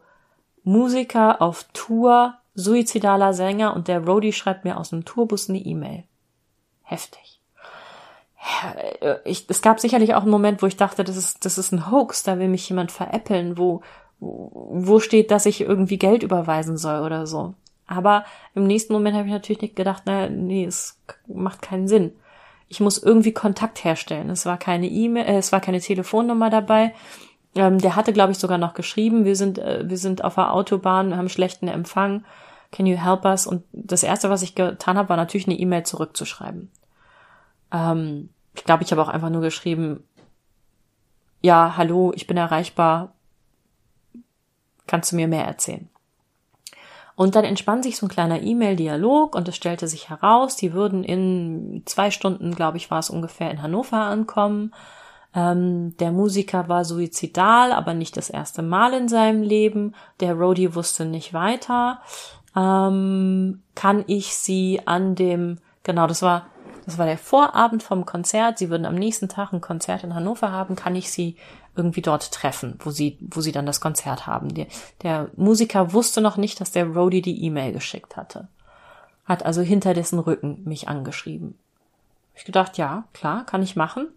Musiker 0.63 1.41
auf 1.41 1.65
Tour, 1.73 2.35
suizidaler 2.53 3.33
Sänger 3.33 3.75
und 3.75 3.87
der 3.87 4.05
Roadie 4.05 4.33
schreibt 4.33 4.65
mir 4.65 4.77
aus 4.77 4.91
dem 4.91 5.03
Tourbus 5.03 5.49
eine 5.49 5.57
E-Mail. 5.57 6.03
Heftig. 6.83 7.40
Ich, 9.23 9.45
es 9.49 9.61
gab 9.61 9.79
sicherlich 9.79 10.15
auch 10.15 10.23
einen 10.23 10.31
Moment, 10.31 10.61
wo 10.61 10.65
ich 10.65 10.77
dachte, 10.77 11.03
das 11.03 11.15
ist, 11.15 11.45
das 11.45 11.57
ist 11.57 11.71
ein 11.71 11.91
Hoax, 11.91 12.23
da 12.23 12.39
will 12.39 12.47
mich 12.47 12.67
jemand 12.67 12.91
veräppeln, 12.91 13.57
wo, 13.57 13.81
wo 14.19 14.99
steht, 14.99 15.31
dass 15.31 15.45
ich 15.45 15.61
irgendwie 15.61 15.97
Geld 15.97 16.23
überweisen 16.23 16.77
soll 16.77 17.03
oder 17.03 17.27
so. 17.27 17.53
Aber 17.87 18.23
im 18.55 18.65
nächsten 18.65 18.93
Moment 18.93 19.17
habe 19.17 19.27
ich 19.27 19.33
natürlich 19.33 19.61
nicht 19.61 19.75
gedacht, 19.75 20.03
na, 20.05 20.29
nee, 20.29 20.63
es 20.63 20.97
macht 21.27 21.61
keinen 21.61 21.87
Sinn. 21.87 22.13
Ich 22.69 22.79
muss 22.79 22.97
irgendwie 22.97 23.33
Kontakt 23.33 23.83
herstellen. 23.83 24.29
Es 24.29 24.45
war 24.45 24.57
keine 24.57 24.87
E-Mail, 24.87 25.25
äh, 25.25 25.37
es 25.37 25.51
war 25.51 25.59
keine 25.59 25.81
Telefonnummer 25.81 26.49
dabei. 26.49 26.93
Ähm, 27.53 27.79
der 27.79 27.97
hatte, 27.97 28.13
glaube 28.13 28.31
ich, 28.31 28.37
sogar 28.37 28.57
noch 28.57 28.75
geschrieben, 28.75 29.25
wir 29.25 29.35
sind, 29.35 29.59
äh, 29.59 29.83
wir 29.89 29.97
sind 29.97 30.23
auf 30.23 30.35
der 30.35 30.53
Autobahn, 30.53 31.17
haben 31.17 31.27
schlechten 31.27 31.67
Empfang. 31.67 32.23
Can 32.71 32.85
you 32.85 32.95
help 32.95 33.25
us? 33.25 33.45
Und 33.45 33.63
das 33.73 34.03
erste, 34.03 34.29
was 34.29 34.41
ich 34.41 34.55
getan 34.55 34.97
habe, 34.97 35.09
war 35.09 35.17
natürlich 35.17 35.47
eine 35.47 35.59
E-Mail 35.59 35.83
zurückzuschreiben. 35.83 36.71
Ähm, 37.71 38.29
ich 38.53 38.63
glaube, 38.63 38.83
ich 38.83 38.91
habe 38.91 39.01
auch 39.01 39.09
einfach 39.09 39.29
nur 39.29 39.41
geschrieben, 39.41 40.03
ja, 41.41 41.75
hallo, 41.77 42.11
ich 42.15 42.27
bin 42.27 42.37
erreichbar. 42.37 43.13
Kannst 44.87 45.11
du 45.11 45.15
mir 45.15 45.27
mehr 45.27 45.45
erzählen? 45.45 45.89
Und 47.15 47.35
dann 47.35 47.45
entspann 47.45 47.83
sich 47.83 47.97
so 47.97 48.05
ein 48.05 48.09
kleiner 48.09 48.41
E-Mail-Dialog 48.41 49.35
und 49.35 49.47
es 49.47 49.55
stellte 49.55 49.87
sich 49.87 50.09
heraus, 50.09 50.55
die 50.55 50.73
würden 50.73 51.03
in 51.03 51.83
zwei 51.85 52.09
Stunden, 52.09 52.55
glaube 52.55 52.77
ich, 52.77 52.89
war 52.89 52.99
es 52.99 53.09
ungefähr 53.09 53.51
in 53.51 53.61
Hannover 53.61 53.97
ankommen. 53.97 54.73
Ähm, 55.33 55.95
der 55.97 56.11
Musiker 56.11 56.67
war 56.67 56.83
suizidal, 56.83 57.71
aber 57.71 57.93
nicht 57.93 58.17
das 58.17 58.29
erste 58.29 58.61
Mal 58.61 58.93
in 58.93 59.07
seinem 59.07 59.43
Leben. 59.43 59.95
Der 60.19 60.33
Roadie 60.33 60.75
wusste 60.75 61.05
nicht 61.05 61.33
weiter. 61.33 62.01
Ähm, 62.55 63.61
kann 63.75 64.03
ich 64.07 64.35
sie 64.35 64.81
an 64.85 65.15
dem, 65.15 65.59
genau, 65.83 66.07
das 66.07 66.21
war, 66.21 66.47
das 66.91 66.97
war 66.97 67.05
der 67.05 67.17
Vorabend 67.17 67.83
vom 67.83 68.05
Konzert. 68.05 68.57
Sie 68.57 68.69
würden 68.69 68.85
am 68.85 68.95
nächsten 68.95 69.29
Tag 69.29 69.53
ein 69.53 69.61
Konzert 69.61 70.03
in 70.03 70.13
Hannover 70.13 70.51
haben. 70.51 70.75
Kann 70.75 70.93
ich 70.97 71.09
sie 71.09 71.37
irgendwie 71.73 72.01
dort 72.01 72.33
treffen, 72.33 72.77
wo 72.79 72.91
sie, 72.91 73.17
wo 73.21 73.39
sie 73.39 73.53
dann 73.53 73.65
das 73.65 73.79
Konzert 73.79 74.27
haben. 74.27 74.53
Der, 74.53 74.67
der 75.01 75.29
Musiker 75.37 75.93
wusste 75.93 76.19
noch 76.19 76.35
nicht, 76.35 76.59
dass 76.59 76.71
der 76.71 76.87
Roadie 76.87 77.21
die 77.21 77.45
E-Mail 77.45 77.71
geschickt 77.71 78.17
hatte. 78.17 78.49
Hat 79.23 79.45
also 79.45 79.61
hinter 79.61 79.93
dessen 79.93 80.19
Rücken 80.19 80.63
mich 80.65 80.89
angeschrieben. 80.89 81.57
Ich 82.35 82.43
gedacht, 82.43 82.77
ja, 82.77 83.05
klar, 83.13 83.45
kann 83.45 83.63
ich 83.63 83.77
machen. 83.77 84.09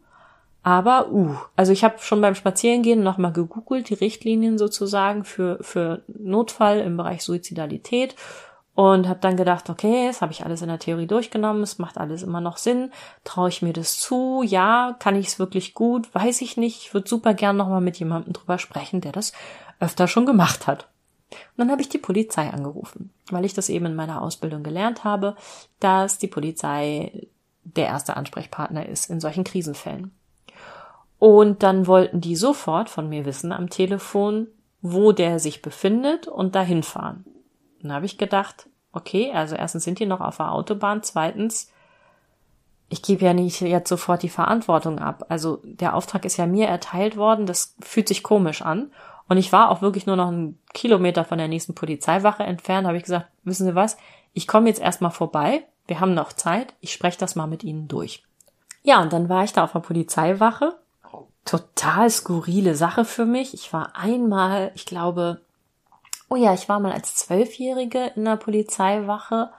Aber, 0.65 1.13
uh, 1.13 1.37
also 1.55 1.71
ich 1.71 1.85
habe 1.85 2.01
schon 2.01 2.21
beim 2.23 2.35
Spazierengehen 2.35 3.05
nochmal 3.05 3.33
gegoogelt, 3.33 3.89
die 3.89 3.95
Richtlinien 3.95 4.59
sozusagen 4.59 5.25
für, 5.25 5.59
für 5.61 6.03
Notfall 6.09 6.81
im 6.81 6.97
Bereich 6.97 7.23
Suizidalität 7.23 8.17
und 8.75 9.09
habe 9.09 9.21
dann 9.21 9.37
gedacht, 9.37 9.71
okay, 9.71 10.09
das 10.09 10.21
habe 10.21 10.33
ich 10.33 10.45
alles 10.45 10.63
in 10.63 10.69
der 10.69 10.79
Theorie 10.79 11.07
durchgenommen, 11.07 11.63
es 11.63 11.79
macht 11.79 11.97
alles 11.97 12.23
immer 12.23 12.41
noch 12.41 12.57
Sinn, 12.57 12.91
traue 13.23 13.49
ich 13.49 13.63
mir 13.63 13.73
das 13.73 13.99
zu, 13.99 14.43
ja, 14.45 14.97
kann 14.99 15.17
ich 15.17 15.29
es 15.29 15.39
wirklich 15.39 15.75
gut, 15.75 16.13
weiß 16.15 16.41
ich 16.41 16.57
nicht, 16.57 16.83
ich 16.83 16.95
würde 16.95 17.09
super 17.09 17.35
gern 17.35 17.57
nochmal 17.57 17.81
mit 17.81 17.99
jemandem 17.99 18.33
drüber 18.33 18.59
sprechen, 18.59 19.01
der 19.01 19.13
das 19.13 19.33
öfter 19.79 20.09
schon 20.09 20.27
gemacht 20.27 20.67
hat. 20.67 20.89
Und 21.31 21.39
dann 21.59 21.71
habe 21.71 21.83
ich 21.83 21.89
die 21.89 21.99
Polizei 21.99 22.51
angerufen, 22.51 23.11
weil 23.31 23.45
ich 23.45 23.55
das 23.55 23.69
eben 23.69 23.87
in 23.87 23.95
meiner 23.95 24.23
Ausbildung 24.23 24.63
gelernt 24.63 25.05
habe, 25.05 25.37
dass 25.81 26.19
die 26.19 26.29
Polizei 26.29 27.29
der 27.63 27.87
erste 27.87 28.17
Ansprechpartner 28.17 28.89
ist 28.89 29.09
in 29.09 29.21
solchen 29.21 29.45
Krisenfällen. 29.45 30.13
Und 31.19 31.63
dann 31.63 31.87
wollten 31.87 32.21
die 32.21 32.37
sofort 32.37 32.91
von 32.91 33.09
mir 33.09 33.25
wissen 33.25 33.53
am 33.53 33.71
Telefon, 33.71 34.49
wo 34.83 35.13
der 35.13 35.39
sich 35.39 35.63
befindet 35.63 36.29
und 36.29 36.55
dahin 36.55 36.83
fahren. 36.83 37.25
Dann 37.85 37.93
habe 37.93 38.07
ich 38.07 38.19
gedacht, 38.19 38.69
okay, 38.93 39.31
also 39.33 39.55
erstens 39.55 39.85
sind 39.85 39.99
die 39.99 40.07
noch 40.07 40.21
auf 40.21 40.39
der 40.39 40.53
Autobahn, 40.53 41.03
zweitens, 41.03 41.71
ich 42.89 43.03
gebe 43.03 43.25
ja 43.25 43.35
nicht 43.35 43.61
jetzt 43.61 43.89
sofort 43.89 44.23
die 44.23 44.29
Verantwortung 44.29 44.99
ab. 44.99 45.27
Also 45.29 45.61
der 45.65 45.95
Auftrag 45.95 46.25
ist 46.25 46.37
ja 46.37 46.47
mir 46.47 46.67
erteilt 46.67 47.17
worden, 47.17 47.47
das 47.47 47.77
fühlt 47.81 48.09
sich 48.09 48.23
komisch 48.23 48.63
an. 48.63 48.91
Und 49.29 49.37
ich 49.37 49.53
war 49.53 49.71
auch 49.71 49.83
wirklich 49.83 50.07
nur 50.07 50.17
noch 50.17 50.29
einen 50.29 50.59
Kilometer 50.73 51.25
von 51.25 51.39
der 51.39 51.49
nächsten 51.49 51.75
Polizeiwache 51.75 52.43
entfernt, 52.43 52.87
habe 52.87 52.97
ich 52.97 53.05
gesagt, 53.05 53.27
wissen 53.43 53.67
Sie 53.67 53.75
was, 53.75 53.97
ich 54.33 54.47
komme 54.47 54.69
jetzt 54.69 54.81
erstmal 54.81 55.11
vorbei, 55.11 55.65
wir 55.87 56.01
haben 56.01 56.15
noch 56.15 56.33
Zeit, 56.33 56.75
ich 56.81 56.93
spreche 56.93 57.19
das 57.19 57.37
mal 57.37 57.47
mit 57.47 57.65
Ihnen 57.65 57.89
durch. 57.89 58.23
Ja, 58.83 59.01
und 59.03 59.13
dann 59.13 59.29
war 59.29 59.45
ich 59.45 59.53
da 59.53 59.65
auf 59.65 59.73
der 59.73 59.81
Polizeiwache. 59.81 60.77
Total 61.45 62.09
skurrile 62.09 62.75
Sache 62.75 63.05
für 63.05 63.27
mich. 63.27 63.55
Ich 63.55 63.73
war 63.73 63.97
einmal, 63.97 64.73
ich 64.75 64.87
glaube, 64.87 65.41
Oh 66.29 66.37
ja, 66.37 66.55
ich 66.55 66.69
war 66.69 66.81
mal 66.81 66.93
als 66.93 67.17
Zwölfjährige 67.17 68.13
in 68.17 68.25
der 68.25 68.37
Polizeiwache, 68.37 69.51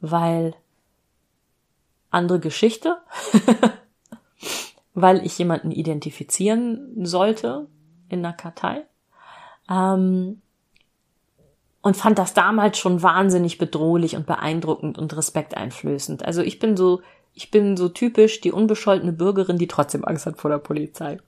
weil 0.00 0.54
andere 2.10 2.40
Geschichte, 2.40 2.98
weil 4.94 5.24
ich 5.24 5.38
jemanden 5.38 5.70
identifizieren 5.70 7.04
sollte 7.04 7.66
in 8.08 8.22
der 8.22 8.32
Kartei. 8.32 8.86
Ähm, 9.68 10.42
und 11.80 11.96
fand 11.96 12.18
das 12.18 12.32
damals 12.32 12.78
schon 12.78 13.02
wahnsinnig 13.02 13.58
bedrohlich 13.58 14.14
und 14.14 14.26
beeindruckend 14.26 14.98
und 14.98 15.16
respekteinflößend. 15.16 16.24
Also 16.24 16.42
ich 16.42 16.60
bin 16.60 16.76
so, 16.76 17.02
ich 17.34 17.50
bin 17.50 17.76
so 17.76 17.88
typisch 17.88 18.40
die 18.40 18.52
unbescholtene 18.52 19.12
Bürgerin, 19.12 19.58
die 19.58 19.66
trotzdem 19.66 20.04
Angst 20.04 20.26
hat 20.26 20.40
vor 20.40 20.50
der 20.50 20.58
Polizei. 20.58 21.18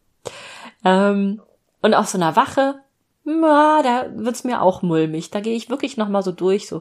Ähm, 0.84 1.42
und 1.82 1.94
auf 1.94 2.06
so 2.06 2.18
einer 2.18 2.36
Wache 2.36 2.83
na, 3.24 3.82
da 3.82 4.06
wird's 4.14 4.44
mir 4.44 4.62
auch 4.62 4.82
mulmig. 4.82 5.30
Da 5.30 5.40
gehe 5.40 5.56
ich 5.56 5.70
wirklich 5.70 5.96
noch 5.96 6.08
mal 6.08 6.22
so 6.22 6.32
durch, 6.32 6.68
so, 6.68 6.78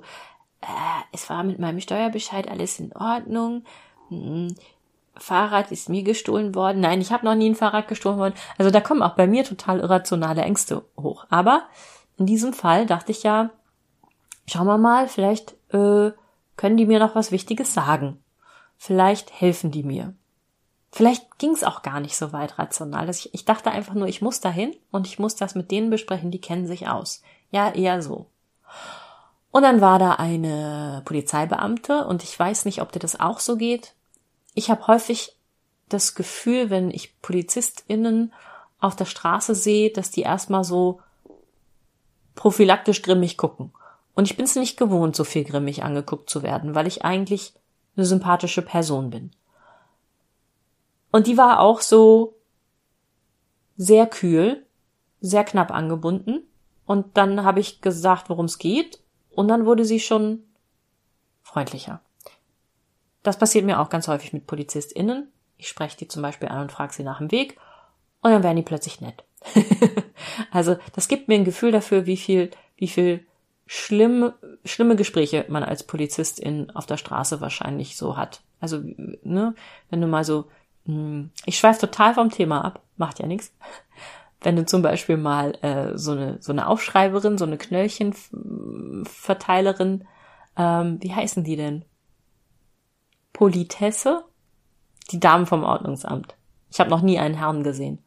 äh, 0.62 1.02
es 1.12 1.30
war 1.30 1.44
mit 1.44 1.60
meinem 1.60 1.80
Steuerbescheid 1.80 2.50
alles 2.50 2.80
in 2.80 2.94
Ordnung. 2.94 3.64
Hm, 4.10 4.56
Fahrrad 5.16 5.72
ist 5.72 5.90
mir 5.90 6.04
gestohlen 6.04 6.56
worden. 6.56 6.82
Nein, 6.82 7.02
ich 7.02 7.12
habe 7.12 7.26
noch 7.26 7.36
nie 7.36 7.50
ein 7.50 7.56
Fahrrad 7.56 7.88
gestohlen 7.88 8.18
worden. 8.18 8.34
Also 8.58 8.72
da 8.72 8.82
kommen 8.82 9.04
auch 9.04 9.16
bei 9.16 9.28
mir 9.28 9.44
total 9.44 9.80
irrationale 9.80 10.42
Ängste 10.42 10.84
hoch. 10.98 11.26
Aber 11.30 11.64
in 12.18 12.26
diesem 12.26 12.54
Fall 12.54 12.86
dachte 12.86 13.12
ich 13.12 13.24
ja, 13.24 13.52
schauen 14.48 14.68
wir 14.68 14.78
mal, 14.78 15.08
vielleicht 15.08 15.54
äh, 15.72 16.12
können 16.58 16.78
die 16.78 16.86
mir 16.86 17.00
noch 17.00 17.16
was 17.16 17.32
Wichtiges 17.32 17.74
sagen. 17.74 18.24
Vielleicht 18.78 19.40
helfen 19.40 19.72
die 19.72 19.84
mir. 19.84 20.14
Vielleicht 20.96 21.40
ging 21.40 21.54
es 21.54 21.64
auch 21.64 21.82
gar 21.82 22.00
nicht 22.00 22.16
so 22.16 22.34
weit 22.34 22.60
rational. 22.60 23.10
Ich, 23.10 23.34
ich 23.34 23.46
dachte 23.46 23.72
einfach 23.72 23.96
nur, 23.96 24.08
ich 24.08 24.22
muss 24.22 24.42
dahin 24.42 24.76
und 24.92 25.08
ich 25.08 25.18
muss 25.18 25.36
das 25.36 25.56
mit 25.56 25.72
denen 25.72 25.90
besprechen, 25.90 26.30
die 26.30 26.40
kennen 26.40 26.68
sich 26.68 26.88
aus. 26.88 27.24
Ja, 27.50 27.72
eher 27.72 28.04
so. 28.04 28.28
Und 29.50 29.64
dann 29.64 29.82
war 29.82 29.98
da 29.98 30.12
eine 30.12 31.02
Polizeibeamte 31.06 32.06
und 32.06 32.22
ich 32.22 32.38
weiß 32.38 32.66
nicht, 32.66 32.80
ob 32.80 32.92
dir 32.92 33.00
das 33.00 33.20
auch 33.20 33.40
so 33.40 33.58
geht. 33.58 33.96
Ich 34.54 34.70
habe 34.70 34.86
häufig 34.86 35.36
das 35.90 36.14
Gefühl, 36.14 36.70
wenn 36.70 36.92
ich 36.92 37.20
PolizistInnen 37.24 38.32
auf 38.80 38.96
der 38.96 39.06
Straße 39.06 39.56
sehe, 39.56 39.90
dass 39.90 40.12
die 40.12 40.22
erstmal 40.22 40.64
so 40.64 41.02
prophylaktisch 42.36 43.02
grimmig 43.02 43.38
gucken. 43.38 43.74
Und 44.14 44.30
ich 44.30 44.38
bin 44.38 44.46
es 44.46 44.56
nicht 44.56 44.78
gewohnt, 44.78 45.16
so 45.16 45.24
viel 45.24 45.44
grimmig 45.44 45.84
angeguckt 45.84 46.30
zu 46.30 46.44
werden, 46.44 46.76
weil 46.76 46.86
ich 46.86 47.04
eigentlich 47.04 47.54
eine 47.96 48.06
sympathische 48.06 48.62
Person 48.62 49.10
bin. 49.10 49.32
Und 51.14 51.28
die 51.28 51.38
war 51.38 51.60
auch 51.60 51.82
so 51.82 52.40
sehr 53.78 54.08
kühl, 54.08 54.66
sehr 55.22 55.44
knapp 55.44 55.70
angebunden. 55.70 56.42
Und 56.88 57.18
dann 57.18 57.44
habe 57.44 57.60
ich 57.60 57.82
gesagt, 57.82 58.32
worum 58.32 58.46
es 58.46 58.58
geht. 58.58 59.00
Und 59.30 59.48
dann 59.48 59.68
wurde 59.68 59.86
sie 59.86 60.00
schon 60.00 60.42
freundlicher. 61.44 62.02
Das 63.22 63.38
passiert 63.38 63.64
mir 63.64 63.80
auch 63.80 63.90
ganz 63.90 64.08
häufig 64.08 64.34
mit 64.34 64.48
PolizistInnen. 64.48 65.32
Ich 65.58 65.68
spreche 65.68 65.98
die 65.98 66.08
zum 66.08 66.24
Beispiel 66.24 66.50
an 66.50 66.62
und 66.62 66.72
frage 66.72 66.94
sie 66.94 67.04
nach 67.04 67.20
dem 67.20 67.32
Weg. 67.32 67.60
Und 68.22 68.32
dann 68.32 68.42
werden 68.42 68.58
die 68.58 68.64
plötzlich 68.64 69.00
nett. 69.00 69.24
also, 70.52 70.78
das 70.94 71.08
gibt 71.08 71.28
mir 71.28 71.36
ein 71.36 71.46
Gefühl 71.46 71.72
dafür, 71.72 72.08
wie 72.08 72.18
viel, 72.18 72.50
wie 72.76 72.88
viel 72.88 73.24
schlimm, 73.68 74.34
schlimme 74.66 74.96
Gespräche 74.96 75.46
man 75.48 75.64
als 75.64 75.84
Polizistin 75.84 76.72
auf 76.72 76.88
der 76.88 76.98
Straße 76.98 77.40
wahrscheinlich 77.40 77.98
so 77.98 78.18
hat. 78.18 78.42
Also, 78.60 78.82
ne, 78.82 79.54
wenn 79.92 80.02
du 80.02 80.08
mal 80.08 80.24
so 80.24 80.46
ich 81.46 81.58
schweife 81.58 81.80
total 81.82 82.14
vom 82.14 82.30
Thema 82.30 82.64
ab, 82.66 82.82
macht 82.98 83.20
ja 83.20 83.26
nichts. 83.26 83.54
Wenn 84.42 84.58
du 84.58 84.66
zum 84.66 84.82
Beispiel 84.82 85.18
mal 85.18 85.54
äh, 85.62 85.98
so 85.98 86.12
eine 86.12 86.42
so 86.42 86.52
eine 86.52 86.68
Aufschreiberin, 86.68 87.38
so 87.38 87.46
eine 87.46 87.58
Knöllchenverteilerin, 87.58 90.06
ähm, 90.58 90.98
wie 91.02 91.14
heißen 91.14 91.46
die 91.46 91.56
denn? 91.56 91.86
Politesse, 93.32 94.26
die 95.12 95.20
Damen 95.20 95.46
vom 95.46 95.64
Ordnungsamt. 95.64 96.36
Ich 96.70 96.80
habe 96.80 96.90
noch 96.90 97.02
nie 97.02 97.20
einen 97.20 97.36
Herrn 97.36 97.64
gesehen. 97.64 98.00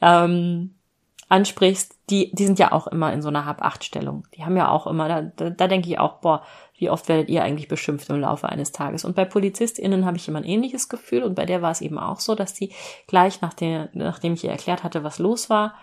Ähm, 0.00 0.76
ansprichst, 1.28 1.98
die, 2.10 2.32
die 2.34 2.44
sind 2.44 2.58
ja 2.58 2.72
auch 2.72 2.86
immer 2.86 3.12
in 3.12 3.22
so 3.22 3.28
einer 3.28 3.46
Hab-Acht-Stellung. 3.46 4.26
Die 4.34 4.44
haben 4.44 4.56
ja 4.56 4.70
auch 4.70 4.86
immer, 4.86 5.08
da, 5.08 5.22
da, 5.22 5.50
da 5.50 5.66
denke 5.66 5.88
ich 5.88 5.98
auch, 5.98 6.20
boah, 6.20 6.42
wie 6.82 6.90
oft 6.90 7.08
werdet 7.08 7.28
ihr 7.28 7.44
eigentlich 7.44 7.68
beschimpft 7.68 8.10
im 8.10 8.18
Laufe 8.18 8.48
eines 8.48 8.72
Tages? 8.72 9.04
Und 9.04 9.14
bei 9.14 9.24
PolizistInnen 9.24 10.04
habe 10.04 10.16
ich 10.16 10.26
immer 10.26 10.40
ein 10.40 10.44
ähnliches 10.44 10.88
Gefühl 10.88 11.22
und 11.22 11.36
bei 11.36 11.46
der 11.46 11.62
war 11.62 11.70
es 11.70 11.80
eben 11.80 11.96
auch 11.96 12.18
so, 12.18 12.34
dass 12.34 12.54
die 12.54 12.72
gleich 13.06 13.40
nach 13.40 13.54
der, 13.54 13.88
nachdem 13.92 14.32
ich 14.32 14.42
ihr 14.42 14.50
erklärt 14.50 14.82
hatte, 14.82 15.04
was 15.04 15.20
los 15.20 15.48
war, 15.48 15.74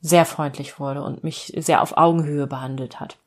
sehr 0.00 0.24
freundlich 0.24 0.80
wurde 0.80 1.02
und 1.02 1.24
mich 1.24 1.52
sehr 1.58 1.82
auf 1.82 1.98
Augenhöhe 1.98 2.46
behandelt 2.46 3.00
hat. 3.00 3.18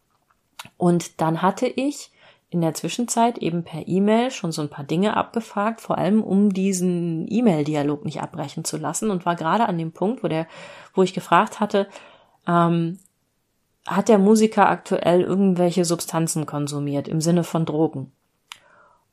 Und 0.75 1.21
dann 1.21 1.43
hatte 1.43 1.67
ich 1.67 2.09
in 2.49 2.61
der 2.61 2.73
Zwischenzeit 2.73 3.37
eben 3.37 3.63
per 3.63 3.87
E-Mail 3.87 4.31
schon 4.31 4.51
so 4.51 4.63
ein 4.63 4.69
paar 4.69 4.85
Dinge 4.85 5.15
abgefragt, 5.15 5.81
vor 5.81 5.99
allem 5.99 6.23
um 6.23 6.51
diesen 6.51 7.27
E-Mail-Dialog 7.29 8.05
nicht 8.05 8.23
abbrechen 8.23 8.65
zu 8.65 8.77
lassen 8.77 9.11
und 9.11 9.27
war 9.27 9.35
gerade 9.35 9.67
an 9.67 9.77
dem 9.77 9.91
Punkt, 9.91 10.23
wo 10.23 10.27
der, 10.27 10.47
wo 10.95 11.03
ich 11.03 11.13
gefragt 11.13 11.59
hatte, 11.59 11.87
ähm, 12.47 12.97
hat 13.85 14.09
der 14.09 14.17
Musiker 14.17 14.69
aktuell 14.69 15.21
irgendwelche 15.21 15.85
Substanzen 15.85 16.45
konsumiert 16.45 17.07
im 17.07 17.21
Sinne 17.21 17.43
von 17.43 17.65
Drogen? 17.65 18.11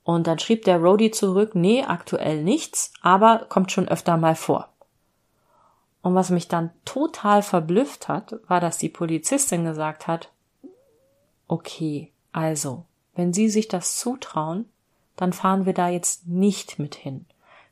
Und 0.04 0.26
dann 0.26 0.38
schrieb 0.38 0.64
der 0.64 0.78
Rody 0.78 1.10
zurück, 1.10 1.54
nee, 1.54 1.84
aktuell 1.84 2.42
nichts, 2.42 2.92
aber 3.02 3.46
kommt 3.48 3.70
schon 3.70 3.88
öfter 3.88 4.16
mal 4.16 4.34
vor. 4.34 4.68
Und 6.02 6.16
was 6.16 6.30
mich 6.30 6.48
dann 6.48 6.70
total 6.84 7.42
verblüfft 7.42 8.08
hat, 8.08 8.34
war, 8.48 8.60
dass 8.60 8.78
die 8.78 8.88
Polizistin 8.88 9.64
gesagt 9.64 10.08
hat, 10.08 10.32
okay, 11.46 12.10
also, 12.32 12.84
wenn 13.14 13.32
Sie 13.32 13.48
sich 13.48 13.68
das 13.68 13.96
zutrauen, 13.98 14.64
dann 15.16 15.32
fahren 15.32 15.66
wir 15.66 15.74
da 15.74 15.88
jetzt 15.88 16.26
nicht 16.26 16.78
mit 16.78 16.96
hin. 16.96 17.26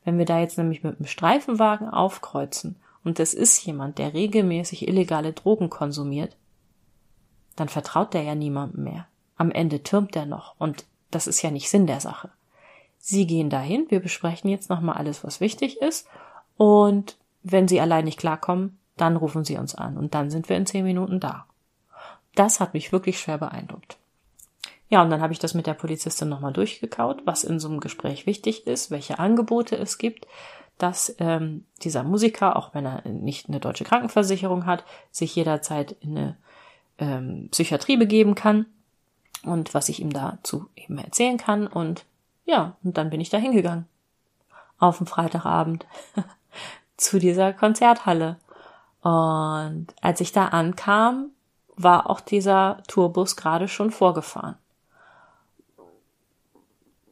Wenn 0.04 0.18
wir 0.18 0.26
da 0.26 0.38
jetzt 0.38 0.58
nämlich 0.58 0.84
mit 0.84 0.98
dem 0.98 1.06
Streifenwagen 1.06 1.88
aufkreuzen 1.88 2.76
und 3.02 3.18
es 3.18 3.34
ist 3.34 3.64
jemand, 3.64 3.98
der 3.98 4.14
regelmäßig 4.14 4.86
illegale 4.86 5.32
Drogen 5.32 5.70
konsumiert, 5.70 6.36
dann 7.60 7.68
vertraut 7.68 8.14
der 8.14 8.22
ja 8.22 8.34
niemandem 8.34 8.84
mehr. 8.84 9.06
Am 9.36 9.50
Ende 9.50 9.82
türmt 9.82 10.16
er 10.16 10.26
noch 10.26 10.54
und 10.58 10.86
das 11.10 11.26
ist 11.26 11.42
ja 11.42 11.50
nicht 11.50 11.68
Sinn 11.68 11.86
der 11.86 12.00
Sache. 12.00 12.30
Sie 12.98 13.26
gehen 13.26 13.50
dahin, 13.50 13.86
wir 13.88 14.00
besprechen 14.00 14.50
jetzt 14.50 14.70
nochmal 14.70 14.96
alles, 14.96 15.24
was 15.24 15.40
wichtig 15.40 15.80
ist 15.80 16.08
und 16.56 17.16
wenn 17.42 17.68
Sie 17.68 17.80
allein 17.80 18.04
nicht 18.04 18.18
klarkommen, 18.18 18.78
dann 18.96 19.16
rufen 19.16 19.44
Sie 19.44 19.56
uns 19.56 19.74
an 19.74 19.96
und 19.96 20.14
dann 20.14 20.30
sind 20.30 20.48
wir 20.48 20.56
in 20.56 20.66
zehn 20.66 20.84
Minuten 20.84 21.20
da. 21.20 21.46
Das 22.34 22.60
hat 22.60 22.74
mich 22.74 22.92
wirklich 22.92 23.18
schwer 23.18 23.38
beeindruckt. 23.38 23.98
Ja, 24.88 25.02
und 25.02 25.10
dann 25.10 25.20
habe 25.20 25.32
ich 25.32 25.38
das 25.38 25.54
mit 25.54 25.66
der 25.66 25.74
Polizistin 25.74 26.28
nochmal 26.28 26.52
durchgekaut, 26.52 27.22
was 27.24 27.44
in 27.44 27.60
so 27.60 27.68
einem 27.68 27.80
Gespräch 27.80 28.26
wichtig 28.26 28.66
ist, 28.66 28.90
welche 28.90 29.18
Angebote 29.18 29.76
es 29.76 29.98
gibt, 29.98 30.26
dass 30.78 31.14
ähm, 31.18 31.64
dieser 31.82 32.02
Musiker, 32.02 32.56
auch 32.56 32.74
wenn 32.74 32.86
er 32.86 33.06
nicht 33.08 33.48
eine 33.48 33.60
deutsche 33.60 33.84
Krankenversicherung 33.84 34.66
hat, 34.66 34.84
sich 35.10 35.34
jederzeit 35.36 35.92
in 36.00 36.16
eine 36.16 36.36
ähm, 37.00 37.48
Psychiatrie 37.50 37.96
begeben 37.96 38.34
kann 38.34 38.66
und 39.42 39.74
was 39.74 39.88
ich 39.88 40.00
ihm 40.00 40.12
dazu 40.12 40.68
eben 40.76 40.98
erzählen 40.98 41.38
kann. 41.38 41.66
Und 41.66 42.04
ja, 42.44 42.76
und 42.84 42.96
dann 42.96 43.10
bin 43.10 43.20
ich 43.20 43.30
da 43.30 43.38
hingegangen. 43.38 43.86
Auf 44.78 44.98
dem 44.98 45.06
Freitagabend 45.06 45.86
zu 46.96 47.18
dieser 47.18 47.52
Konzerthalle. 47.52 48.36
Und 49.02 49.88
als 50.00 50.20
ich 50.20 50.32
da 50.32 50.46
ankam, 50.48 51.30
war 51.76 52.10
auch 52.10 52.20
dieser 52.20 52.82
Tourbus 52.86 53.36
gerade 53.36 53.68
schon 53.68 53.90
vorgefahren. 53.90 54.56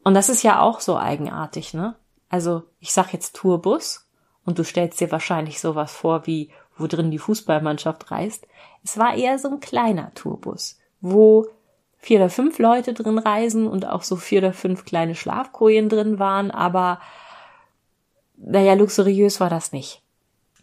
Und 0.04 0.14
das 0.14 0.28
ist 0.28 0.42
ja 0.42 0.60
auch 0.60 0.80
so 0.80 0.98
eigenartig, 0.98 1.74
ne? 1.74 1.94
Also, 2.30 2.64
ich 2.78 2.92
sag 2.92 3.12
jetzt 3.12 3.36
Tourbus 3.36 4.06
und 4.44 4.58
du 4.58 4.64
stellst 4.64 5.00
dir 5.00 5.10
wahrscheinlich 5.10 5.60
sowas 5.60 5.92
vor 5.92 6.26
wie, 6.26 6.50
wo 6.78 6.86
drin 6.86 7.10
die 7.10 7.18
Fußballmannschaft 7.18 8.10
reist. 8.10 8.46
Es 8.84 8.98
war 8.98 9.14
eher 9.14 9.38
so 9.38 9.48
ein 9.48 9.60
kleiner 9.60 10.12
Tourbus, 10.14 10.78
wo 11.00 11.46
vier 11.98 12.20
oder 12.20 12.30
fünf 12.30 12.58
Leute 12.58 12.94
drin 12.94 13.18
reisen 13.18 13.66
und 13.66 13.86
auch 13.86 14.02
so 14.02 14.16
vier 14.16 14.38
oder 14.38 14.52
fünf 14.52 14.84
kleine 14.84 15.14
Schlafkojen 15.14 15.88
drin 15.88 16.18
waren, 16.18 16.50
aber 16.50 17.00
naja, 18.36 18.74
luxuriös 18.74 19.40
war 19.40 19.50
das 19.50 19.72
nicht. 19.72 20.02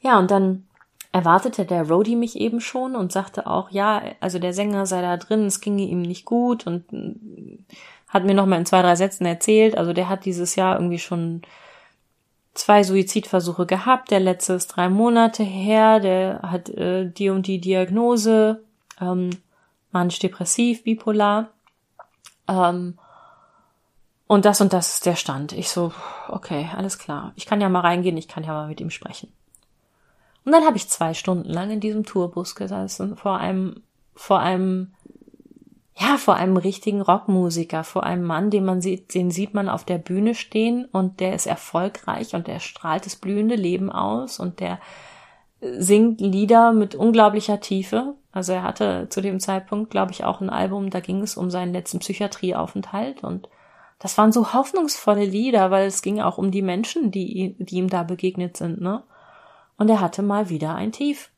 Ja, 0.02 0.18
und 0.18 0.32
dann 0.32 0.66
erwartete 1.12 1.66
der 1.66 1.88
Rody 1.88 2.16
mich 2.16 2.38
eben 2.38 2.62
schon 2.62 2.96
und 2.96 3.12
sagte 3.12 3.48
auch, 3.48 3.70
ja, 3.72 4.02
also 4.20 4.40
der 4.40 4.54
Sänger 4.54 4.86
sei 4.86 5.02
da 5.02 5.18
drin, 5.18 5.46
es 5.46 5.62
ginge 5.62 5.84
ihm 5.84 6.02
nicht 6.02 6.26
gut 6.26 6.68
und 6.68 6.86
hat 8.08 8.24
mir 8.24 8.34
noch 8.34 8.46
mal 8.46 8.60
in 8.60 8.66
zwei, 8.66 8.82
drei 8.82 8.96
Sätzen 8.96 9.26
erzählt, 9.26 9.78
also 9.78 9.94
der 9.94 10.10
hat 10.10 10.26
dieses 10.26 10.56
Jahr 10.56 10.76
irgendwie 10.76 11.00
schon 11.00 11.42
zwei 12.56 12.84
Suizidversuche 12.84 13.68
gehabt. 13.68 14.10
Der 14.10 14.20
letzte 14.20 14.54
ist 14.54 14.68
drei 14.68 14.90
Monate 14.90 15.44
her. 15.44 16.00
Der 16.00 16.40
hat 16.42 16.70
äh, 16.70 17.10
die 17.10 17.30
und 17.30 17.46
die 17.46 17.62
Diagnose, 17.62 18.64
ähm, 19.00 19.30
manisch-depressiv, 19.92 20.84
bipolar. 20.84 21.50
Ähm, 22.48 22.98
und 24.28 24.46
das 24.46 24.60
und 24.62 24.74
das 24.74 24.96
ist 24.96 25.06
der 25.06 25.16
Stand. 25.16 25.52
Ich 25.52 25.70
so, 25.70 25.94
okay, 26.30 26.70
alles 26.76 26.98
klar. 26.98 27.34
Ich 27.36 27.46
kann 27.46 27.62
ja 27.62 27.70
mal 27.70 27.82
reingehen, 27.82 28.18
ich 28.18 28.28
kann 28.28 28.44
ja 28.44 28.54
mal 28.54 28.68
mit 28.68 28.82
ihm 28.82 28.90
sprechen. 28.90 29.32
Und 30.46 30.52
dann 30.52 30.66
habe 30.66 30.78
ich 30.78 30.90
zwei 30.90 31.14
Stunden 31.14 31.50
lang 31.50 31.70
in 31.70 31.80
diesem 31.80 32.06
Tourbus 32.06 32.56
gesessen, 32.56 33.18
vor 33.18 33.38
einem, 33.38 33.84
vor 34.16 34.40
einem 34.40 34.95
ja, 35.98 36.18
vor 36.18 36.36
einem 36.36 36.58
richtigen 36.58 37.02
Rockmusiker, 37.02 37.84
vor 37.86 38.04
einem 38.04 38.24
Mann, 38.24 38.50
den 38.50 38.66
man 38.66 38.82
sieht, 38.82 39.14
den 39.14 39.32
sieht 39.32 39.54
man 39.54 39.70
auf 39.70 39.86
der 39.86 39.98
Bühne 39.98 40.36
stehen 40.36 40.86
und 40.86 41.22
der 41.22 41.34
ist 41.34 41.48
erfolgreich 41.48 42.36
und 42.36 42.48
der 42.48 42.60
strahlt 42.60 43.06
das 43.06 43.16
blühende 43.16 43.56
Leben 43.56 43.92
aus 43.92 44.40
und 44.40 44.60
der 44.60 44.80
singt 45.62 46.20
Lieder 46.20 46.74
mit 46.74 46.96
unglaublicher 46.96 47.62
Tiefe. 47.62 48.16
Also 48.34 48.52
er 48.52 48.64
hatte 48.64 49.08
zu 49.10 49.22
dem 49.22 49.40
Zeitpunkt, 49.40 49.90
glaube 49.90 50.12
ich, 50.12 50.26
auch 50.26 50.42
ein 50.42 50.50
Album, 50.50 50.90
da 50.90 51.00
ging 51.00 51.22
es 51.22 51.38
um 51.38 51.50
seinen 51.50 51.72
letzten 51.72 52.00
Psychiatrieaufenthalt 52.00 53.24
und 53.24 53.48
das 54.00 54.18
waren 54.18 54.34
so 54.34 54.54
hoffnungsvolle 54.54 55.24
Lieder, 55.24 55.72
weil 55.72 55.88
es 55.88 56.02
ging 56.02 56.20
auch 56.20 56.38
um 56.38 56.52
die 56.52 56.62
Menschen, 56.62 57.12
die, 57.12 57.56
die 57.60 57.78
ihm 57.78 57.90
da 57.90 58.04
begegnet 58.04 58.58
sind, 58.58 58.82
ne? 58.82 59.04
Und 59.78 59.90
er 59.90 60.02
hatte 60.02 60.22
mal 60.22 60.50
wieder 60.50 60.76
ein 60.76 60.92
Tief. 60.92 61.32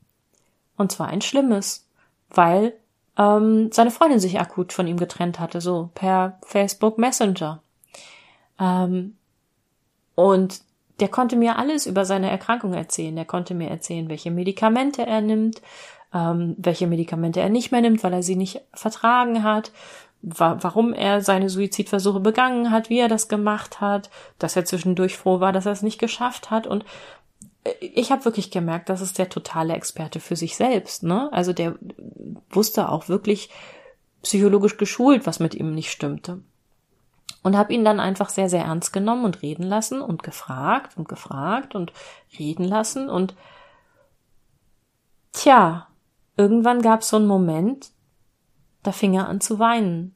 Und 0.75 0.91
zwar 0.91 1.07
ein 1.07 1.21
schlimmes, 1.21 1.87
weil 2.29 2.73
ähm, 3.17 3.71
seine 3.71 3.91
Freundin 3.91 4.19
sich 4.19 4.39
akut 4.39 4.73
von 4.73 4.87
ihm 4.87 4.97
getrennt 4.97 5.39
hatte, 5.39 5.61
so 5.61 5.89
per 5.95 6.37
Facebook 6.43 6.97
Messenger. 6.97 7.61
Ähm, 8.59 9.17
und 10.15 10.61
der 10.99 11.09
konnte 11.09 11.35
mir 11.35 11.57
alles 11.57 11.85
über 11.85 12.05
seine 12.05 12.29
Erkrankung 12.29 12.73
erzählen. 12.73 13.15
Der 13.15 13.25
konnte 13.25 13.53
mir 13.53 13.69
erzählen, 13.69 14.09
welche 14.09 14.31
Medikamente 14.31 15.05
er 15.05 15.21
nimmt, 15.21 15.61
ähm, 16.13 16.55
welche 16.57 16.87
Medikamente 16.87 17.39
er 17.39 17.49
nicht 17.49 17.71
mehr 17.71 17.81
nimmt, 17.81 18.03
weil 18.03 18.13
er 18.13 18.23
sie 18.23 18.35
nicht 18.35 18.61
vertragen 18.73 19.43
hat, 19.43 19.71
wa 20.21 20.57
warum 20.61 20.93
er 20.93 21.21
seine 21.21 21.49
Suizidversuche 21.49 22.19
begangen 22.19 22.71
hat, 22.71 22.89
wie 22.89 22.99
er 22.99 23.07
das 23.07 23.27
gemacht 23.27 23.81
hat, 23.81 24.09
dass 24.39 24.55
er 24.55 24.65
zwischendurch 24.65 25.17
froh 25.17 25.39
war, 25.39 25.51
dass 25.51 25.65
er 25.65 25.71
es 25.73 25.83
nicht 25.83 25.99
geschafft 25.99 26.49
hat 26.49 26.65
und 26.65 26.85
ich 27.79 28.11
habe 28.11 28.25
wirklich 28.25 28.51
gemerkt, 28.51 28.89
das 28.89 29.01
ist 29.01 29.17
der 29.17 29.29
totale 29.29 29.73
Experte 29.73 30.19
für 30.19 30.35
sich 30.35 30.55
selbst. 30.55 31.03
Ne? 31.03 31.31
Also 31.31 31.53
der 31.53 31.75
wusste 32.49 32.89
auch 32.89 33.09
wirklich 33.09 33.49
psychologisch 34.21 34.77
geschult, 34.77 35.25
was 35.25 35.39
mit 35.39 35.55
ihm 35.55 35.73
nicht 35.73 35.91
stimmte. 35.91 36.41
Und 37.43 37.55
habe 37.55 37.73
ihn 37.73 37.85
dann 37.85 37.99
einfach 37.99 38.29
sehr, 38.29 38.49
sehr 38.49 38.63
ernst 38.63 38.91
genommen 38.91 39.25
und 39.25 39.41
reden 39.41 39.63
lassen 39.63 40.01
und 40.01 40.23
gefragt 40.23 40.97
und 40.97 41.07
gefragt 41.07 41.75
und 41.75 41.93
reden 42.37 42.65
lassen. 42.65 43.09
Und 43.09 43.35
tja, 45.31 45.87
irgendwann 46.35 46.81
gab 46.81 47.01
es 47.01 47.09
so 47.09 47.17
einen 47.17 47.27
Moment, 47.27 47.91
da 48.83 48.91
fing 48.91 49.13
er 49.13 49.27
an 49.27 49.39
zu 49.39 49.59
weinen. 49.59 50.15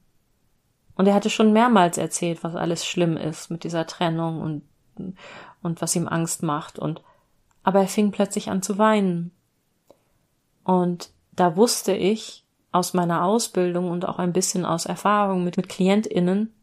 Und 0.95 1.07
er 1.07 1.13
hatte 1.13 1.29
schon 1.29 1.53
mehrmals 1.53 1.97
erzählt, 1.97 2.43
was 2.43 2.55
alles 2.55 2.85
schlimm 2.85 3.17
ist 3.17 3.49
mit 3.49 3.63
dieser 3.63 3.87
Trennung 3.87 4.41
und, 4.41 5.13
und 5.61 5.81
was 5.81 5.95
ihm 5.95 6.07
Angst 6.07 6.43
macht. 6.43 6.79
Und 6.79 7.01
aber 7.63 7.81
er 7.81 7.87
fing 7.87 8.11
plötzlich 8.11 8.49
an 8.49 8.61
zu 8.61 8.77
weinen. 8.77 9.31
Und 10.63 11.09
da 11.31 11.55
wusste 11.55 11.93
ich 11.93 12.45
aus 12.71 12.93
meiner 12.93 13.25
Ausbildung 13.25 13.89
und 13.89 14.07
auch 14.07 14.19
ein 14.19 14.33
bisschen 14.33 14.65
aus 14.65 14.85
Erfahrung 14.85 15.43
mit, 15.43 15.57
mit 15.57 15.69
KlientInnen, 15.69 16.53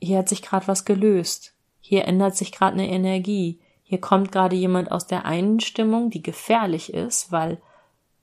hier 0.00 0.18
hat 0.18 0.28
sich 0.28 0.42
gerade 0.42 0.66
was 0.66 0.84
gelöst. 0.84 1.54
Hier 1.80 2.06
ändert 2.06 2.36
sich 2.36 2.52
gerade 2.52 2.74
eine 2.74 2.88
Energie. 2.88 3.60
Hier 3.82 4.00
kommt 4.00 4.32
gerade 4.32 4.56
jemand 4.56 4.90
aus 4.90 5.06
der 5.06 5.24
einen 5.24 5.60
Stimmung, 5.60 6.10
die 6.10 6.22
gefährlich 6.22 6.94
ist, 6.94 7.32
weil, 7.32 7.60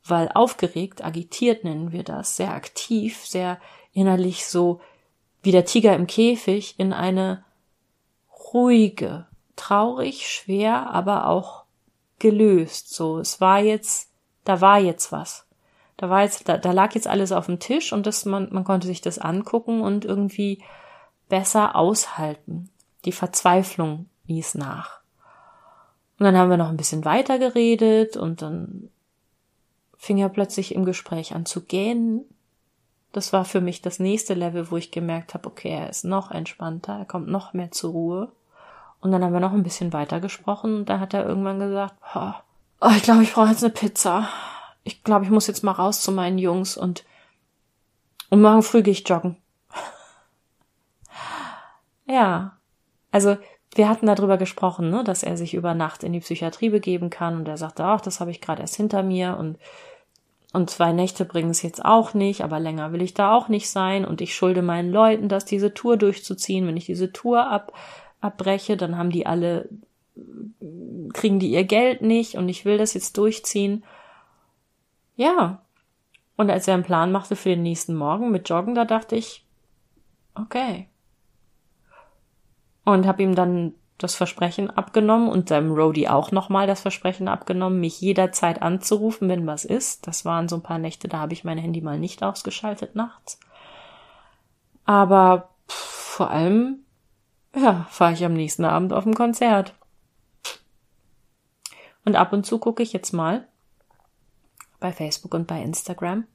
weil 0.03 0.29
aufgeregt, 0.33 1.03
agitiert 1.03 1.63
nennen 1.63 1.91
wir 1.91 2.03
das, 2.03 2.37
sehr 2.37 2.53
aktiv, 2.53 3.25
sehr 3.25 3.59
innerlich 3.93 4.45
so 4.45 4.81
wie 5.43 5.51
der 5.51 5.65
Tiger 5.65 5.95
im 5.95 6.07
Käfig 6.07 6.75
in 6.77 6.93
eine 6.93 7.43
ruhige, 8.53 9.27
traurig, 9.57 10.27
schwer, 10.27 10.89
aber 10.91 11.27
auch 11.27 11.63
gelöst. 12.19 12.93
So, 12.93 13.19
es 13.19 13.41
war 13.41 13.59
jetzt, 13.59 14.09
da 14.43 14.61
war 14.61 14.79
jetzt 14.79 15.11
was. 15.11 15.45
Da 15.97 16.09
war 16.09 16.23
jetzt, 16.23 16.47
da, 16.47 16.57
da 16.57 16.71
lag 16.71 16.93
jetzt 16.93 17.07
alles 17.07 17.31
auf 17.31 17.47
dem 17.47 17.59
Tisch 17.59 17.91
und 17.91 18.05
das, 18.05 18.25
man, 18.25 18.49
man 18.51 18.63
konnte 18.63 18.87
sich 18.87 19.01
das 19.01 19.17
angucken 19.17 19.81
und 19.81 20.05
irgendwie 20.05 20.63
besser 21.27 21.75
aushalten. 21.75 22.69
Die 23.05 23.11
Verzweiflung 23.11 24.07
ließ 24.27 24.55
nach. 24.55 25.01
Und 26.19 26.25
dann 26.25 26.37
haben 26.37 26.49
wir 26.49 26.57
noch 26.57 26.69
ein 26.69 26.77
bisschen 26.77 27.05
weiter 27.05 27.39
geredet 27.39 28.17
und 28.17 28.41
dann 28.41 28.89
fing 29.97 30.17
er 30.17 30.29
plötzlich 30.29 30.73
im 30.73 30.85
Gespräch 30.85 31.33
an 31.33 31.45
zu 31.45 31.61
gähnen. 31.61 32.25
Das 33.11 33.33
war 33.33 33.45
für 33.45 33.61
mich 33.61 33.81
das 33.81 33.99
nächste 33.99 34.33
Level, 34.33 34.69
wo 34.69 34.77
ich 34.77 34.91
gemerkt 34.91 35.33
habe, 35.33 35.47
okay, 35.47 35.69
er 35.69 35.89
ist 35.89 36.05
noch 36.05 36.31
entspannter, 36.31 36.99
er 36.99 37.05
kommt 37.05 37.27
noch 37.27 37.53
mehr 37.53 37.71
zur 37.71 37.91
Ruhe. 37.91 38.31
Und 38.99 39.11
dann 39.11 39.23
haben 39.23 39.33
wir 39.33 39.39
noch 39.39 39.53
ein 39.53 39.63
bisschen 39.63 39.93
weiter 39.93 40.19
gesprochen 40.19 40.75
und 40.75 40.89
da 40.89 40.99
hat 40.99 41.13
er 41.13 41.25
irgendwann 41.25 41.59
gesagt, 41.59 41.95
oh, 42.15 42.89
ich 42.95 43.03
glaube, 43.03 43.23
ich 43.23 43.33
brauche 43.33 43.49
jetzt 43.49 43.63
eine 43.63 43.73
Pizza. 43.73 44.27
Ich 44.83 45.03
glaube, 45.03 45.25
ich 45.25 45.31
muss 45.31 45.47
jetzt 45.47 45.63
mal 45.63 45.71
raus 45.71 46.01
zu 46.01 46.11
meinen 46.11 46.37
Jungs 46.37 46.77
und, 46.77 47.03
und 48.29 48.41
morgen 48.41 48.63
früh 48.63 48.81
gehe 48.81 48.93
ich 48.93 49.07
joggen. 49.07 49.37
ja, 52.05 52.57
also 53.11 53.37
wir 53.75 53.89
hatten 53.89 54.07
darüber 54.07 54.37
gesprochen, 54.37 54.89
ne, 54.89 55.03
dass 55.03 55.23
er 55.23 55.37
sich 55.37 55.53
über 55.53 55.73
Nacht 55.73 56.03
in 56.03 56.13
die 56.13 56.19
Psychiatrie 56.19 56.69
begeben 56.69 57.09
kann 57.09 57.37
und 57.37 57.47
er 57.47 57.57
sagte, 57.57 57.83
ach, 57.83 58.01
das 58.01 58.19
habe 58.19 58.31
ich 58.31 58.41
gerade 58.41 58.61
erst 58.61 58.75
hinter 58.75 59.03
mir 59.03 59.37
und 59.37 59.57
und 60.53 60.69
zwei 60.69 60.93
Nächte 60.93 61.25
bringen 61.25 61.49
es 61.49 61.61
jetzt 61.61 61.83
auch 61.83 62.13
nicht, 62.13 62.41
aber 62.41 62.59
länger 62.59 62.93
will 62.93 63.01
ich 63.01 63.13
da 63.13 63.33
auch 63.33 63.49
nicht 63.49 63.69
sein 63.69 64.05
und 64.05 64.21
ich 64.21 64.33
schulde 64.33 64.61
meinen 64.61 64.91
Leuten, 64.91 65.27
das 65.27 65.43
diese 65.43 65.73
Tour 65.73 65.97
durchzuziehen. 65.97 66.65
Wenn 66.65 66.77
ich 66.77 66.85
diese 66.85 67.11
Tour 67.11 67.47
ab, 67.47 67.73
abbreche, 68.21 68.77
dann 68.77 68.97
haben 68.97 69.09
die 69.09 69.25
alle, 69.25 69.69
kriegen 71.13 71.39
die 71.39 71.51
ihr 71.51 71.63
Geld 71.63 72.01
nicht 72.01 72.35
und 72.35 72.49
ich 72.49 72.65
will 72.65 72.77
das 72.77 72.93
jetzt 72.93 73.17
durchziehen. 73.17 73.83
Ja. 75.15 75.61
Und 76.35 76.51
als 76.51 76.67
er 76.67 76.75
einen 76.75 76.83
Plan 76.83 77.11
machte 77.11 77.35
für 77.35 77.49
den 77.49 77.63
nächsten 77.63 77.95
Morgen 77.95 78.31
mit 78.31 78.47
Joggen, 78.47 78.75
da 78.75 78.85
dachte 78.85 79.15
ich, 79.15 79.45
okay. 80.35 80.87
Und 82.85 83.07
habe 83.07 83.23
ihm 83.23 83.35
dann 83.35 83.73
das 83.97 84.13
Versprechen 84.13 84.69
abgenommen 84.69 85.27
und 85.27 85.49
seinem 85.49 85.71
Roadie 85.71 86.07
auch 86.07 86.31
nochmal 86.31 86.67
das 86.67 86.81
Versprechen 86.81 87.27
abgenommen, 87.27 87.79
mich 87.79 87.99
jederzeit 87.99 88.61
anzurufen, 88.61 89.27
wenn 89.27 89.47
was 89.47 89.65
ist. 89.65 90.05
Das 90.05 90.23
waren 90.23 90.47
so 90.47 90.57
ein 90.57 90.63
paar 90.63 90.77
Nächte, 90.77 91.07
da 91.07 91.17
habe 91.17 91.33
ich 91.33 91.43
mein 91.43 91.57
Handy 91.57 91.81
mal 91.81 91.97
nicht 91.97 92.21
ausgeschaltet 92.21 92.95
nachts. 92.95 93.39
Aber 94.85 95.49
pff, 95.67 95.75
vor 95.75 96.29
allem, 96.29 96.83
ja, 97.57 97.87
fahre 97.89 98.13
ich 98.13 98.23
am 98.23 98.33
nächsten 98.33 98.65
Abend 98.65 98.93
auf 98.93 99.05
ein 99.05 99.15
Konzert. 99.15 99.73
Und 102.05 102.15
ab 102.15 102.31
und 102.31 102.45
zu 102.45 102.59
gucke 102.59 102.83
ich 102.83 102.93
jetzt 102.93 103.11
mal 103.11 103.47
bei 104.79 104.91
Facebook 104.91 105.33
und 105.33 105.47
bei 105.47 105.61
Instagram. 105.61 106.25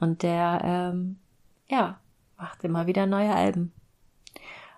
Und 0.00 0.22
der, 0.22 0.60
ähm, 0.64 1.18
ja, 1.68 1.98
macht 2.36 2.64
immer 2.64 2.86
wieder 2.86 3.06
neue 3.06 3.34
Alben. 3.34 3.72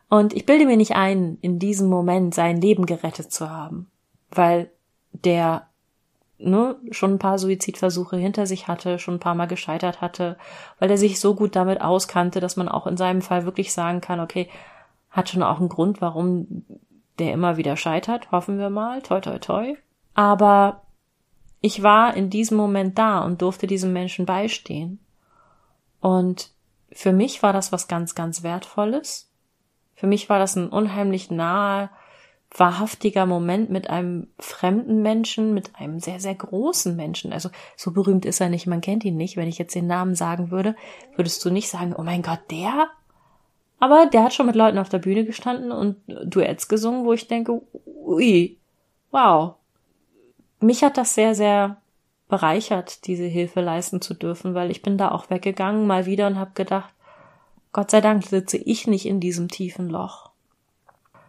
Und 0.08 0.32
ich 0.32 0.44
bilde 0.44 0.66
mir 0.66 0.76
nicht 0.76 0.96
ein, 0.96 1.38
in 1.40 1.58
diesem 1.58 1.88
Moment 1.88 2.34
sein 2.34 2.60
Leben 2.60 2.84
gerettet 2.84 3.32
zu 3.32 3.48
haben, 3.48 3.90
weil 4.30 4.70
der 5.12 5.68
ne, 6.38 6.76
schon 6.90 7.14
ein 7.14 7.18
paar 7.18 7.38
Suizidversuche 7.38 8.16
hinter 8.16 8.46
sich 8.46 8.66
hatte, 8.66 8.98
schon 8.98 9.14
ein 9.14 9.20
paar 9.20 9.34
Mal 9.34 9.46
gescheitert 9.46 10.00
hatte, 10.00 10.36
weil 10.78 10.90
er 10.90 10.98
sich 10.98 11.20
so 11.20 11.34
gut 11.34 11.54
damit 11.54 11.80
auskannte, 11.80 12.40
dass 12.40 12.56
man 12.56 12.68
auch 12.68 12.86
in 12.86 12.96
seinem 12.96 13.22
Fall 13.22 13.44
wirklich 13.44 13.72
sagen 13.72 14.00
kann, 14.00 14.20
okay, 14.20 14.48
hat 15.10 15.28
schon 15.28 15.42
auch 15.42 15.58
einen 15.58 15.68
Grund, 15.68 16.00
warum 16.00 16.64
der 17.18 17.32
immer 17.32 17.56
wieder 17.56 17.76
scheitert, 17.76 18.30
hoffen 18.32 18.58
wir 18.58 18.70
mal, 18.70 19.02
toi 19.02 19.20
toi 19.20 19.38
toi. 19.38 19.76
Aber 20.14 20.82
ich 21.60 21.82
war 21.82 22.16
in 22.16 22.30
diesem 22.30 22.56
Moment 22.56 22.98
da 22.98 23.20
und 23.20 23.42
durfte 23.42 23.66
diesem 23.66 23.92
Menschen 23.92 24.24
beistehen. 24.26 24.98
Und 26.00 26.50
für 26.92 27.12
mich 27.12 27.42
war 27.42 27.52
das 27.52 27.72
was 27.72 27.88
ganz, 27.88 28.14
ganz 28.14 28.42
Wertvolles. 28.42 29.30
Für 29.94 30.06
mich 30.06 30.28
war 30.30 30.38
das 30.38 30.56
ein 30.56 30.70
unheimlich 30.70 31.30
nahe, 31.30 31.90
wahrhaftiger 32.56 33.26
Moment 33.26 33.70
mit 33.70 33.90
einem 33.90 34.28
fremden 34.38 35.02
Menschen, 35.02 35.54
mit 35.54 35.76
einem 35.76 36.00
sehr, 36.00 36.18
sehr 36.18 36.34
großen 36.34 36.96
Menschen. 36.96 37.32
Also 37.32 37.50
so 37.76 37.92
berühmt 37.92 38.24
ist 38.24 38.40
er 38.40 38.48
nicht, 38.48 38.66
man 38.66 38.80
kennt 38.80 39.04
ihn 39.04 39.16
nicht. 39.16 39.36
Wenn 39.36 39.48
ich 39.48 39.58
jetzt 39.58 39.74
den 39.74 39.86
Namen 39.86 40.14
sagen 40.14 40.50
würde, 40.50 40.74
würdest 41.14 41.44
du 41.44 41.50
nicht 41.50 41.68
sagen, 41.68 41.94
oh 41.96 42.02
mein 42.02 42.22
Gott, 42.22 42.40
der? 42.50 42.88
Aber 43.80 44.06
der 44.06 44.24
hat 44.24 44.34
schon 44.34 44.46
mit 44.46 44.56
Leuten 44.56 44.78
auf 44.78 44.90
der 44.90 44.98
Bühne 44.98 45.24
gestanden 45.24 45.72
und 45.72 45.96
Duets 46.06 46.68
gesungen, 46.68 47.04
wo 47.06 47.14
ich 47.14 47.26
denke, 47.26 47.62
ui, 47.84 48.58
wow. 49.10 49.54
Mich 50.60 50.84
hat 50.84 50.98
das 50.98 51.14
sehr, 51.14 51.34
sehr 51.34 51.78
bereichert, 52.28 53.06
diese 53.06 53.24
Hilfe 53.24 53.62
leisten 53.62 54.02
zu 54.02 54.12
dürfen, 54.14 54.54
weil 54.54 54.70
ich 54.70 54.82
bin 54.82 54.98
da 54.98 55.10
auch 55.10 55.30
weggegangen 55.30 55.86
mal 55.86 56.04
wieder 56.04 56.26
und 56.26 56.38
habe 56.38 56.52
gedacht, 56.54 56.94
Gott 57.72 57.90
sei 57.90 58.02
Dank 58.02 58.24
sitze 58.24 58.58
ich 58.58 58.86
nicht 58.86 59.06
in 59.06 59.18
diesem 59.18 59.48
tiefen 59.48 59.88
Loch. 59.88 60.30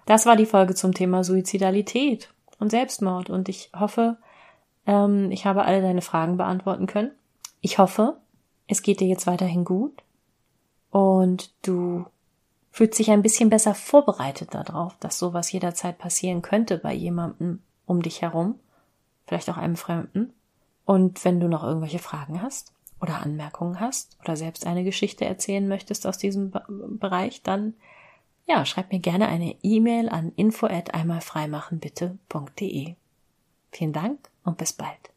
Das 0.06 0.26
war 0.26 0.36
die 0.36 0.46
Folge 0.46 0.76
zum 0.76 0.94
Thema 0.94 1.24
Suizidalität 1.24 2.34
und 2.60 2.70
Selbstmord 2.70 3.30
und 3.30 3.48
ich 3.48 3.72
hoffe, 3.78 4.18
ähm, 4.86 5.32
ich 5.32 5.46
habe 5.46 5.64
alle 5.64 5.82
deine 5.82 6.02
Fragen 6.02 6.36
beantworten 6.36 6.86
können. 6.86 7.12
Ich 7.62 7.78
hoffe, 7.78 8.18
es 8.68 8.82
geht 8.82 9.00
dir 9.00 9.08
jetzt 9.08 9.26
weiterhin 9.26 9.64
gut 9.64 10.04
und 10.90 11.52
du 11.66 12.06
fühlst 12.72 13.00
dich 13.00 13.12
ein 13.12 13.22
bisschen 13.22 13.50
besser 13.50 13.76
vorbereitet 13.76 14.54
darauf, 14.54 14.96
dass 15.00 15.20
sowas 15.20 15.52
jederzeit 15.52 15.98
passieren 15.98 16.42
könnte 16.42 16.78
bei 16.78 16.94
jemandem 16.94 17.62
um 17.86 18.02
dich 18.02 18.22
herum, 18.22 18.56
vielleicht 19.26 19.50
auch 19.50 19.58
einem 19.58 19.76
Fremden. 19.76 20.34
Und 20.86 21.24
wenn 21.26 21.40
du 21.40 21.48
noch 21.48 21.64
irgendwelche 21.64 22.00
Fragen 22.00 22.42
hast, 22.42 22.74
oder 23.02 23.22
Anmerkungen 23.22 23.80
hast 23.80 24.18
oder 24.22 24.36
selbst 24.36 24.66
eine 24.66 24.84
Geschichte 24.84 25.26
erzählen 25.26 25.68
möchtest 25.68 26.06
aus 26.06 26.18
diesem 26.18 26.52
Bereich, 26.52 27.42
dann 27.42 27.74
ja, 28.48 28.66
schreib 28.66 28.92
mir 28.92 29.00
gerne 29.00 29.28
eine 29.28 29.56
E-Mail 29.64 30.10
an 30.10 30.32
info 30.36 30.68
at 30.68 30.94
einmalfreimachenbitte.de. 30.94 32.96
Vielen 33.72 33.94
Dank 33.94 34.20
und 34.44 34.58
bis 34.58 34.74
bald. 34.74 35.11